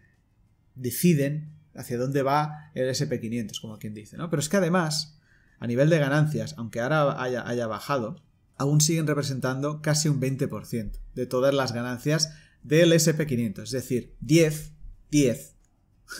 deciden 0.76 1.57
hacia 1.78 1.98
dónde 1.98 2.24
va 2.24 2.72
el 2.74 2.90
SP500, 2.90 3.62
como 3.62 3.80
quien 3.80 3.94
dice, 3.94 4.18
¿no? 4.18 4.30
Pero 4.30 4.40
es 4.40 4.50
que 4.50 4.58
además, 4.58 5.20
a 5.60 5.68
nivel 5.68 5.90
de 5.90 6.00
ganancias, 6.00 6.56
aunque 6.58 6.82
ahora 6.82 7.22
haya, 7.22 7.48
haya 7.48 7.68
bajado, 7.68 8.22
aún 8.58 8.82
siguen 8.82 9.08
representando 9.08 9.82
casi 9.82 10.10
un 10.10 10.20
20% 10.20 10.92
de 11.14 11.26
todas 11.26 11.54
las 11.54 11.72
ganancias 11.72 12.34
del 12.64 12.92
SP500. 12.92 13.64
Es 13.64 13.72
decir, 13.72 14.16
10, 14.22 14.72
10, 15.12 15.56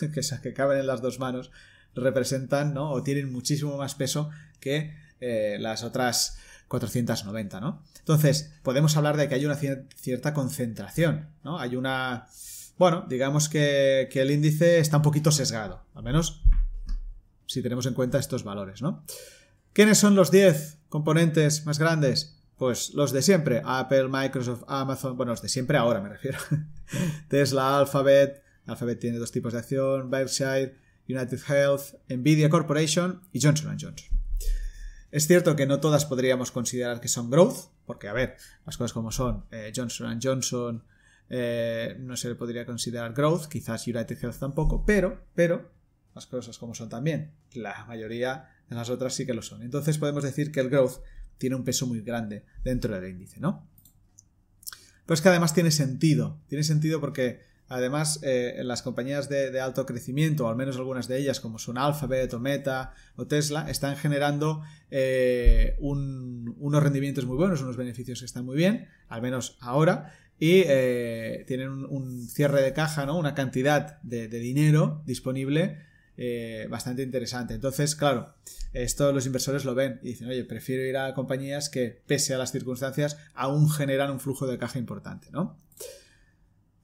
que, 0.00 0.20
que 0.42 0.54
caben 0.54 0.78
en 0.78 0.86
las 0.86 1.02
dos 1.02 1.18
manos, 1.18 1.50
representan, 1.94 2.74
¿no? 2.74 2.90
O 2.90 3.02
tienen 3.02 3.32
muchísimo 3.32 3.76
más 3.76 3.94
peso 3.94 4.30
que 4.60 4.94
eh, 5.20 5.56
las 5.58 5.82
otras 5.82 6.38
490, 6.68 7.60
¿no? 7.60 7.82
Entonces, 7.98 8.54
podemos 8.62 8.96
hablar 8.96 9.16
de 9.16 9.28
que 9.28 9.34
hay 9.34 9.46
una 9.46 9.56
cierta 9.56 10.34
concentración, 10.34 11.28
¿no? 11.42 11.58
Hay 11.58 11.76
una... 11.76 12.26
Bueno, 12.78 13.06
digamos 13.08 13.48
que, 13.48 14.08
el 14.12 14.30
índice 14.30 14.78
está 14.78 14.98
un 14.98 15.02
poquito 15.02 15.32
sesgado, 15.32 15.84
al 15.94 16.04
menos 16.04 16.44
si 17.46 17.60
tenemos 17.60 17.86
en 17.86 17.94
cuenta 17.94 18.18
estos 18.18 18.44
valores, 18.44 18.82
¿no? 18.82 19.04
¿Quiénes 19.72 19.98
son 19.98 20.14
los 20.14 20.30
10 20.30 20.78
componentes 20.88 21.66
más 21.66 21.78
grandes? 21.78 22.40
Pues 22.56 22.94
los 22.94 23.12
de 23.12 23.22
siempre, 23.22 23.62
Apple, 23.64 24.08
Microsoft, 24.08 24.64
Amazon, 24.68 25.16
bueno, 25.16 25.32
los 25.32 25.42
de 25.42 25.48
siempre 25.48 25.76
ahora 25.76 26.00
me 26.00 26.10
refiero. 26.10 26.38
Tesla, 27.28 27.78
Alphabet, 27.78 28.42
Alphabet 28.66 29.00
tiene 29.00 29.18
dos 29.18 29.32
tipos 29.32 29.52
de 29.52 29.60
acción, 29.60 30.10
Berkshire, 30.10 30.76
United 31.08 31.40
Health, 31.48 31.94
Nvidia 32.08 32.50
Corporation 32.50 33.22
y 33.32 33.40
Johnson 33.40 33.76
Johnson. 33.80 34.18
Es 35.10 35.26
cierto 35.26 35.56
que 35.56 35.66
no 35.66 35.80
todas 35.80 36.04
podríamos 36.04 36.52
considerar 36.52 37.00
que 37.00 37.08
son 37.08 37.30
growth, 37.30 37.70
porque 37.86 38.08
a 38.08 38.12
ver, 38.12 38.36
las 38.66 38.76
cosas 38.76 38.92
como 38.92 39.10
son, 39.10 39.46
eh, 39.50 39.72
Johnson 39.74 40.20
Johnson 40.22 40.84
eh, 41.30 41.96
no 42.00 42.16
se 42.16 42.28
le 42.28 42.34
podría 42.34 42.64
considerar 42.66 43.12
growth, 43.12 43.46
quizás 43.46 43.86
United 43.86 44.18
Health 44.22 44.38
tampoco, 44.38 44.84
pero, 44.84 45.24
pero, 45.34 45.70
las 46.14 46.26
cosas 46.26 46.58
como 46.58 46.74
son 46.74 46.88
también, 46.88 47.32
la 47.52 47.84
mayoría 47.86 48.48
de 48.68 48.76
las 48.76 48.90
otras 48.90 49.14
sí 49.14 49.26
que 49.26 49.34
lo 49.34 49.42
son. 49.42 49.62
Entonces 49.62 49.98
podemos 49.98 50.22
decir 50.22 50.50
que 50.50 50.60
el 50.60 50.70
growth 50.70 51.02
tiene 51.38 51.56
un 51.56 51.64
peso 51.64 51.86
muy 51.86 52.00
grande 52.00 52.44
dentro 52.64 52.94
del 52.94 53.10
índice, 53.10 53.40
¿no? 53.40 53.68
Pero 55.06 55.14
es 55.14 55.20
que 55.22 55.28
además 55.28 55.54
tiene 55.54 55.70
sentido, 55.70 56.38
tiene 56.48 56.64
sentido 56.64 57.00
porque 57.00 57.48
Además, 57.70 58.20
eh, 58.22 58.60
las 58.64 58.80
compañías 58.80 59.28
de, 59.28 59.60
alto 59.60 59.84
crecimiento, 59.84 60.46
o 60.46 60.48
al 60.48 60.56
menos 60.56 60.76
algunas 60.76 61.06
de 61.06 61.18
ellas, 61.18 61.38
como 61.38 61.58
son 61.58 61.76
Alphabet 61.76 62.32
o 62.32 62.40
Meta 62.40 62.94
o 63.16 63.26
Tesla, 63.26 63.68
están 63.68 63.96
generando 63.96 64.62
eh, 64.90 65.76
unos 65.80 66.82
rendimientos 66.82 67.26
muy 67.26 67.36
buenos, 67.36 67.60
unos 67.60 67.76
beneficios 67.76 68.20
que 68.20 68.24
están 68.24 68.46
muy 68.46 68.56
bien, 68.56 68.88
al 69.08 69.20
menos 69.20 69.58
ahora, 69.60 70.14
y 70.38 70.62
eh, 70.66 71.44
tienen 71.46 71.70
un, 71.84 72.28
cierre 72.28 72.62
de 72.62 72.72
caja, 72.72 73.06
¿no? 73.06 73.18
una 73.18 73.34
cantidad 73.34 74.00
de, 74.02 74.28
dinero 74.28 75.02
disponible 75.06 75.86
bastante 76.68 77.02
interesante. 77.02 77.54
Entonces, 77.54 77.94
claro, 77.94 78.34
esto 78.72 79.12
los 79.12 79.24
inversores 79.26 79.64
lo 79.64 79.76
ven 79.76 80.00
y 80.02 80.08
dicen, 80.08 80.28
oye, 80.28 80.44
prefiero 80.44 80.82
ir 80.82 80.96
a 80.96 81.14
compañías 81.14 81.68
que, 81.68 82.02
pese 82.06 82.34
a 82.34 82.38
las 82.38 82.50
circunstancias, 82.50 83.16
aún 83.34 83.70
generan 83.70 84.10
un 84.10 84.18
flujo 84.18 84.48
de 84.48 84.58
caja 84.58 84.80
importante, 84.80 85.28
¿no? 85.30 85.56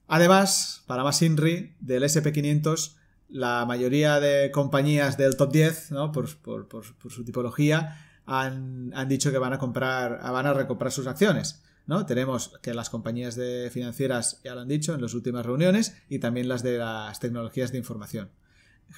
Además, 0.07 0.83
para 0.85 1.03
más 1.03 1.21
INRI, 1.21 1.75
del 1.79 2.03
SP500, 2.03 2.95
la 3.29 3.65
mayoría 3.65 4.19
de 4.19 4.51
compañías 4.51 5.17
del 5.17 5.35
top 5.35 5.51
10, 5.51 5.91
¿no? 5.91 6.11
por, 6.11 6.27
su 6.27 7.25
tipología, 7.25 7.99
han, 8.25 8.91
dicho 9.07 9.31
que 9.31 9.37
van 9.37 9.53
a 9.53 9.57
comprar, 9.57 10.19
van 10.21 10.45
a 10.45 10.53
recomprar 10.53 10.91
sus 10.91 11.07
acciones. 11.07 11.63
¿No? 11.87 12.05
Tenemos 12.05 12.57
que 12.61 12.73
las 12.73 12.89
compañías 12.89 13.35
de 13.35 13.69
financieras 13.71 14.41
ya 14.43 14.55
lo 14.55 14.61
han 14.61 14.67
dicho 14.67 14.93
en 14.93 15.01
las 15.01 15.13
últimas 15.13 15.45
reuniones 15.45 15.95
y 16.09 16.19
también 16.19 16.47
las 16.47 16.63
de 16.63 16.77
las 16.77 17.19
tecnologías 17.19 17.71
de 17.71 17.77
información, 17.77 18.31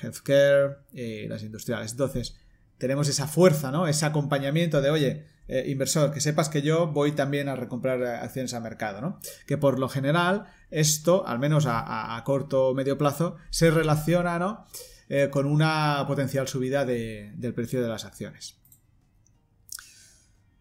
healthcare 0.02 0.78
y 0.94 1.28
las 1.28 1.44
industriales. 1.44 1.92
Entonces, 1.92 2.38
tenemos 2.78 3.08
esa 3.10 3.28
fuerza, 3.28 3.72
¿no? 3.72 3.88
Ese 3.88 4.06
acompañamiento 4.06 4.82
de, 4.82 4.90
oye, 4.90 5.26
eh, 5.48 5.66
inversor, 5.68 6.12
que 6.12 6.20
sepas 6.20 6.50
que 6.50 6.62
yo 6.62 6.88
voy 6.88 7.14
también 7.14 7.50
a 7.50 7.56
recomprar 7.56 8.04
acciones 8.04 8.54
a 8.54 8.60
mercado, 8.60 9.02
¿no? 9.02 9.20
Que 9.46 9.58
por 9.58 9.80
lo 9.80 9.90
general 9.90 10.46
esto, 10.70 11.26
al 11.26 11.40
menos 11.40 11.66
a, 11.68 12.22
corto 12.26 12.70
o 12.70 12.74
medio 12.74 12.98
plazo, 12.98 13.38
se 13.50 13.72
relaciona, 13.72 14.40
¿no? 14.40 14.66
Eh, 15.10 15.30
con 15.32 15.46
una 15.46 16.04
potencial 16.06 16.48
subida 16.48 16.86
del 16.86 17.54
precio 17.56 17.82
de 17.82 17.88
las 17.88 18.04
acciones. 18.04 18.57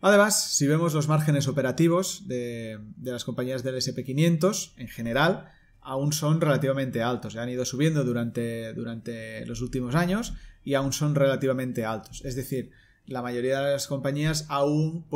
Además, 0.00 0.50
si 0.52 0.66
vemos 0.66 0.94
los 0.94 1.08
márgenes 1.08 1.48
operativos 1.48 2.28
de, 2.28 2.78
las 3.02 3.24
compañías 3.24 3.62
del 3.62 3.76
SP500 3.76 4.72
en 4.76 4.88
general, 4.88 5.48
aún 5.80 6.12
son 6.12 6.40
relativamente 6.40 7.02
altos. 7.02 7.36
Han 7.36 7.48
ido 7.48 7.64
subiendo 7.64 8.04
durante, 8.04 8.72
durante 8.74 9.46
los 9.46 9.62
últimos 9.62 9.94
años 9.94 10.34
y 10.64 10.74
aún 10.74 10.92
son 10.92 11.14
relativamente 11.14 11.84
altos. 11.84 12.22
Es 12.24 12.36
decir, 12.36 12.70
la 13.06 13.22
mayoría 13.22 13.60
de 13.60 13.72
las 13.72 13.86
compañías 13.86 14.46
aún 14.48 15.06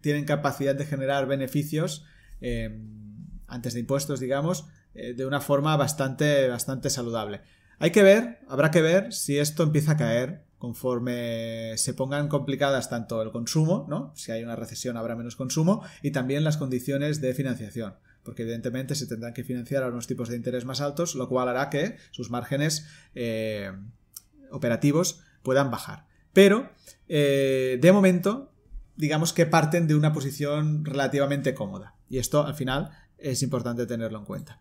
tienen 0.00 0.24
capacidad 0.24 0.74
de 0.74 0.86
generar 0.86 1.26
beneficios 1.26 2.04
eh, 2.40 2.80
antes 3.46 3.74
de 3.74 3.80
impuestos, 3.80 4.20
digamos, 4.20 4.66
eh, 4.94 5.14
de 5.14 5.26
una 5.26 5.40
forma 5.40 5.76
bastante, 5.76 6.48
bastante 6.48 6.90
saludable. 6.90 7.42
Hay 7.78 7.90
que 7.90 8.02
ver, 8.02 8.40
habrá 8.48 8.70
que 8.70 8.82
ver 8.82 9.12
si 9.12 9.38
esto 9.38 9.62
empieza 9.64 9.92
a 9.92 9.96
caer 9.96 10.44
conforme 10.60 11.72
se 11.78 11.94
pongan 11.94 12.28
complicadas 12.28 12.90
tanto 12.90 13.22
el 13.22 13.30
consumo, 13.30 13.86
¿no? 13.88 14.12
Si 14.14 14.30
hay 14.30 14.44
una 14.44 14.56
recesión 14.56 14.98
habrá 14.98 15.16
menos 15.16 15.34
consumo 15.34 15.82
y 16.02 16.10
también 16.10 16.44
las 16.44 16.58
condiciones 16.58 17.22
de 17.22 17.32
financiación, 17.32 17.94
porque 18.22 18.42
evidentemente 18.42 18.94
se 18.94 19.06
tendrán 19.06 19.32
que 19.32 19.42
financiar 19.42 19.82
a 19.82 19.88
unos 19.88 20.06
tipos 20.06 20.28
de 20.28 20.36
interés 20.36 20.66
más 20.66 20.82
altos, 20.82 21.14
lo 21.14 21.30
cual 21.30 21.48
hará 21.48 21.70
que 21.70 21.96
sus 22.10 22.30
márgenes 22.30 22.86
eh, 23.14 23.72
operativos 24.50 25.22
puedan 25.42 25.70
bajar. 25.70 26.06
Pero, 26.34 26.70
eh, 27.08 27.78
de 27.80 27.92
momento, 27.92 28.52
digamos 28.96 29.32
que 29.32 29.46
parten 29.46 29.86
de 29.86 29.94
una 29.94 30.12
posición 30.12 30.84
relativamente 30.84 31.54
cómoda. 31.54 31.96
Y 32.10 32.18
esto, 32.18 32.46
al 32.46 32.54
final, 32.54 32.90
es 33.16 33.42
importante 33.42 33.86
tenerlo 33.86 34.18
en 34.18 34.26
cuenta. 34.26 34.60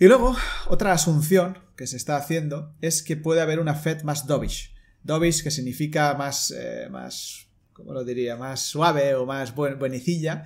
Y 0.00 0.06
luego, 0.06 0.34
otra 0.66 0.92
asunción 0.92 1.58
que 1.76 1.86
se 1.86 1.98
está 1.98 2.16
haciendo 2.16 2.74
es 2.80 3.02
que 3.02 3.16
puede 3.16 3.42
haber 3.42 3.60
una 3.60 3.74
Fed 3.74 4.02
más 4.02 4.26
dovish. 4.26 4.74
Dovish 5.04 5.42
que 5.42 5.50
significa 5.50 6.14
más, 6.14 6.52
eh, 6.56 6.88
más 6.90 7.48
¿cómo 7.74 7.92
lo 7.92 8.02
diría? 8.02 8.36
Más 8.36 8.60
suave 8.60 9.14
o 9.14 9.26
más 9.26 9.54
buenecilla. 9.54 10.44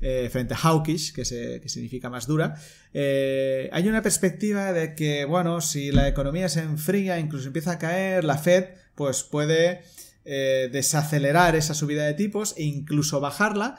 Eh, 0.00 0.28
frente 0.30 0.52
a 0.52 0.58
hawkish, 0.58 1.14
que, 1.14 1.24
significa 1.24 2.10
más 2.10 2.26
dura, 2.26 2.54
hay 2.92 3.88
una 3.88 4.02
perspectiva 4.02 4.74
de 4.74 4.94
que, 4.94 5.24
bueno, 5.24 5.62
si 5.62 5.90
la 5.90 6.06
economía 6.06 6.50
se 6.50 6.60
enfría, 6.60 7.18
incluso 7.18 7.46
empieza 7.46 7.72
a 7.72 7.78
caer, 7.78 8.22
la 8.22 8.36
Fed 8.36 8.66
pues 8.94 9.22
puede 9.22 9.84
eh, 10.24 10.68
desacelerar 10.70 11.54
esa 11.54 11.72
subida 11.72 12.04
de 12.04 12.12
tipos 12.12 12.54
e 12.58 12.64
incluso 12.64 13.20
bajarla 13.20 13.78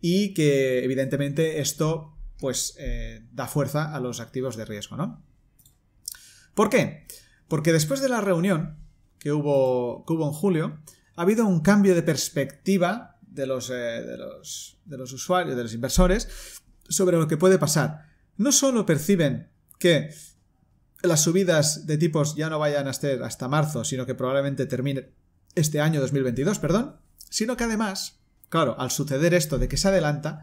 y 0.00 0.34
que 0.34 0.84
evidentemente 0.84 1.60
esto 1.60 2.15
pues 2.38 2.74
eh, 2.78 3.26
da 3.32 3.46
fuerza 3.46 3.94
a 3.94 4.00
los 4.00 4.20
activos 4.20 4.56
de 4.56 4.64
riesgo, 4.64 4.96
¿no? 4.96 5.22
¿Por 6.54 6.70
qué? 6.70 7.06
Porque 7.48 7.72
después 7.72 8.00
de 8.00 8.08
la 8.08 8.20
reunión 8.20 8.78
que 9.18 9.32
hubo, 9.32 10.04
hubo 10.06 10.26
en 10.26 10.32
julio, 10.32 10.78
ha 11.16 11.22
habido 11.22 11.46
un 11.46 11.60
cambio 11.60 11.94
de 11.94 12.02
perspectiva 12.02 13.18
de 13.22 13.46
los, 13.46 13.68
de, 13.68 14.16
los, 14.16 14.78
de 14.84 14.98
los 14.98 15.12
usuarios, 15.12 15.56
de 15.56 15.62
los 15.62 15.74
inversores, 15.74 16.28
sobre 16.88 17.18
lo 17.18 17.28
que 17.28 17.36
puede 17.36 17.58
pasar. 17.58 18.06
No 18.36 18.52
solo 18.52 18.86
perciben 18.86 19.50
que 19.78 20.10
las 21.02 21.22
subidas 21.22 21.86
de 21.86 21.98
tipos 21.98 22.34
ya 22.34 22.48
no 22.48 22.58
vayan 22.58 22.88
a 22.88 22.92
ser 22.92 23.22
hasta 23.22 23.48
marzo, 23.48 23.84
sino 23.84 24.06
que 24.06 24.14
probablemente 24.14 24.66
termine 24.66 25.10
este 25.54 25.80
año 25.80 26.00
2022, 26.00 26.58
perdón, 26.58 26.96
sino 27.30 27.56
que 27.56 27.64
además, 27.64 28.20
claro, 28.48 28.78
al 28.78 28.90
suceder 28.90 29.34
esto 29.34 29.58
de 29.58 29.68
que 29.68 29.76
se 29.76 29.88
adelanta, 29.88 30.42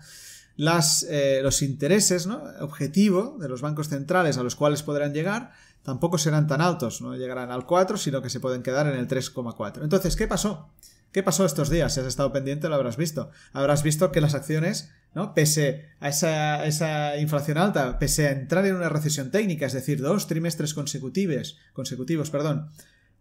las, 0.55 1.05
eh, 1.09 1.39
los 1.41 1.61
intereses 1.61 2.27
¿no? 2.27 2.43
objetivo 2.59 3.37
de 3.39 3.49
los 3.49 3.61
bancos 3.61 3.89
centrales 3.89 4.37
a 4.37 4.43
los 4.43 4.55
cuales 4.55 4.83
podrán 4.83 5.13
llegar 5.13 5.51
tampoco 5.83 6.17
serán 6.17 6.47
tan 6.47 6.61
altos, 6.61 7.01
no 7.01 7.15
llegarán 7.15 7.51
al 7.51 7.65
4, 7.65 7.97
sino 7.97 8.21
que 8.21 8.29
se 8.29 8.39
pueden 8.39 8.63
quedar 8.63 8.87
en 8.87 8.95
el 8.95 9.07
3,4. 9.07 9.83
Entonces, 9.83 10.15
¿qué 10.15 10.27
pasó? 10.27 10.69
¿Qué 11.13 11.21
pasó 11.21 11.45
estos 11.45 11.69
días? 11.69 11.93
Si 11.93 11.99
has 11.99 12.07
estado 12.07 12.33
pendiente 12.33 12.69
lo 12.69 12.75
habrás 12.75 12.97
visto. 12.97 13.29
Habrás 13.51 13.83
visto 13.83 14.11
que 14.11 14.19
las 14.19 14.33
acciones, 14.33 14.91
¿no? 15.13 15.35
Pese 15.35 15.89
a 15.99 16.09
esa, 16.09 16.65
esa 16.65 17.17
inflación 17.17 17.59
alta, 17.59 17.99
pese 17.99 18.27
a 18.27 18.31
entrar 18.31 18.65
en 18.65 18.75
una 18.75 18.89
recesión 18.89 19.29
técnica, 19.29 19.67
es 19.67 19.73
decir, 19.73 20.01
dos 20.01 20.25
trimestres 20.25 20.73
consecutivos, 20.73 21.57
consecutivos 21.73 22.31
perdón, 22.31 22.71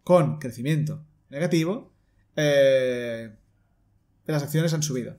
con 0.05 0.39
crecimiento 0.39 1.05
negativo, 1.29 1.93
eh, 2.37 3.37
las 4.25 4.43
acciones 4.43 4.73
han 4.73 4.83
subido. 4.83 5.19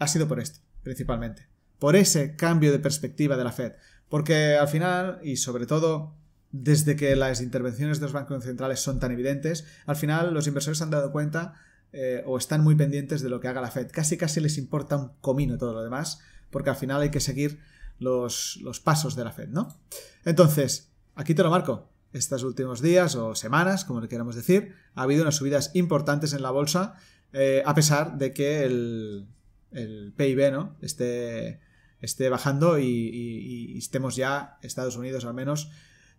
Ha 0.00 0.08
sido 0.08 0.26
por 0.26 0.40
esto, 0.40 0.58
principalmente. 0.88 1.46
Por 1.78 1.96
ese 1.96 2.34
cambio 2.34 2.72
de 2.72 2.78
perspectiva 2.78 3.36
de 3.36 3.44
la 3.44 3.52
Fed. 3.52 3.72
Porque 4.08 4.56
al 4.56 4.68
final, 4.68 5.20
y 5.22 5.36
sobre 5.36 5.66
todo 5.66 6.14
desde 6.50 6.96
que 6.96 7.14
las 7.14 7.42
intervenciones 7.42 8.00
de 8.00 8.06
los 8.06 8.14
bancos 8.14 8.42
centrales 8.42 8.80
son 8.80 8.98
tan 8.98 9.12
evidentes, 9.12 9.66
al 9.84 9.96
final 9.96 10.32
los 10.32 10.46
inversores 10.46 10.80
han 10.80 10.88
dado 10.88 11.12
cuenta 11.12 11.52
eh, 11.92 12.22
o 12.24 12.38
están 12.38 12.64
muy 12.64 12.74
pendientes 12.74 13.20
de 13.20 13.28
lo 13.28 13.38
que 13.38 13.48
haga 13.48 13.60
la 13.60 13.70
Fed. 13.70 13.90
Casi 13.92 14.16
casi 14.16 14.40
les 14.40 14.56
importa 14.56 14.96
un 14.96 15.10
comino 15.20 15.58
todo 15.58 15.74
lo 15.74 15.82
demás, 15.82 16.20
porque 16.48 16.70
al 16.70 16.76
final 16.76 17.02
hay 17.02 17.10
que 17.10 17.20
seguir 17.20 17.60
los, 17.98 18.58
pasos 18.82 19.14
de 19.14 19.24
la 19.24 19.32
Fed, 19.32 19.48
¿no? 19.48 19.78
Entonces, 20.24 20.90
aquí 21.16 21.34
te 21.34 21.42
lo 21.42 21.50
marco. 21.50 21.90
Estos 22.14 22.44
últimos 22.44 22.80
días 22.80 23.14
o 23.14 23.34
semanas, 23.34 23.84
como 23.84 24.00
le 24.00 24.08
queramos 24.08 24.36
decir, 24.36 24.74
ha 24.94 25.02
habido 25.02 25.20
unas 25.20 25.36
subidas 25.36 25.72
importantes 25.74 26.32
en 26.32 26.40
la 26.40 26.50
bolsa, 26.50 26.94
eh, 27.34 27.62
a 27.66 27.74
pesar 27.74 28.16
de 28.16 28.32
que 28.32 28.64
el, 28.64 29.28
el 29.72 30.12
PIB 30.16 30.52
¿no? 30.52 30.76
esté, 30.80 31.60
esté 32.00 32.28
bajando 32.28 32.78
y, 32.78 33.76
estemos 33.78 34.16
ya, 34.16 34.58
Estados 34.62 34.96
Unidos 34.96 35.24
al 35.24 35.34
menos, 35.34 35.70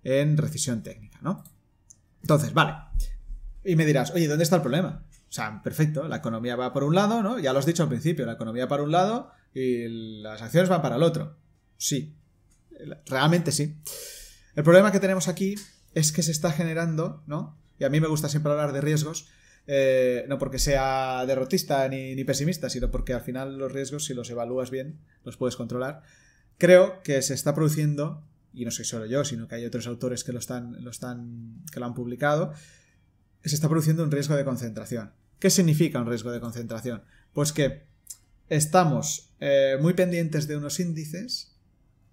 en 0.04 0.38
recesión 0.38 0.84
técnica, 0.84 1.20
¿no? 1.22 1.44
Entonces, 2.22 2.54
vale. 2.54 2.74
Y 3.64 3.76
me 3.76 3.86
dirás, 3.86 4.12
oye, 4.12 4.28
¿dónde 4.28 4.44
está 4.44 4.58
el 4.58 4.62
problema? 4.62 5.06
O 5.30 5.32
sea, 5.32 5.62
perfecto, 5.62 6.08
la 6.08 6.18
economía 6.18 6.56
va 6.56 6.74
por 6.74 6.84
un 6.84 6.96
lado, 6.96 7.22
¿no? 7.22 7.40
Ya 7.40 7.54
lo 7.54 7.60
has 7.60 7.66
dicho 7.66 7.84
al 7.84 7.90
principio, 7.90 8.26
la 8.26 8.34
economía 8.34 8.68
para 8.68 8.84
un 8.84 8.92
lado 8.92 9.32
y 9.54 10.22
las 10.22 10.42
acciones 10.42 10.70
van 10.70 10.82
para 10.82 10.96
el 10.96 11.04
otro. 11.04 11.38
Sí, 11.78 12.16
realmente 13.06 13.52
sí. 13.52 13.78
El 14.56 14.64
problema 14.64 14.92
que 14.92 15.00
tenemos 15.00 15.28
aquí 15.28 15.56
es 15.94 16.12
que 16.12 16.24
se 16.24 16.32
está 16.32 16.52
generando, 16.52 17.24
¿no? 17.28 17.58
Y 17.78 17.84
a 17.84 17.90
mí 17.90 18.00
me 18.00 18.08
gusta 18.08 18.30
siempre 18.30 18.52
hablar 18.52 18.74
de 18.74 18.82
riesgos, 18.82 19.30
eh, 19.72 20.26
no 20.28 20.40
porque 20.40 20.58
sea 20.58 21.24
derrotista 21.28 21.88
ni, 21.90 22.16
ni, 22.16 22.24
pesimista, 22.24 22.72
sino 22.72 22.90
porque 22.90 23.14
al 23.14 23.22
final 23.22 23.60
los 23.60 23.72
riesgos, 23.72 24.04
si 24.06 24.16
los 24.16 24.28
evalúas 24.32 24.72
bien, 24.72 24.98
los 25.24 25.38
puedes 25.38 25.56
controlar. 25.56 26.02
Creo 26.58 27.04
que 27.04 27.22
se 27.22 27.36
está 27.36 27.54
produciendo, 27.54 28.24
y 28.52 28.66
no 28.66 28.72
soy 28.72 28.86
solo 28.86 29.06
yo, 29.06 29.24
sino 29.24 29.48
que 29.48 29.54
hay 29.54 29.66
otros 29.66 29.86
autores 29.86 30.24
que 30.24 30.34
lo 30.34 30.40
están, 30.40 30.84
lo 30.84 30.90
están, 30.90 31.64
que 31.72 31.80
lo 31.80 31.86
han 31.86 31.94
publicado, 31.94 32.52
se 33.44 33.54
está 33.54 33.70
produciendo 33.70 34.04
un 34.04 34.10
riesgo 34.10 34.36
de 34.36 34.44
concentración. 34.44 35.12
¿Qué 35.38 35.52
significa 35.52 36.00
un 36.00 36.08
riesgo 36.08 36.32
de 36.32 36.40
concentración? 36.40 37.04
Pues 37.32 37.54
que 37.54 37.84
estamos 38.50 39.36
eh, 39.40 39.78
muy 39.80 39.94
pendientes 39.94 40.48
de 40.48 40.58
unos 40.58 40.80
índices 40.80 41.56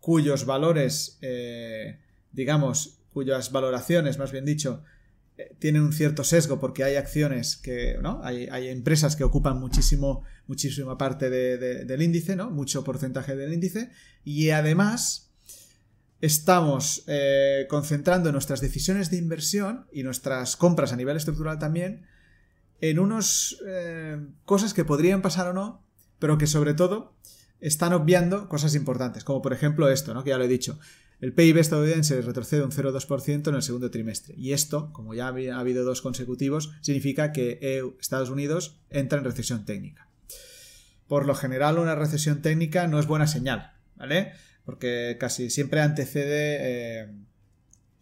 cuyos 0.00 0.44
valores, 0.44 1.16
eh, 1.22 2.00
digamos, 2.32 2.98
cuyas 3.14 3.50
valoraciones, 3.50 4.18
más 4.18 4.30
bien 4.30 4.44
dicho, 4.44 4.84
tienen 5.58 5.82
un 5.82 5.92
cierto 5.92 6.24
sesgo 6.24 6.58
porque 6.60 6.84
hay 6.84 6.96
acciones 6.96 7.56
que, 7.56 7.98
¿no? 8.02 8.20
Hay, 8.22 8.68
empresas 8.68 9.16
que 9.16 9.24
ocupan 9.24 9.58
muchísimo, 9.58 10.22
muchísima 10.46 10.96
parte 10.96 11.28
del 11.30 12.02
índice, 12.02 12.36
¿no? 12.36 12.50
Mucho 12.50 12.84
porcentaje 12.84 13.36
del 13.36 13.52
índice 13.52 13.90
y 14.24 14.50
además 14.50 15.32
estamos 16.20 17.04
concentrando 17.68 18.32
nuestras 18.32 18.60
decisiones 18.60 19.10
de 19.10 19.18
inversión 19.18 19.86
y 19.92 20.02
nuestras 20.02 20.56
compras 20.56 20.92
a 20.92 20.96
nivel 20.96 21.16
estructural 21.16 21.58
también 21.58 22.06
en 22.80 22.98
unas 22.98 23.56
eh, 23.66 24.18
cosas 24.44 24.74
que 24.74 24.84
podrían 24.84 25.22
pasar 25.22 25.48
o 25.48 25.52
no, 25.52 25.84
pero 26.18 26.38
que 26.38 26.46
sobre 26.46 26.74
todo 26.74 27.14
están 27.60 27.92
obviando 27.92 28.48
cosas 28.48 28.74
importantes, 28.74 29.24
como 29.24 29.42
por 29.42 29.52
ejemplo 29.52 29.88
esto, 29.88 30.12
¿no? 30.12 30.24
que 30.24 30.30
ya 30.30 30.38
lo 30.38 30.44
he 30.44 30.48
dicho. 30.48 30.78
El 31.20 31.32
PIB 31.32 31.58
estadounidense 31.58 32.20
retrocede 32.20 32.62
un 32.62 32.70
0,2% 32.70 33.48
en 33.48 33.54
el 33.54 33.62
segundo 33.62 33.90
trimestre. 33.90 34.34
Y 34.36 34.52
esto, 34.52 34.92
como 34.92 35.14
ya 35.14 35.28
ha 35.28 35.58
habido 35.58 35.84
dos 35.84 36.02
consecutivos, 36.02 36.72
significa 36.82 37.32
que 37.32 37.82
Estados 38.00 38.28
Unidos 38.28 38.78
entra 38.90 39.18
en 39.18 39.24
recesión 39.24 39.64
técnica. 39.64 40.08
Por 41.08 41.26
lo 41.26 41.34
general, 41.34 41.78
una 41.78 41.94
recesión 41.94 42.42
técnica 42.42 42.86
no 42.86 42.98
es 42.98 43.06
buena 43.06 43.26
señal, 43.26 43.72
¿vale? 43.96 44.32
Porque 44.64 45.16
casi 45.18 45.50
siempre 45.50 45.80
antecede 45.80 46.58
eh, 46.60 47.08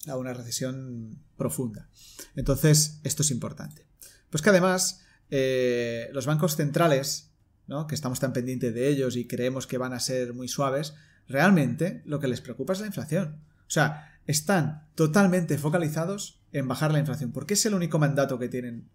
a 0.06 0.16
una 0.16 0.32
recesión 0.32 1.22
profunda. 1.36 1.88
Entonces, 2.34 3.00
esto 3.04 3.22
es 3.22 3.30
importante. 3.30 3.86
Pues 4.30 4.42
que 4.42 4.50
además 4.50 5.04
eh, 5.30 6.08
los 6.12 6.26
bancos 6.26 6.56
centrales, 6.56 7.30
¿no? 7.66 7.86
que 7.86 7.94
estamos 7.94 8.20
tan 8.20 8.32
pendientes 8.32 8.74
de 8.74 8.88
ellos 8.88 9.16
y 9.16 9.26
creemos 9.26 9.66
que 9.66 9.78
van 9.78 9.92
a 9.92 10.00
ser 10.00 10.34
muy 10.34 10.48
suaves, 10.48 10.94
realmente 11.28 12.02
lo 12.04 12.20
que 12.20 12.28
les 12.28 12.40
preocupa 12.40 12.72
es 12.72 12.80
la 12.80 12.86
inflación. 12.86 13.40
O 13.60 13.70
sea, 13.70 14.18
están 14.26 14.88
totalmente 14.94 15.58
focalizados 15.58 16.40
en 16.52 16.68
bajar 16.68 16.92
la 16.92 16.98
inflación, 16.98 17.32
porque 17.32 17.54
es 17.54 17.66
el 17.66 17.74
único 17.74 17.98
mandato 17.98 18.38
que 18.38 18.48
tienen 18.48 18.88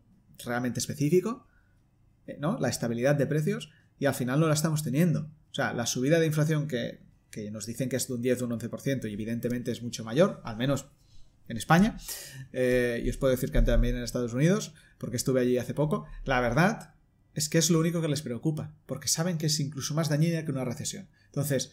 realmente 0.44 0.80
específico, 0.80 1.46
eh, 2.28 2.38
¿no? 2.40 2.58
La 2.60 2.70
estabilidad 2.70 3.16
de 3.16 3.28
precios, 3.28 3.72
y 3.98 4.06
al 4.06 4.16
final 4.16 4.40
no 4.40 4.48
la 4.48 4.54
estamos 4.54 4.84
teniendo. 4.84 5.30
O 5.52 5.54
sea, 5.54 5.74
la 5.74 5.86
subida 5.86 6.20
de 6.20 6.26
inflación 6.26 6.68
que, 6.68 7.02
que 7.32 7.52
nos 7.52 7.66
dicen 7.66 7.90
que 7.90 7.98
es 7.98 8.08
de 8.08 8.14
un 8.14 8.22
10 8.22 8.42
o 8.42 8.46
un 8.46 8.60
11%, 8.60 9.10
y 9.10 9.14
evidentemente 9.14 9.72
es 9.72 9.84
mucho 9.84 10.04
mayor, 10.04 10.42
al 10.44 10.58
menos 10.58 10.88
en 11.48 11.58
España, 11.58 11.98
eh, 12.54 13.02
y 13.04 13.10
os 13.10 13.18
puedo 13.18 13.32
decir 13.32 13.52
que 13.52 13.62
también 13.62 13.98
en 13.98 14.04
Estados 14.04 14.34
Unidos, 14.34 14.74
porque 14.98 15.18
estuve 15.18 15.42
allí 15.42 15.58
hace 15.58 15.74
poco, 15.74 16.06
la 16.24 16.40
verdad 16.40 16.94
es 17.34 17.50
que 17.50 17.58
es 17.58 17.70
lo 17.70 17.80
único 17.80 18.02
que 18.02 18.08
les 18.08 18.22
preocupa, 18.22 18.76
porque 18.86 19.08
saben 19.08 19.38
que 19.38 19.48
es 19.48 19.60
incluso 19.60 19.94
más 19.96 20.10
dañina 20.10 20.46
que 20.46 20.52
una 20.52 20.64
recesión. 20.64 21.10
Entonces, 21.26 21.72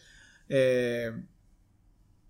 eh, 0.49 1.11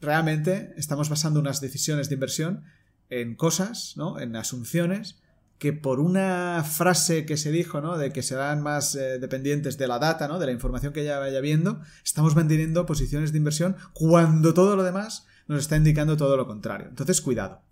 realmente 0.01 0.73
estamos 0.77 1.09
basando 1.09 1.39
unas 1.39 1.61
decisiones 1.61 2.09
de 2.09 2.15
inversión 2.15 2.63
en 3.09 3.35
cosas, 3.35 3.93
¿no? 3.95 4.19
en 4.19 4.35
asunciones, 4.35 5.19
que 5.59 5.73
por 5.73 5.99
una 5.99 6.63
frase 6.63 7.25
que 7.25 7.37
se 7.37 7.51
dijo, 7.51 7.81
¿no? 7.81 7.97
De 7.97 8.11
que 8.11 8.21
serán 8.21 8.61
más 8.61 8.93
eh, 8.95 9.17
dependientes 9.17 9.77
de 9.77 9.87
la 9.87 9.97
data, 9.97 10.27
¿no? 10.27 10.37
De 10.37 10.45
la 10.45 10.51
información 10.51 10.93
que 10.93 11.03
ya 11.03 11.17
vaya 11.17 11.39
viendo, 11.41 11.81
estamos 12.05 12.35
manteniendo 12.35 12.85
posiciones 12.85 13.31
de 13.31 13.39
inversión 13.39 13.75
cuando 13.93 14.53
todo 14.53 14.75
lo 14.75 14.83
demás 14.83 15.25
nos 15.47 15.61
está 15.61 15.75
indicando 15.75 16.15
todo 16.15 16.37
lo 16.37 16.45
contrario. 16.45 16.87
Entonces, 16.89 17.21
cuidado. 17.21 17.63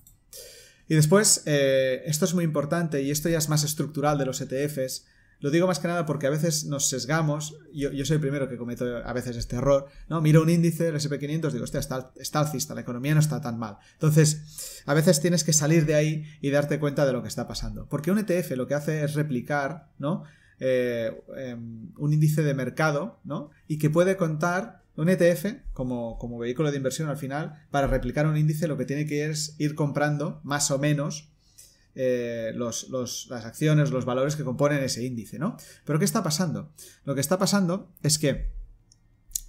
Y 0.87 0.95
después, 0.95 1.43
eh, 1.45 2.03
esto 2.05 2.25
es 2.25 2.33
muy 2.33 2.43
importante 2.43 3.01
y 3.01 3.11
esto 3.11 3.29
ya 3.29 3.37
es 3.37 3.49
más 3.49 3.63
estructural 3.63 4.17
de 4.17 4.25
los 4.25 4.41
ETFs. 4.41 5.05
Lo 5.39 5.51
digo 5.51 5.67
más 5.67 5.79
que 5.79 5.87
nada 5.87 6.05
porque 6.05 6.27
a 6.27 6.29
veces 6.29 6.65
nos 6.65 6.87
sesgamos, 6.89 7.57
yo, 7.73 7.91
yo 7.91 8.05
soy 8.05 8.15
el 8.15 8.21
primero 8.21 8.47
que 8.49 8.57
cometo 8.57 8.85
a 8.97 9.13
veces 9.13 9.37
este 9.37 9.57
error, 9.57 9.87
¿no? 10.09 10.21
Miro 10.21 10.41
un 10.41 10.49
índice, 10.49 10.87
el 10.87 10.95
SP500, 10.95 11.51
digo, 11.51 11.63
hostia, 11.63 11.79
está, 11.79 12.11
está 12.15 12.39
alcista, 12.39 12.73
la 12.73 12.81
economía 12.81 13.13
no 13.13 13.19
está 13.19 13.41
tan 13.41 13.57
mal. 13.59 13.77
Entonces, 13.93 14.83
a 14.85 14.93
veces 14.93 15.21
tienes 15.21 15.43
que 15.43 15.53
salir 15.53 15.85
de 15.85 15.95
ahí 15.95 16.25
y 16.41 16.49
darte 16.49 16.79
cuenta 16.79 17.05
de 17.05 17.13
lo 17.13 17.21
que 17.21 17.27
está 17.27 17.47
pasando. 17.47 17.87
Porque 17.89 18.11
un 18.11 18.19
ETF 18.19 18.51
lo 18.51 18.67
que 18.67 18.75
hace 18.75 19.03
es 19.03 19.13
replicar, 19.15 19.89
¿no? 19.99 20.23
Eh, 20.59 21.11
em, 21.35 21.91
un 21.97 22.13
índice 22.13 22.41
de 22.41 22.53
mercado, 22.53 23.19
¿no? 23.23 23.51
Y 23.67 23.77
que 23.77 23.89
puede 23.89 24.15
contar 24.15 24.83
un 24.95 25.09
ETF, 25.09 25.57
como, 25.73 26.17
como 26.17 26.37
vehículo 26.37 26.71
de 26.71 26.77
inversión 26.77 27.09
al 27.09 27.17
final, 27.17 27.65
para 27.71 27.87
replicar 27.87 28.25
un 28.25 28.37
índice 28.37 28.67
lo 28.67 28.77
que 28.77 28.85
tiene 28.85 29.05
que 29.05 29.25
es 29.25 29.55
ir 29.59 29.75
comprando 29.75 30.39
más 30.43 30.71
o 30.71 30.79
menos 30.79 31.34
eh, 31.95 32.51
los, 32.55 32.89
las 32.89 33.45
acciones, 33.45 33.89
los 33.91 34.05
valores 34.05 34.35
que 34.35 34.43
componen 34.43 34.83
ese 34.83 35.03
índice, 35.03 35.39
¿no? 35.39 35.57
Pero 35.85 35.97
¿qué 35.97 36.05
está 36.05 36.23
pasando? 36.23 36.73
Lo 37.05 37.15
que 37.15 37.21
está 37.21 37.37
pasando 37.37 37.93
es 38.03 38.19
que 38.19 38.51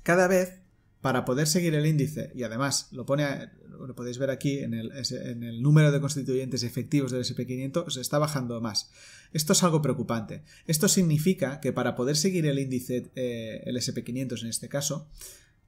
cada 0.03 0.29
vez, 0.29 0.61
para 1.01 1.25
poder 1.25 1.49
seguir 1.49 1.75
el 1.75 1.87
índice, 1.87 2.31
y 2.35 2.45
además 2.45 2.89
lo 2.93 3.05
pone, 3.05 3.51
lo 3.69 3.95
podéis 3.97 4.19
ver 4.19 4.31
aquí 4.31 4.61
en 4.61 4.75
el, 4.75 4.93
en 4.93 5.43
el 5.43 5.61
número 5.61 5.91
de 5.91 6.01
constituyentes 6.01 6.63
efectivos 6.63 7.11
del 7.11 7.25
SP500, 7.25 7.91
se 7.91 8.01
está 8.01 8.19
bajando 8.19 8.61
más. 8.61 8.93
Esto 9.33 9.53
es 9.53 9.65
algo 9.65 9.83
preocupante. 9.83 10.45
Esto 10.67 10.87
significa 10.87 11.61
que 11.61 11.73
para 11.73 11.97
poder 11.97 12.17
seguir 12.17 12.47
el 12.47 12.61
índice, 12.61 13.11
eh, 13.17 13.63
el 13.67 13.77
SP500 13.77 14.43
en 14.43 14.49
este 14.49 14.69
caso, 14.69 15.09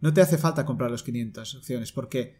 no 0.00 0.14
te 0.14 0.20
hace 0.20 0.38
falta 0.38 0.64
comprar 0.64 0.92
los 0.92 1.02
500 1.02 1.56
acciones, 1.56 1.92
porque 1.92 2.36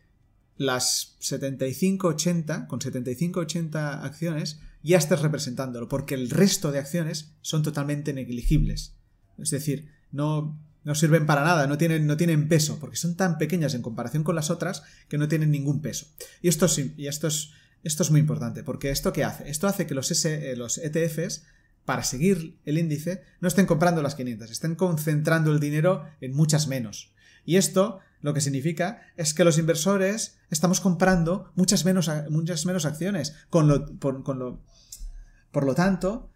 las 0.59 1.17
75-80, 1.21 2.67
con 2.67 2.81
75-80 2.81 4.05
acciones, 4.05 4.61
ya 4.83 4.99
estás 4.99 5.23
representándolo, 5.23 5.89
porque 5.89 6.15
el 6.15 6.31
resto 6.31 6.73
de 6.73 6.81
acciones 6.81 7.33
son 7.41 7.63
totalmente 7.63 8.13
negligibles. 8.13 8.97
Es 9.39 9.51
decir, 9.51 9.89
no, 10.11 10.61
no 10.85 10.95
sirven 10.95 11.27
para 11.27 11.45
nada, 11.45 11.67
no 11.67 11.79
tienen, 11.79 12.07
no 12.07 12.17
tienen 12.17 12.49
peso, 12.49 12.79
porque 12.81 12.97
son 12.97 13.17
tan 13.17 13.39
pequeñas 13.39 13.75
en 13.75 13.83
comparación 13.83 14.25
con 14.25 14.35
las 14.35 14.51
otras 14.51 14.83
que 15.09 15.17
no 15.17 15.29
tienen 15.29 15.51
ningún 15.51 15.81
peso. 15.81 16.07
Y 16.43 16.49
esto, 16.49 16.67
y 16.97 17.07
esto, 17.07 17.29
es, 17.29 17.51
esto 17.85 18.03
es 18.03 18.11
muy 18.11 18.21
importante, 18.21 18.65
porque 18.65 18.91
¿esto 18.91 19.13
qué 19.13 19.25
hace? 19.25 19.49
Esto 19.49 19.69
hace 19.69 19.87
que 19.87 19.95
los, 19.95 20.11
S, 20.11 20.51
eh, 20.51 20.57
los 20.57 20.79
ETFs, 20.79 21.45
para 21.85 22.03
seguir 22.03 22.59
el 22.65 22.79
índice, 22.79 23.23
no 23.41 23.49
estén 23.49 23.67
comprando 23.67 24.03
las 24.03 24.17
500, 24.17 24.51
estén 24.51 24.75
concentrando 24.75 25.53
el 25.53 25.61
dinero 25.61 26.05
en 26.21 26.35
muchas 26.35 26.67
menos. 26.67 27.13
Y 27.45 27.57
esto 27.57 28.01
lo 28.21 28.35
que 28.35 28.41
significa 28.41 29.03
es 29.17 29.33
que 29.35 29.45
los 29.45 29.59
inversores 29.59 30.39
estamos 30.51 30.81
comprando 30.81 31.53
muchas 31.55 31.85
menos, 31.85 32.11
muchas 32.31 32.67
menos 32.67 32.85
acciones. 32.85 33.35
Con 33.49 33.69
lo, 33.69 33.87
por, 33.99 35.65
lo, 35.65 35.75
tanto, 35.75 36.31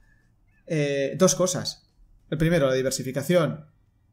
eh, 0.67 1.17
dos 1.19 1.35
cosas. 1.35 1.89
El 2.31 2.39
primero, 2.39 2.67
la 2.67 2.75
diversificación, 2.75 3.67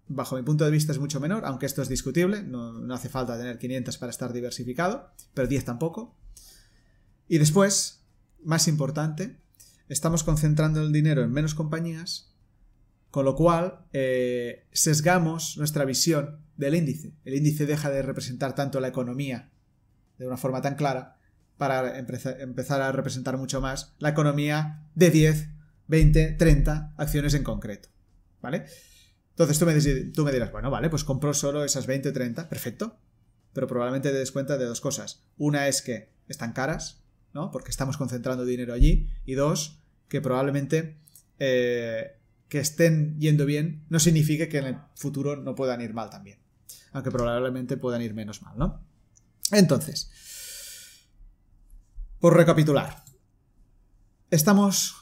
bajo 0.08 0.36
mi 0.36 0.42
punto 0.42 0.66
de 0.66 0.72
vista, 0.72 0.92
es 0.92 1.00
mucho 1.00 1.20
menor, 1.20 1.46
aunque 1.46 1.68
esto 1.68 1.82
es 1.82 1.90
discutible. 1.90 2.42
No, 2.42 2.94
hace 2.94 3.10
falta 3.10 3.38
tener 3.38 3.60
500 3.60 3.98
para 3.98 4.10
estar 4.10 4.34
diversificado, 4.34 5.12
pero 5.34 5.48
10 5.48 5.66
tampoco. 5.66 6.16
Y 7.28 7.38
después, 7.38 8.04
más 8.44 8.68
importante, 8.68 9.38
estamos 9.90 10.24
concentrando 10.24 10.82
el 10.82 10.92
dinero 10.92 11.24
en 11.24 11.32
menos 11.32 11.54
compañías, 11.54 12.29
con 13.12 13.26
lo 13.26 13.36
cual 13.36 13.86
eh, 13.94 14.68
sesgamos 14.72 15.58
nuestra 15.58 15.86
visión 15.86 16.40
del 16.58 16.76
índice. 16.76 17.14
El 17.26 17.36
índice 17.36 17.66
deja 17.66 17.90
de 17.90 18.02
representar 18.02 18.56
tanto 18.56 18.80
la 18.80 18.90
economía 18.90 19.50
de 20.18 20.28
una 20.28 20.38
forma 20.38 20.62
tan 20.62 20.76
clara 20.76 21.18
para 21.58 21.98
empezar 22.00 22.82
a 22.82 22.92
representar 22.92 23.38
mucho 23.38 23.60
más 23.62 23.96
la 24.00 24.10
economía 24.10 24.86
de 24.96 25.10
10, 25.10 25.50
20, 25.88 26.32
30 26.34 26.94
acciones 26.98 27.34
en 27.34 27.44
concreto. 27.44 27.90
¿Vale? 28.42 28.66
Entonces 29.32 29.60
tú 29.60 29.66
me, 29.66 29.74
tú 30.12 30.24
me 30.24 30.32
dirás, 30.32 30.52
bueno, 30.52 30.70
vale, 30.70 30.90
pues 30.90 31.04
compro 31.04 31.34
solo 31.34 31.64
esas 31.64 31.88
20 31.88 32.10
o 32.10 32.14
30, 32.14 32.48
perfecto. 32.48 32.98
Pero 33.54 33.68
probablemente 33.68 34.12
te 34.12 34.18
des 34.18 34.32
cuenta 34.32 34.58
de 34.58 34.66
dos 34.66 34.80
cosas. 34.80 35.24
Una 35.38 35.68
es 35.68 35.82
que 35.82 36.12
están 36.28 36.54
caras, 36.54 37.02
¿no? 37.34 37.52
Porque 37.52 37.72
estamos 37.72 37.98
concentrando 37.98 38.46
dinero 38.46 38.74
allí. 38.74 39.10
Y 39.26 39.34
dos, 39.34 39.82
que 40.08 40.22
probablemente 40.22 40.98
eh, 41.40 42.19
que 42.50 42.60
estén 42.60 43.18
yendo 43.20 43.46
bien 43.46 43.86
no 43.90 44.00
significa 44.00 44.50
que 44.50 44.58
en 44.58 44.66
el 44.66 44.78
futuro 44.96 45.38
no 45.38 45.56
puedan 45.56 45.82
ir 45.82 45.94
mal 45.94 46.10
también 46.10 46.40
aunque 46.92 47.12
probablemente 47.12 47.78
puedan 47.78 48.02
ir 48.02 48.14
menos 48.14 48.42
mal, 48.42 48.58
¿no? 48.58 48.82
Entonces, 49.52 50.12
por 52.20 52.36
recapitular, 52.36 53.04
estamos, 54.30 54.96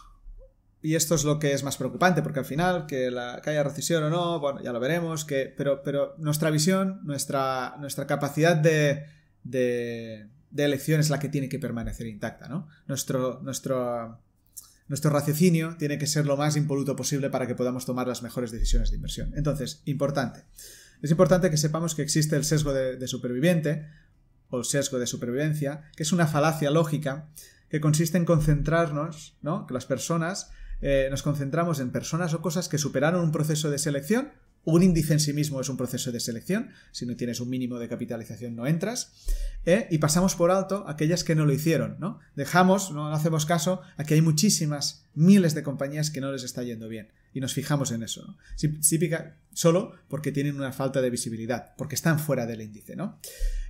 y 0.81 0.95
esto 0.95 1.15
es 1.15 1.23
lo 1.23 1.39
que 1.39 1.53
es 1.53 1.63
más 1.63 1.77
preocupante, 1.77 2.21
porque 2.21 2.39
al 2.39 2.45
final, 2.45 2.85
que, 2.85 3.11
la, 3.11 3.41
haya 3.45 3.63
recesión 3.63 4.03
o 4.03 4.09
no, 4.09 4.39
bueno, 4.39 4.61
ya 4.61 4.71
lo 4.71 4.79
veremos, 4.79 5.25
que, 5.25 5.53
pero, 5.55 5.83
pero 5.83 6.15
nuestra 6.17 6.49
visión, 6.49 7.01
nuestra, 7.03 7.75
nuestra 7.79 8.07
capacidad 8.07 8.55
de, 8.55 9.05
de, 9.43 10.29
elección 10.55 10.99
es 10.99 11.09
la 11.09 11.19
que 11.19 11.29
tiene 11.29 11.49
que 11.49 11.59
permanecer 11.59 12.07
intacta, 12.07 12.47
¿no? 12.47 12.67
Nuestro, 12.87 13.41
nuestro, 13.43 14.19
nuestro 14.87 15.11
raciocinio 15.11 15.75
tiene 15.77 15.97
que 15.97 16.07
ser 16.07 16.25
lo 16.25 16.37
más 16.37 16.55
impoluto 16.55 16.95
posible 16.95 17.29
para 17.29 17.47
que 17.47 17.55
podamos 17.55 17.85
tomar 17.85 18.07
las 18.07 18.23
mejores 18.23 18.51
decisiones 18.51 18.89
de 18.89 18.95
inversión. 18.95 19.33
Entonces, 19.35 19.81
importante. 19.85 20.45
Es 21.01 21.11
importante 21.11 21.49
que 21.49 21.57
sepamos 21.57 21.93
que 21.93 22.01
existe 22.01 22.35
el 22.35 22.43
sesgo 22.43 22.73
de, 22.73 23.07
superviviente 23.07 23.87
o 24.49 24.59
el 24.59 24.65
sesgo 24.65 24.97
de 24.97 25.07
supervivencia, 25.07 25.83
que 25.95 26.03
es 26.03 26.11
una 26.11 26.25
falacia 26.25 26.71
lógica 26.71 27.29
que 27.69 27.81
consiste 27.81 28.17
en 28.17 28.25
concentrarnos, 28.25 29.37
¿no? 29.41 29.67
Que 29.67 29.73
las 29.73 29.85
personas 29.85 30.51
eh, 30.81 31.07
nos 31.11 31.21
concentramos 31.21 31.79
en 31.79 31.91
personas 31.91 32.33
o 32.33 32.41
cosas 32.41 32.69
que 32.69 32.77
superaron 32.77 33.23
un 33.23 33.31
proceso 33.31 33.69
de 33.69 33.77
selección 33.77 34.31
un 34.63 34.83
índice 34.83 35.13
en 35.13 35.19
sí 35.19 35.33
mismo 35.33 35.61
es 35.61 35.69
un 35.69 35.77
proceso 35.77 36.11
de 36.11 36.19
selección, 36.19 36.69
si 36.91 37.05
no 37.05 37.15
tienes 37.15 37.39
un 37.39 37.49
mínimo 37.49 37.79
de 37.79 37.87
capitalización 37.87 38.55
no 38.55 38.67
entras, 38.67 39.13
¿eh? 39.65 39.87
y 39.89 39.97
pasamos 39.99 40.35
por 40.35 40.51
alto 40.51 40.83
aquellas 40.87 41.23
que 41.23 41.35
no 41.35 41.45
lo 41.45 41.53
hicieron, 41.53 41.95
¿no? 41.99 42.19
Dejamos, 42.35 42.91
no 42.91 43.13
hacemos 43.13 43.45
caso 43.45 43.81
a 43.95 44.03
que 44.03 44.15
hay 44.15 44.21
muchísimas, 44.21 45.05
miles 45.13 45.55
de 45.55 45.63
compañías 45.63 46.11
que 46.11 46.21
no 46.21 46.31
les 46.31 46.43
está 46.43 46.63
yendo 46.63 46.89
bien, 46.89 47.11
y 47.33 47.39
nos 47.39 47.53
fijamos 47.53 47.91
en 47.91 48.03
eso, 48.03 48.25
¿no? 48.25 48.37
solo 49.53 49.93
porque 50.07 50.31
tienen 50.31 50.55
una 50.55 50.71
falta 50.71 51.01
de 51.01 51.09
visibilidad, 51.09 51.73
porque 51.77 51.95
están 51.95 52.19
fuera 52.19 52.45
del 52.45 52.61
índice, 52.61 52.95
¿no? 52.95 53.19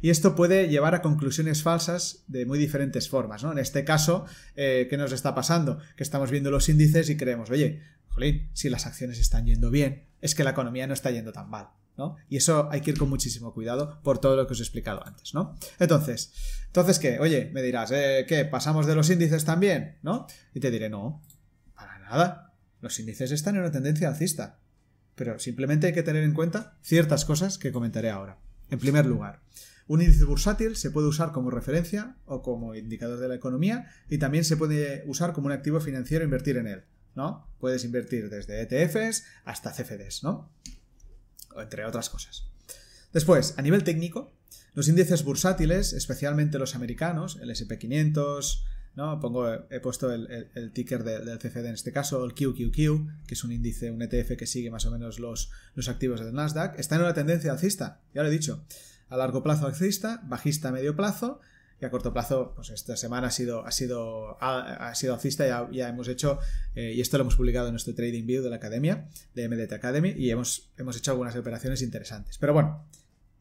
Y 0.02 0.10
esto 0.10 0.36
puede 0.36 0.68
llevar 0.68 0.96
a 0.96 1.02
conclusiones 1.02 1.64
falsas 1.64 2.24
de 2.28 2.46
muy 2.46 2.60
diferentes 2.60 3.08
formas, 3.08 3.44
¿no? 3.44 3.52
En 3.52 3.58
este 3.58 3.86
caso, 3.86 4.26
eh, 4.56 4.88
¿qué 4.90 4.98
nos 4.98 5.12
está 5.12 5.34
pasando? 5.34 5.80
Que 5.96 6.04
estamos 6.04 6.32
viendo 6.32 6.52
los 6.52 6.70
índices 6.70 7.10
y 7.10 7.18
creemos, 7.18 7.50
oye, 7.50 7.82
si 8.54 8.70
las 8.70 8.86
acciones 8.86 9.20
están 9.20 9.46
yendo 9.46 9.70
bien, 9.70 10.07
es 10.22 10.36
que 10.36 10.43
la 10.43 10.51
economía 10.51 10.88
no 10.88 10.93
está 10.93 11.11
yendo 11.11 11.32
tan 11.32 11.49
mal. 11.49 11.70
¿no? 11.97 12.15
Y 12.30 12.38
eso 12.38 12.70
hay 12.72 12.82
que 12.82 12.91
ir 12.91 12.97
con 12.97 13.09
muchísimo 13.09 13.53
cuidado 13.53 13.99
por 14.03 14.20
todo 14.20 14.36
lo 14.36 14.45
que 14.45 14.53
os 14.53 14.59
he 14.59 14.63
explicado 14.63 15.05
antes, 15.05 15.34
¿no? 15.34 15.55
Entonces, 15.80 16.32
entonces 16.68 16.99
¿qué? 16.99 17.20
Oye, 17.20 17.49
me 17.53 17.63
dirás, 17.63 17.91
¿eh, 17.91 18.26
¿qué? 18.28 18.45
¿Pasamos 18.45 18.86
de 18.86 18.93
los 18.93 19.09
índices 19.09 19.45
también? 19.45 19.97
¿No? 20.03 20.28
Y 20.53 20.59
te 20.59 20.70
diré, 20.70 20.89
no, 20.89 21.24
para 21.74 21.97
nada. 21.99 22.53
Los 22.82 22.99
índices 22.99 23.32
están 23.32 23.55
en 23.55 23.61
una 23.61 23.72
tendencia 23.72 24.07
alcista. 24.07 24.59
Pero 25.15 25.39
simplemente 25.39 25.88
hay 25.88 25.93
que 25.93 26.03
tener 26.03 26.24
en 26.24 26.34
cuenta 26.34 26.78
ciertas 26.84 27.26
cosas 27.26 27.57
que 27.57 27.72
comentaré 27.72 28.11
ahora. 28.11 28.38
En 28.70 28.78
primer 28.78 29.07
lugar, 29.07 29.41
un 29.88 30.01
índice 30.01 30.26
bursátil 30.26 30.76
se 30.76 30.91
puede 30.91 31.07
usar 31.07 31.32
como 31.32 31.49
referencia 31.49 32.18
o 32.26 32.43
como 32.43 32.76
indicador 32.76 33.20
de 33.20 33.28
la 33.28 33.36
economía 33.36 33.88
y 34.09 34.20
también 34.20 34.43
se 34.43 34.57
puede 34.57 35.03
usar 35.07 35.34
como 35.34 35.47
un 35.47 35.53
activo 35.53 35.80
financiero 35.80 36.24
e 36.24 36.26
invertir 36.26 36.57
en 36.57 36.68
él. 36.68 36.84
¿No? 37.18 37.49
Puedes 37.59 37.84
invertir 37.84 38.30
desde 38.30 38.61
ETFs 38.61 39.26
hasta 39.43 39.74
CFDs, 39.74 40.24
¿no? 40.24 40.49
Entre 41.57 41.84
otras 41.84 42.09
cosas. 42.09 42.47
Después, 43.11 43.55
a 43.57 43.61
nivel 43.63 43.84
técnico, 43.84 44.32
los 44.76 44.88
índices 44.88 45.24
bursátiles, 45.24 45.93
especialmente 45.93 46.59
los 46.59 46.76
americanos, 46.76 47.39
el 47.41 47.49
SP500, 47.49 48.63
¿no? 48.95 49.20
Pongo, 49.20 49.51
he 49.72 49.80
puesto 49.80 50.13
el, 50.13 50.72
ticker 50.72 51.03
del 51.03 51.39
CFD 51.39 51.65
en 51.65 51.74
este 51.74 51.91
caso, 51.91 52.24
el 52.24 52.34
QQQ, 52.34 53.26
que 53.26 53.34
es 53.34 53.43
un 53.43 53.51
índice, 53.51 53.89
un 53.89 54.01
ETF 54.01 54.38
que 54.38 54.45
sigue 54.45 54.70
más 54.70 54.86
o 54.86 54.91
menos 54.91 55.20
los, 55.20 55.49
los 55.74 55.89
activos 55.89 56.20
del 56.20 56.34
Nasdaq, 56.34 56.80
está 56.80 56.95
en 56.95 57.01
una 57.01 57.15
tendencia 57.15 57.51
alcista, 57.51 58.01
ya 58.13 58.22
lo 58.22 58.30
he 58.30 58.32
dicho. 58.32 58.63
A 59.09 59.18
largo 59.18 59.41
plazo 59.41 59.65
alcista, 59.65 60.22
bajista 60.26 60.70
a 60.70 60.72
medio 60.72 60.95
plazo, 60.95 61.39
y 61.80 61.86
a 61.86 61.91
corto 61.91 62.11
plazo, 62.11 62.53
pues 62.55 62.69
esta 62.71 62.97
semana 62.97 63.28
ha 63.28 63.32
sido, 63.32 63.65
ha 63.65 63.71
sido, 63.71 64.38
ha, 64.41 64.93
sido 64.95 65.13
alcista, 65.13 65.45
ya, 65.45 65.69
ya 65.71 65.89
hemos 65.89 66.07
hecho, 66.07 66.39
eh, 66.75 66.93
y 66.95 67.01
esto 67.01 67.17
lo 67.17 67.21
hemos 67.21 67.36
publicado 67.36 67.67
en 67.67 67.73
nuestro 67.73 67.93
Trading 67.93 68.25
View 68.25 68.43
de 68.43 68.49
la 68.49 68.55
academia, 68.55 69.07
de 69.36 69.47
MDT 69.47 69.73
Academy, 69.73 70.13
y 70.17 70.32
hemos, 70.32 70.71
hemos 70.78 70.97
hecho 70.97 71.11
algunas 71.11 71.36
operaciones 71.36 71.84
interesantes. 71.84 72.38
Pero 72.39 72.53
bueno, 72.53 72.84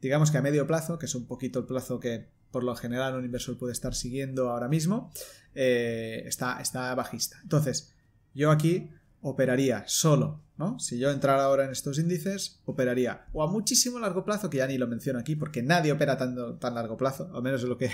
digamos 0.01 0.29
que 0.29 0.37
a 0.37 0.41
medio 0.41 0.67
plazo, 0.67 0.99
que 0.99 1.07
es 1.07 1.15
un 1.15 1.25
poquito 1.25 1.59
el 1.59 1.65
plazo 1.65 1.99
que 1.99 2.27
por 2.51 2.63
lo 2.63 2.75
general 2.75 3.15
un 3.15 3.25
inversor 3.25 3.57
puede 3.57 3.73
estar 3.73 3.95
siguiendo 3.95 4.49
ahora 4.49 4.67
mismo, 4.67 5.11
eh, 5.55 6.23
está, 6.25 6.61
está 6.61 6.93
bajista. 6.93 7.39
Entonces, 7.41 7.93
yo 8.33 8.51
aquí 8.51 8.91
operaría 9.21 9.83
solo, 9.87 10.41
¿no? 10.57 10.79
Si 10.79 10.99
yo 10.99 11.11
entrara 11.11 11.43
ahora 11.43 11.65
en 11.65 11.71
estos 11.71 11.99
índices, 11.99 12.61
operaría 12.65 13.25
o 13.33 13.43
a 13.43 13.47
muchísimo 13.47 13.99
largo 13.99 14.23
plazo, 14.23 14.49
que 14.49 14.57
ya 14.57 14.67
ni 14.67 14.77
lo 14.77 14.87
menciono 14.87 15.19
aquí 15.19 15.35
porque 15.35 15.63
nadie 15.63 15.91
opera 15.91 16.17
tan, 16.17 16.59
tan 16.59 16.75
largo 16.75 16.97
plazo, 16.97 17.29
al 17.33 17.41
menos 17.41 17.61
es 17.63 17.69
lo 17.69 17.77
que, 17.79 17.89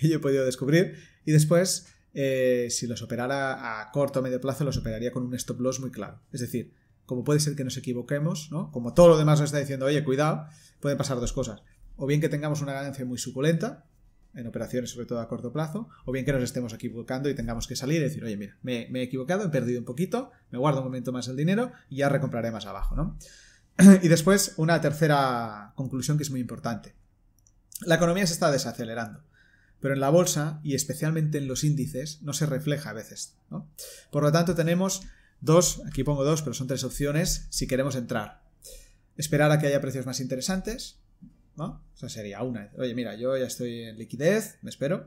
yo 0.00 0.16
he 0.16 0.18
podido 0.18 0.44
descubrir, 0.44 0.96
y 1.24 1.32
después, 1.32 1.88
eh, 2.14 2.68
si 2.70 2.86
los 2.86 3.02
operara 3.02 3.80
a 3.80 3.90
corto 3.90 4.20
o 4.20 4.22
medio 4.22 4.40
plazo, 4.40 4.64
los 4.64 4.76
operaría 4.76 5.12
con 5.12 5.24
un 5.24 5.34
stop 5.34 5.60
loss 5.60 5.80
muy 5.80 5.90
claro. 5.90 6.20
Es 6.32 6.40
decir, 6.40 6.74
como 7.06 7.24
puede 7.24 7.40
ser 7.40 7.56
que 7.56 7.64
nos 7.64 7.76
equivoquemos, 7.76 8.52
¿no? 8.52 8.70
Como 8.70 8.94
todo 8.94 9.08
lo 9.08 9.18
demás 9.18 9.40
nos 9.40 9.48
está 9.48 9.58
diciendo, 9.58 9.86
oye, 9.86 10.04
cuidado, 10.04 10.46
pueden 10.78 10.96
pasar 10.96 11.18
dos 11.18 11.32
cosas. 11.32 11.62
O 11.96 12.06
bien 12.06 12.20
que 12.20 12.28
tengamos 12.28 12.62
una 12.62 12.72
ganancia 12.72 13.04
muy 13.04 13.18
suculenta, 13.18 13.89
en 14.34 14.46
operaciones 14.46 14.90
sobre 14.90 15.06
todo 15.06 15.20
a 15.20 15.28
corto 15.28 15.52
plazo, 15.52 15.88
o 16.04 16.12
bien 16.12 16.24
que 16.24 16.32
nos 16.32 16.42
estemos 16.42 16.72
equivocando 16.72 17.28
y 17.28 17.34
tengamos 17.34 17.66
que 17.66 17.76
salir 17.76 18.00
y 18.00 18.04
decir, 18.04 18.24
oye, 18.24 18.36
mira, 18.36 18.56
me, 18.62 18.86
he 18.88 19.02
equivocado, 19.02 19.44
he 19.44 19.48
perdido 19.48 19.78
un 19.78 19.84
poquito, 19.84 20.30
me 20.50 20.58
guardo 20.58 20.80
un 20.80 20.84
momento 20.84 21.12
más 21.12 21.28
el 21.28 21.36
dinero 21.36 21.72
y 21.88 21.96
ya 21.96 22.08
recompraré 22.08 22.50
más 22.50 22.66
abajo, 22.66 22.94
¿no? 22.96 23.18
y 24.02 24.08
después, 24.08 24.54
una 24.56 24.80
tercera 24.80 25.72
conclusión 25.74 26.16
que 26.16 26.22
es 26.22 26.30
muy 26.30 26.40
importante. 26.40 26.94
La 27.82 27.96
economía 27.96 28.26
se 28.26 28.34
está 28.34 28.50
desacelerando, 28.50 29.24
pero 29.80 29.94
en 29.94 30.00
la 30.00 30.10
bolsa 30.10 30.60
y 30.62 30.74
especialmente 30.74 31.38
en 31.38 31.48
los 31.48 31.64
índices 31.64 32.22
no 32.22 32.32
se 32.32 32.46
refleja 32.46 32.90
a 32.90 32.94
veces, 32.94 33.36
¿no? 33.50 33.68
Por 34.10 34.22
lo 34.22 34.32
tanto, 34.32 34.54
tenemos 34.54 35.02
dos, 35.40 35.82
aquí 35.86 36.04
pongo 36.04 36.24
dos, 36.24 36.42
pero 36.42 36.54
son 36.54 36.66
tres 36.66 36.84
opciones 36.84 37.46
si 37.50 37.66
queremos 37.66 37.96
entrar. 37.96 38.42
Esperar 39.16 39.50
a 39.50 39.58
que 39.58 39.66
haya 39.66 39.80
precios 39.80 40.06
más 40.06 40.20
interesantes, 40.20 40.99
¿no? 41.60 41.84
O 41.94 41.96
sea, 41.96 42.08
sería 42.08 42.42
una. 42.42 42.70
Oye, 42.78 42.94
mira, 42.94 43.14
yo 43.14 43.36
ya 43.36 43.46
estoy 43.46 43.82
en 43.82 43.98
liquidez, 43.98 44.58
me 44.62 44.70
espero. 44.70 45.06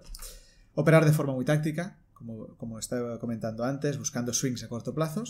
Operar 0.75 1.03
de 1.03 1.11
forma 1.11 1.33
muy 1.33 1.45
táctica, 1.45 1.97
como, 2.13 2.55
como 2.57 2.77
estaba 2.77 3.19
comentando 3.19 3.63
antes, 3.63 3.97
buscando 3.97 4.33
swings 4.33 4.63
a 4.63 4.69
corto 4.69 4.93
plazo. 4.93 5.23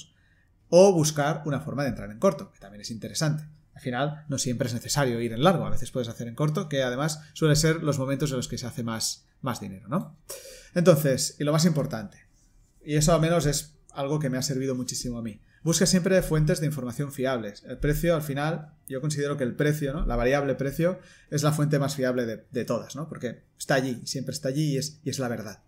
O 0.69 0.91
buscar 0.91 1.43
una 1.45 1.61
forma 1.61 1.83
de 1.83 1.89
entrar 1.89 2.11
en 2.11 2.19
corto, 2.19 2.51
que 2.51 2.59
también 2.59 2.81
es 2.81 2.91
interesante. 2.91 3.45
Al 3.73 3.81
final, 3.81 4.25
no 4.27 4.37
siempre 4.37 4.67
es 4.67 4.73
necesario 4.73 5.19
ir 5.21 5.31
en 5.31 5.43
largo, 5.43 5.65
a 5.65 5.69
veces 5.69 5.91
puedes 5.91 6.09
hacer 6.09 6.27
en 6.27 6.35
corto, 6.35 6.67
que 6.67 6.83
además 6.83 7.21
suele 7.33 7.55
ser 7.55 7.83
los 7.83 7.97
momentos 7.97 8.29
en 8.31 8.37
los 8.37 8.47
que 8.47 8.57
se 8.57 8.67
hace 8.67 8.83
más, 8.83 9.25
más 9.41 9.59
dinero, 9.59 9.87
¿no? 9.87 10.17
Entonces, 10.75 11.37
y 11.39 11.43
lo 11.43 11.51
más 11.51 11.65
importante, 11.65 12.17
y 12.83 12.95
eso 12.95 13.13
al 13.13 13.21
menos 13.21 13.45
es 13.45 13.75
algo 13.93 14.19
que 14.19 14.29
me 14.29 14.37
ha 14.37 14.41
servido 14.41 14.75
muchísimo 14.75 15.17
a 15.17 15.21
mí. 15.23 15.41
Busca 15.63 15.85
siempre 15.85 16.21
fuentes 16.21 16.59
de 16.59 16.65
información 16.65 17.13
fiables. 17.13 17.63
El 17.65 17.77
precio, 17.77 18.15
al 18.15 18.21
final, 18.21 18.73
yo 18.87 18.99
considero 18.99 19.37
que 19.37 19.45
el 19.45 19.55
precio, 19.55 19.93
¿no? 19.93 20.05
la 20.05 20.17
variable 20.17 20.55
precio, 20.55 20.99
es 21.29 21.41
la 21.41 21.53
fuente 21.53 21.79
más 21.79 21.95
fiable 21.95 22.25
de, 22.25 22.65
todas, 22.65 22.97
¿no? 22.97 23.07
porque 23.07 23.43
está 23.57 23.75
allí, 23.75 24.01
siempre 24.05 24.33
está 24.33 24.49
allí 24.49 24.75
y 24.75 25.09
es, 25.09 25.19
la 25.19 25.29
verdad. 25.29 25.63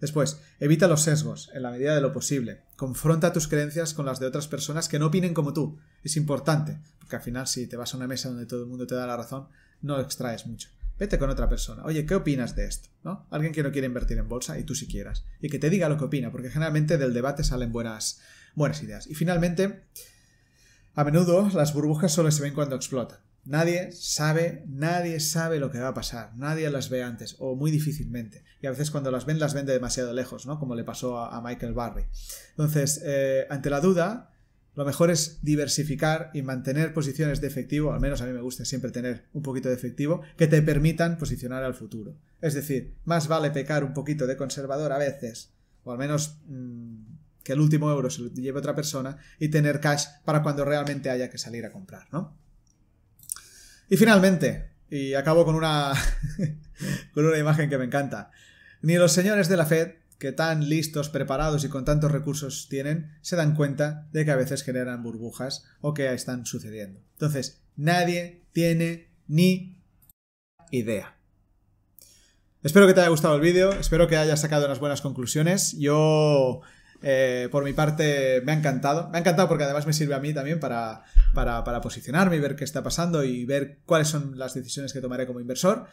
Después, 0.00 0.38
evita 0.60 0.86
los 0.86 1.02
sesgos 1.02 1.50
en 1.54 1.62
la 1.62 1.70
medida 1.72 1.94
de 1.94 2.00
lo 2.00 2.12
posible. 2.12 2.62
Confronta 2.76 3.32
tus 3.32 3.48
creencias 3.48 3.94
con 3.94 4.06
las 4.06 4.20
de 4.20 4.26
otras 4.26 4.46
personas 4.46 4.88
que 4.88 4.98
no 4.98 5.06
opinen 5.06 5.34
como 5.34 5.52
tú. 5.52 5.78
Es 6.04 6.16
importante, 6.16 6.78
porque 7.00 7.16
al 7.16 7.22
final 7.22 7.48
si 7.48 7.66
te 7.66 7.76
vas 7.76 7.94
a 7.94 7.96
una 7.96 8.06
mesa 8.06 8.28
donde 8.28 8.46
todo 8.46 8.62
el 8.62 8.68
mundo 8.68 8.86
te 8.86 8.94
da 8.94 9.06
la 9.06 9.16
razón, 9.16 9.48
no 9.80 9.98
extraes 9.98 10.46
mucho. 10.46 10.68
Vete 10.98 11.18
con 11.18 11.30
otra 11.30 11.48
persona. 11.48 11.82
Oye, 11.84 12.06
¿qué 12.06 12.14
opinas 12.14 12.54
de 12.54 12.66
esto? 12.66 12.90
¿No? 13.02 13.26
Alguien 13.30 13.52
que 13.52 13.62
no 13.64 13.72
quiere 13.72 13.88
invertir 13.88 14.18
en 14.18 14.28
bolsa 14.28 14.58
y 14.58 14.64
tú 14.64 14.76
si 14.76 14.86
quieras. 14.86 15.24
Y 15.40 15.48
que 15.48 15.58
te 15.58 15.70
diga 15.70 15.88
lo 15.88 15.98
que 15.98 16.04
opina, 16.04 16.30
porque 16.30 16.50
generalmente 16.50 16.98
del 16.98 17.14
debate 17.14 17.42
salen 17.42 17.72
buenas, 17.72 18.20
buenas 18.54 18.82
ideas. 18.82 19.06
Y 19.06 19.14
finalmente, 19.14 19.84
a 20.94 21.04
menudo 21.04 21.48
las 21.54 21.72
burbujas 21.74 22.12
solo 22.12 22.30
se 22.30 22.42
ven 22.42 22.54
cuando 22.54 22.76
explotan. 22.76 23.18
Nadie 23.44 23.90
sabe, 23.90 24.64
nadie 24.68 25.18
sabe 25.18 25.58
lo 25.58 25.72
que 25.72 25.80
va 25.80 25.88
a 25.88 25.94
pasar, 25.94 26.30
nadie 26.36 26.70
las 26.70 26.90
ve 26.90 27.02
antes, 27.02 27.34
o 27.40 27.56
muy 27.56 27.72
difícilmente. 27.72 28.44
Y 28.60 28.68
a 28.68 28.70
veces 28.70 28.92
cuando 28.92 29.10
las 29.10 29.26
ven, 29.26 29.40
las 29.40 29.52
ven 29.52 29.66
de 29.66 29.72
demasiado 29.72 30.12
lejos, 30.12 30.46
¿no? 30.46 30.60
Como 30.60 30.76
le 30.76 30.84
pasó 30.84 31.18
a, 31.18 31.40
Michael 31.42 31.72
Barry. 31.72 32.04
Entonces, 32.50 33.02
eh, 33.04 33.46
ante 33.50 33.68
la 33.68 33.80
duda, 33.80 34.32
lo 34.76 34.84
mejor 34.84 35.10
es 35.10 35.40
diversificar 35.42 36.30
y 36.34 36.42
mantener 36.42 36.94
posiciones 36.94 37.40
de 37.40 37.48
efectivo, 37.48 37.92
al 37.92 38.00
menos 38.00 38.22
a 38.22 38.26
mí 38.26 38.32
me 38.32 38.40
gusta 38.40 38.64
siempre 38.64 38.92
tener 38.92 39.24
un 39.32 39.42
poquito 39.42 39.68
de 39.68 39.74
efectivo, 39.74 40.22
que 40.36 40.46
te 40.46 40.62
permitan 40.62 41.18
posicionar 41.18 41.64
al 41.64 41.74
futuro. 41.74 42.16
Es 42.40 42.54
decir, 42.54 42.94
más 43.04 43.26
vale 43.26 43.50
pecar 43.50 43.82
un 43.82 43.92
poquito 43.92 44.28
de 44.28 44.36
conservador 44.36 44.92
a 44.92 44.98
veces, 44.98 45.50
o 45.82 45.90
al 45.90 45.98
menos 45.98 46.38
mm, 46.46 47.11
que 47.42 47.52
el 47.52 47.60
último 47.60 47.90
euro 47.90 48.10
se 48.10 48.22
lo 48.22 48.28
lleve 48.28 48.58
otra 48.58 48.74
persona, 48.74 49.16
y 49.38 49.48
tener 49.48 49.80
cash 49.80 50.06
para 50.24 50.42
cuando 50.42 50.64
realmente 50.64 51.10
haya 51.10 51.30
que 51.30 51.38
salir 51.38 51.64
a 51.64 51.72
comprar, 51.72 52.06
¿no? 52.12 52.38
Y 53.88 53.96
finalmente, 53.96 54.70
y 54.88 55.14
acabo 55.14 55.44
con 55.44 55.54
una, 55.54 55.92
con 57.14 57.26
una 57.26 57.38
imagen 57.38 57.68
que 57.68 57.78
me 57.78 57.84
encanta, 57.84 58.30
ni 58.80 58.96
los 58.96 59.12
señores 59.12 59.48
de 59.48 59.56
la 59.56 59.66
Fed, 59.66 59.92
que 60.18 60.32
tan 60.32 60.68
listos, 60.68 61.08
preparados 61.08 61.64
y 61.64 61.68
con 61.68 61.84
tantos 61.84 62.12
recursos 62.12 62.68
tienen, 62.68 63.10
se 63.22 63.34
dan 63.34 63.56
cuenta 63.56 64.08
de 64.12 64.24
que 64.24 64.30
a 64.30 64.36
veces 64.36 64.62
generan 64.62 65.02
burbujas 65.02 65.64
o 65.80 65.94
que 65.94 66.14
están 66.14 66.46
sucediendo. 66.46 67.00
Entonces, 67.14 67.60
nadie 67.74 68.44
tiene 68.52 69.10
ni 69.26 69.82
idea. 70.70 71.16
Espero 72.62 72.86
que 72.86 72.94
te 72.94 73.00
haya 73.00 73.08
gustado 73.08 73.34
el 73.34 73.40
vídeo, 73.40 73.72
espero 73.72 74.06
que 74.06 74.16
hayas 74.16 74.40
sacado 74.40 74.66
unas 74.66 74.78
buenas 74.78 75.00
conclusiones. 75.00 75.76
Yo 75.76 76.60
eh, 77.02 77.48
por 77.50 77.64
mi 77.64 77.72
parte, 77.72 78.40
me 78.44 78.52
ha 78.52 78.54
encantado. 78.54 79.08
Me 79.10 79.18
ha 79.18 79.20
encantado 79.20 79.48
porque 79.48 79.64
además 79.64 79.86
me 79.86 79.92
sirve 79.92 80.14
a 80.14 80.20
mí 80.20 80.32
también 80.32 80.60
para, 80.60 81.04
para, 81.34 81.80
posicionarme 81.80 82.36
y 82.36 82.40
ver 82.40 82.56
qué 82.56 82.64
está 82.64 82.82
pasando 82.82 83.24
y 83.24 83.44
ver 83.44 83.78
cuáles 83.86 84.08
son 84.08 84.38
las 84.38 84.54
decisiones 84.54 84.92
que 84.92 85.00
tomaré 85.00 85.26
como 85.26 85.40
inversor. 85.40 85.86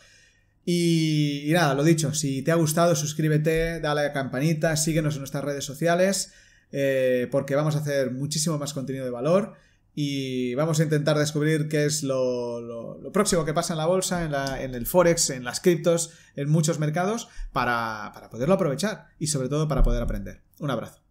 Y, 0.66 1.49
nada, 1.51 1.74
lo 1.74 1.84
dicho, 1.84 2.14
si 2.14 2.43
te 2.43 2.51
ha 2.51 2.55
gustado, 2.55 2.95
suscríbete, 2.95 3.80
dale 3.80 4.01
a 4.01 4.03
la 4.05 4.14
campanita, 4.14 4.76
síguenos 4.78 5.16
en 5.16 5.22
nuestras 5.22 5.43
redes 5.43 5.66
sociales, 5.66 6.32
eh, 6.72 7.28
porque 7.32 7.55
vamos 7.55 7.76
a 7.76 7.80
hacer 7.80 8.12
muchísimo 8.12 8.60
más 8.60 8.74
contenido 8.74 9.05
de 9.05 9.12
valor 9.12 9.55
y 9.95 10.55
vamos 10.55 10.79
a 10.79 10.83
intentar 10.83 11.17
descubrir 11.17 11.67
qué 11.67 11.85
es 11.85 12.03
lo, 12.03 12.99
próximo 13.11 13.45
que 13.45 13.53
pasa 13.53 13.73
en 13.73 13.79
la 13.79 13.85
bolsa, 13.85 14.23
en, 14.23 14.31
la, 14.31 14.61
en, 14.61 14.75
el 14.75 14.85
forex, 14.85 15.29
en 15.31 15.43
las 15.43 15.59
criptos, 15.59 16.11
en 16.35 16.49
muchos 16.49 16.79
mercados, 16.79 17.27
para, 17.51 18.11
para 18.13 18.29
poderlo 18.29 18.55
aprovechar 18.55 19.07
y 19.19 19.27
sobre 19.27 19.49
todo 19.49 19.67
para 19.67 19.83
poder 19.83 20.01
aprender. 20.01 20.43
Un 20.59 20.71
abrazo. 20.71 21.09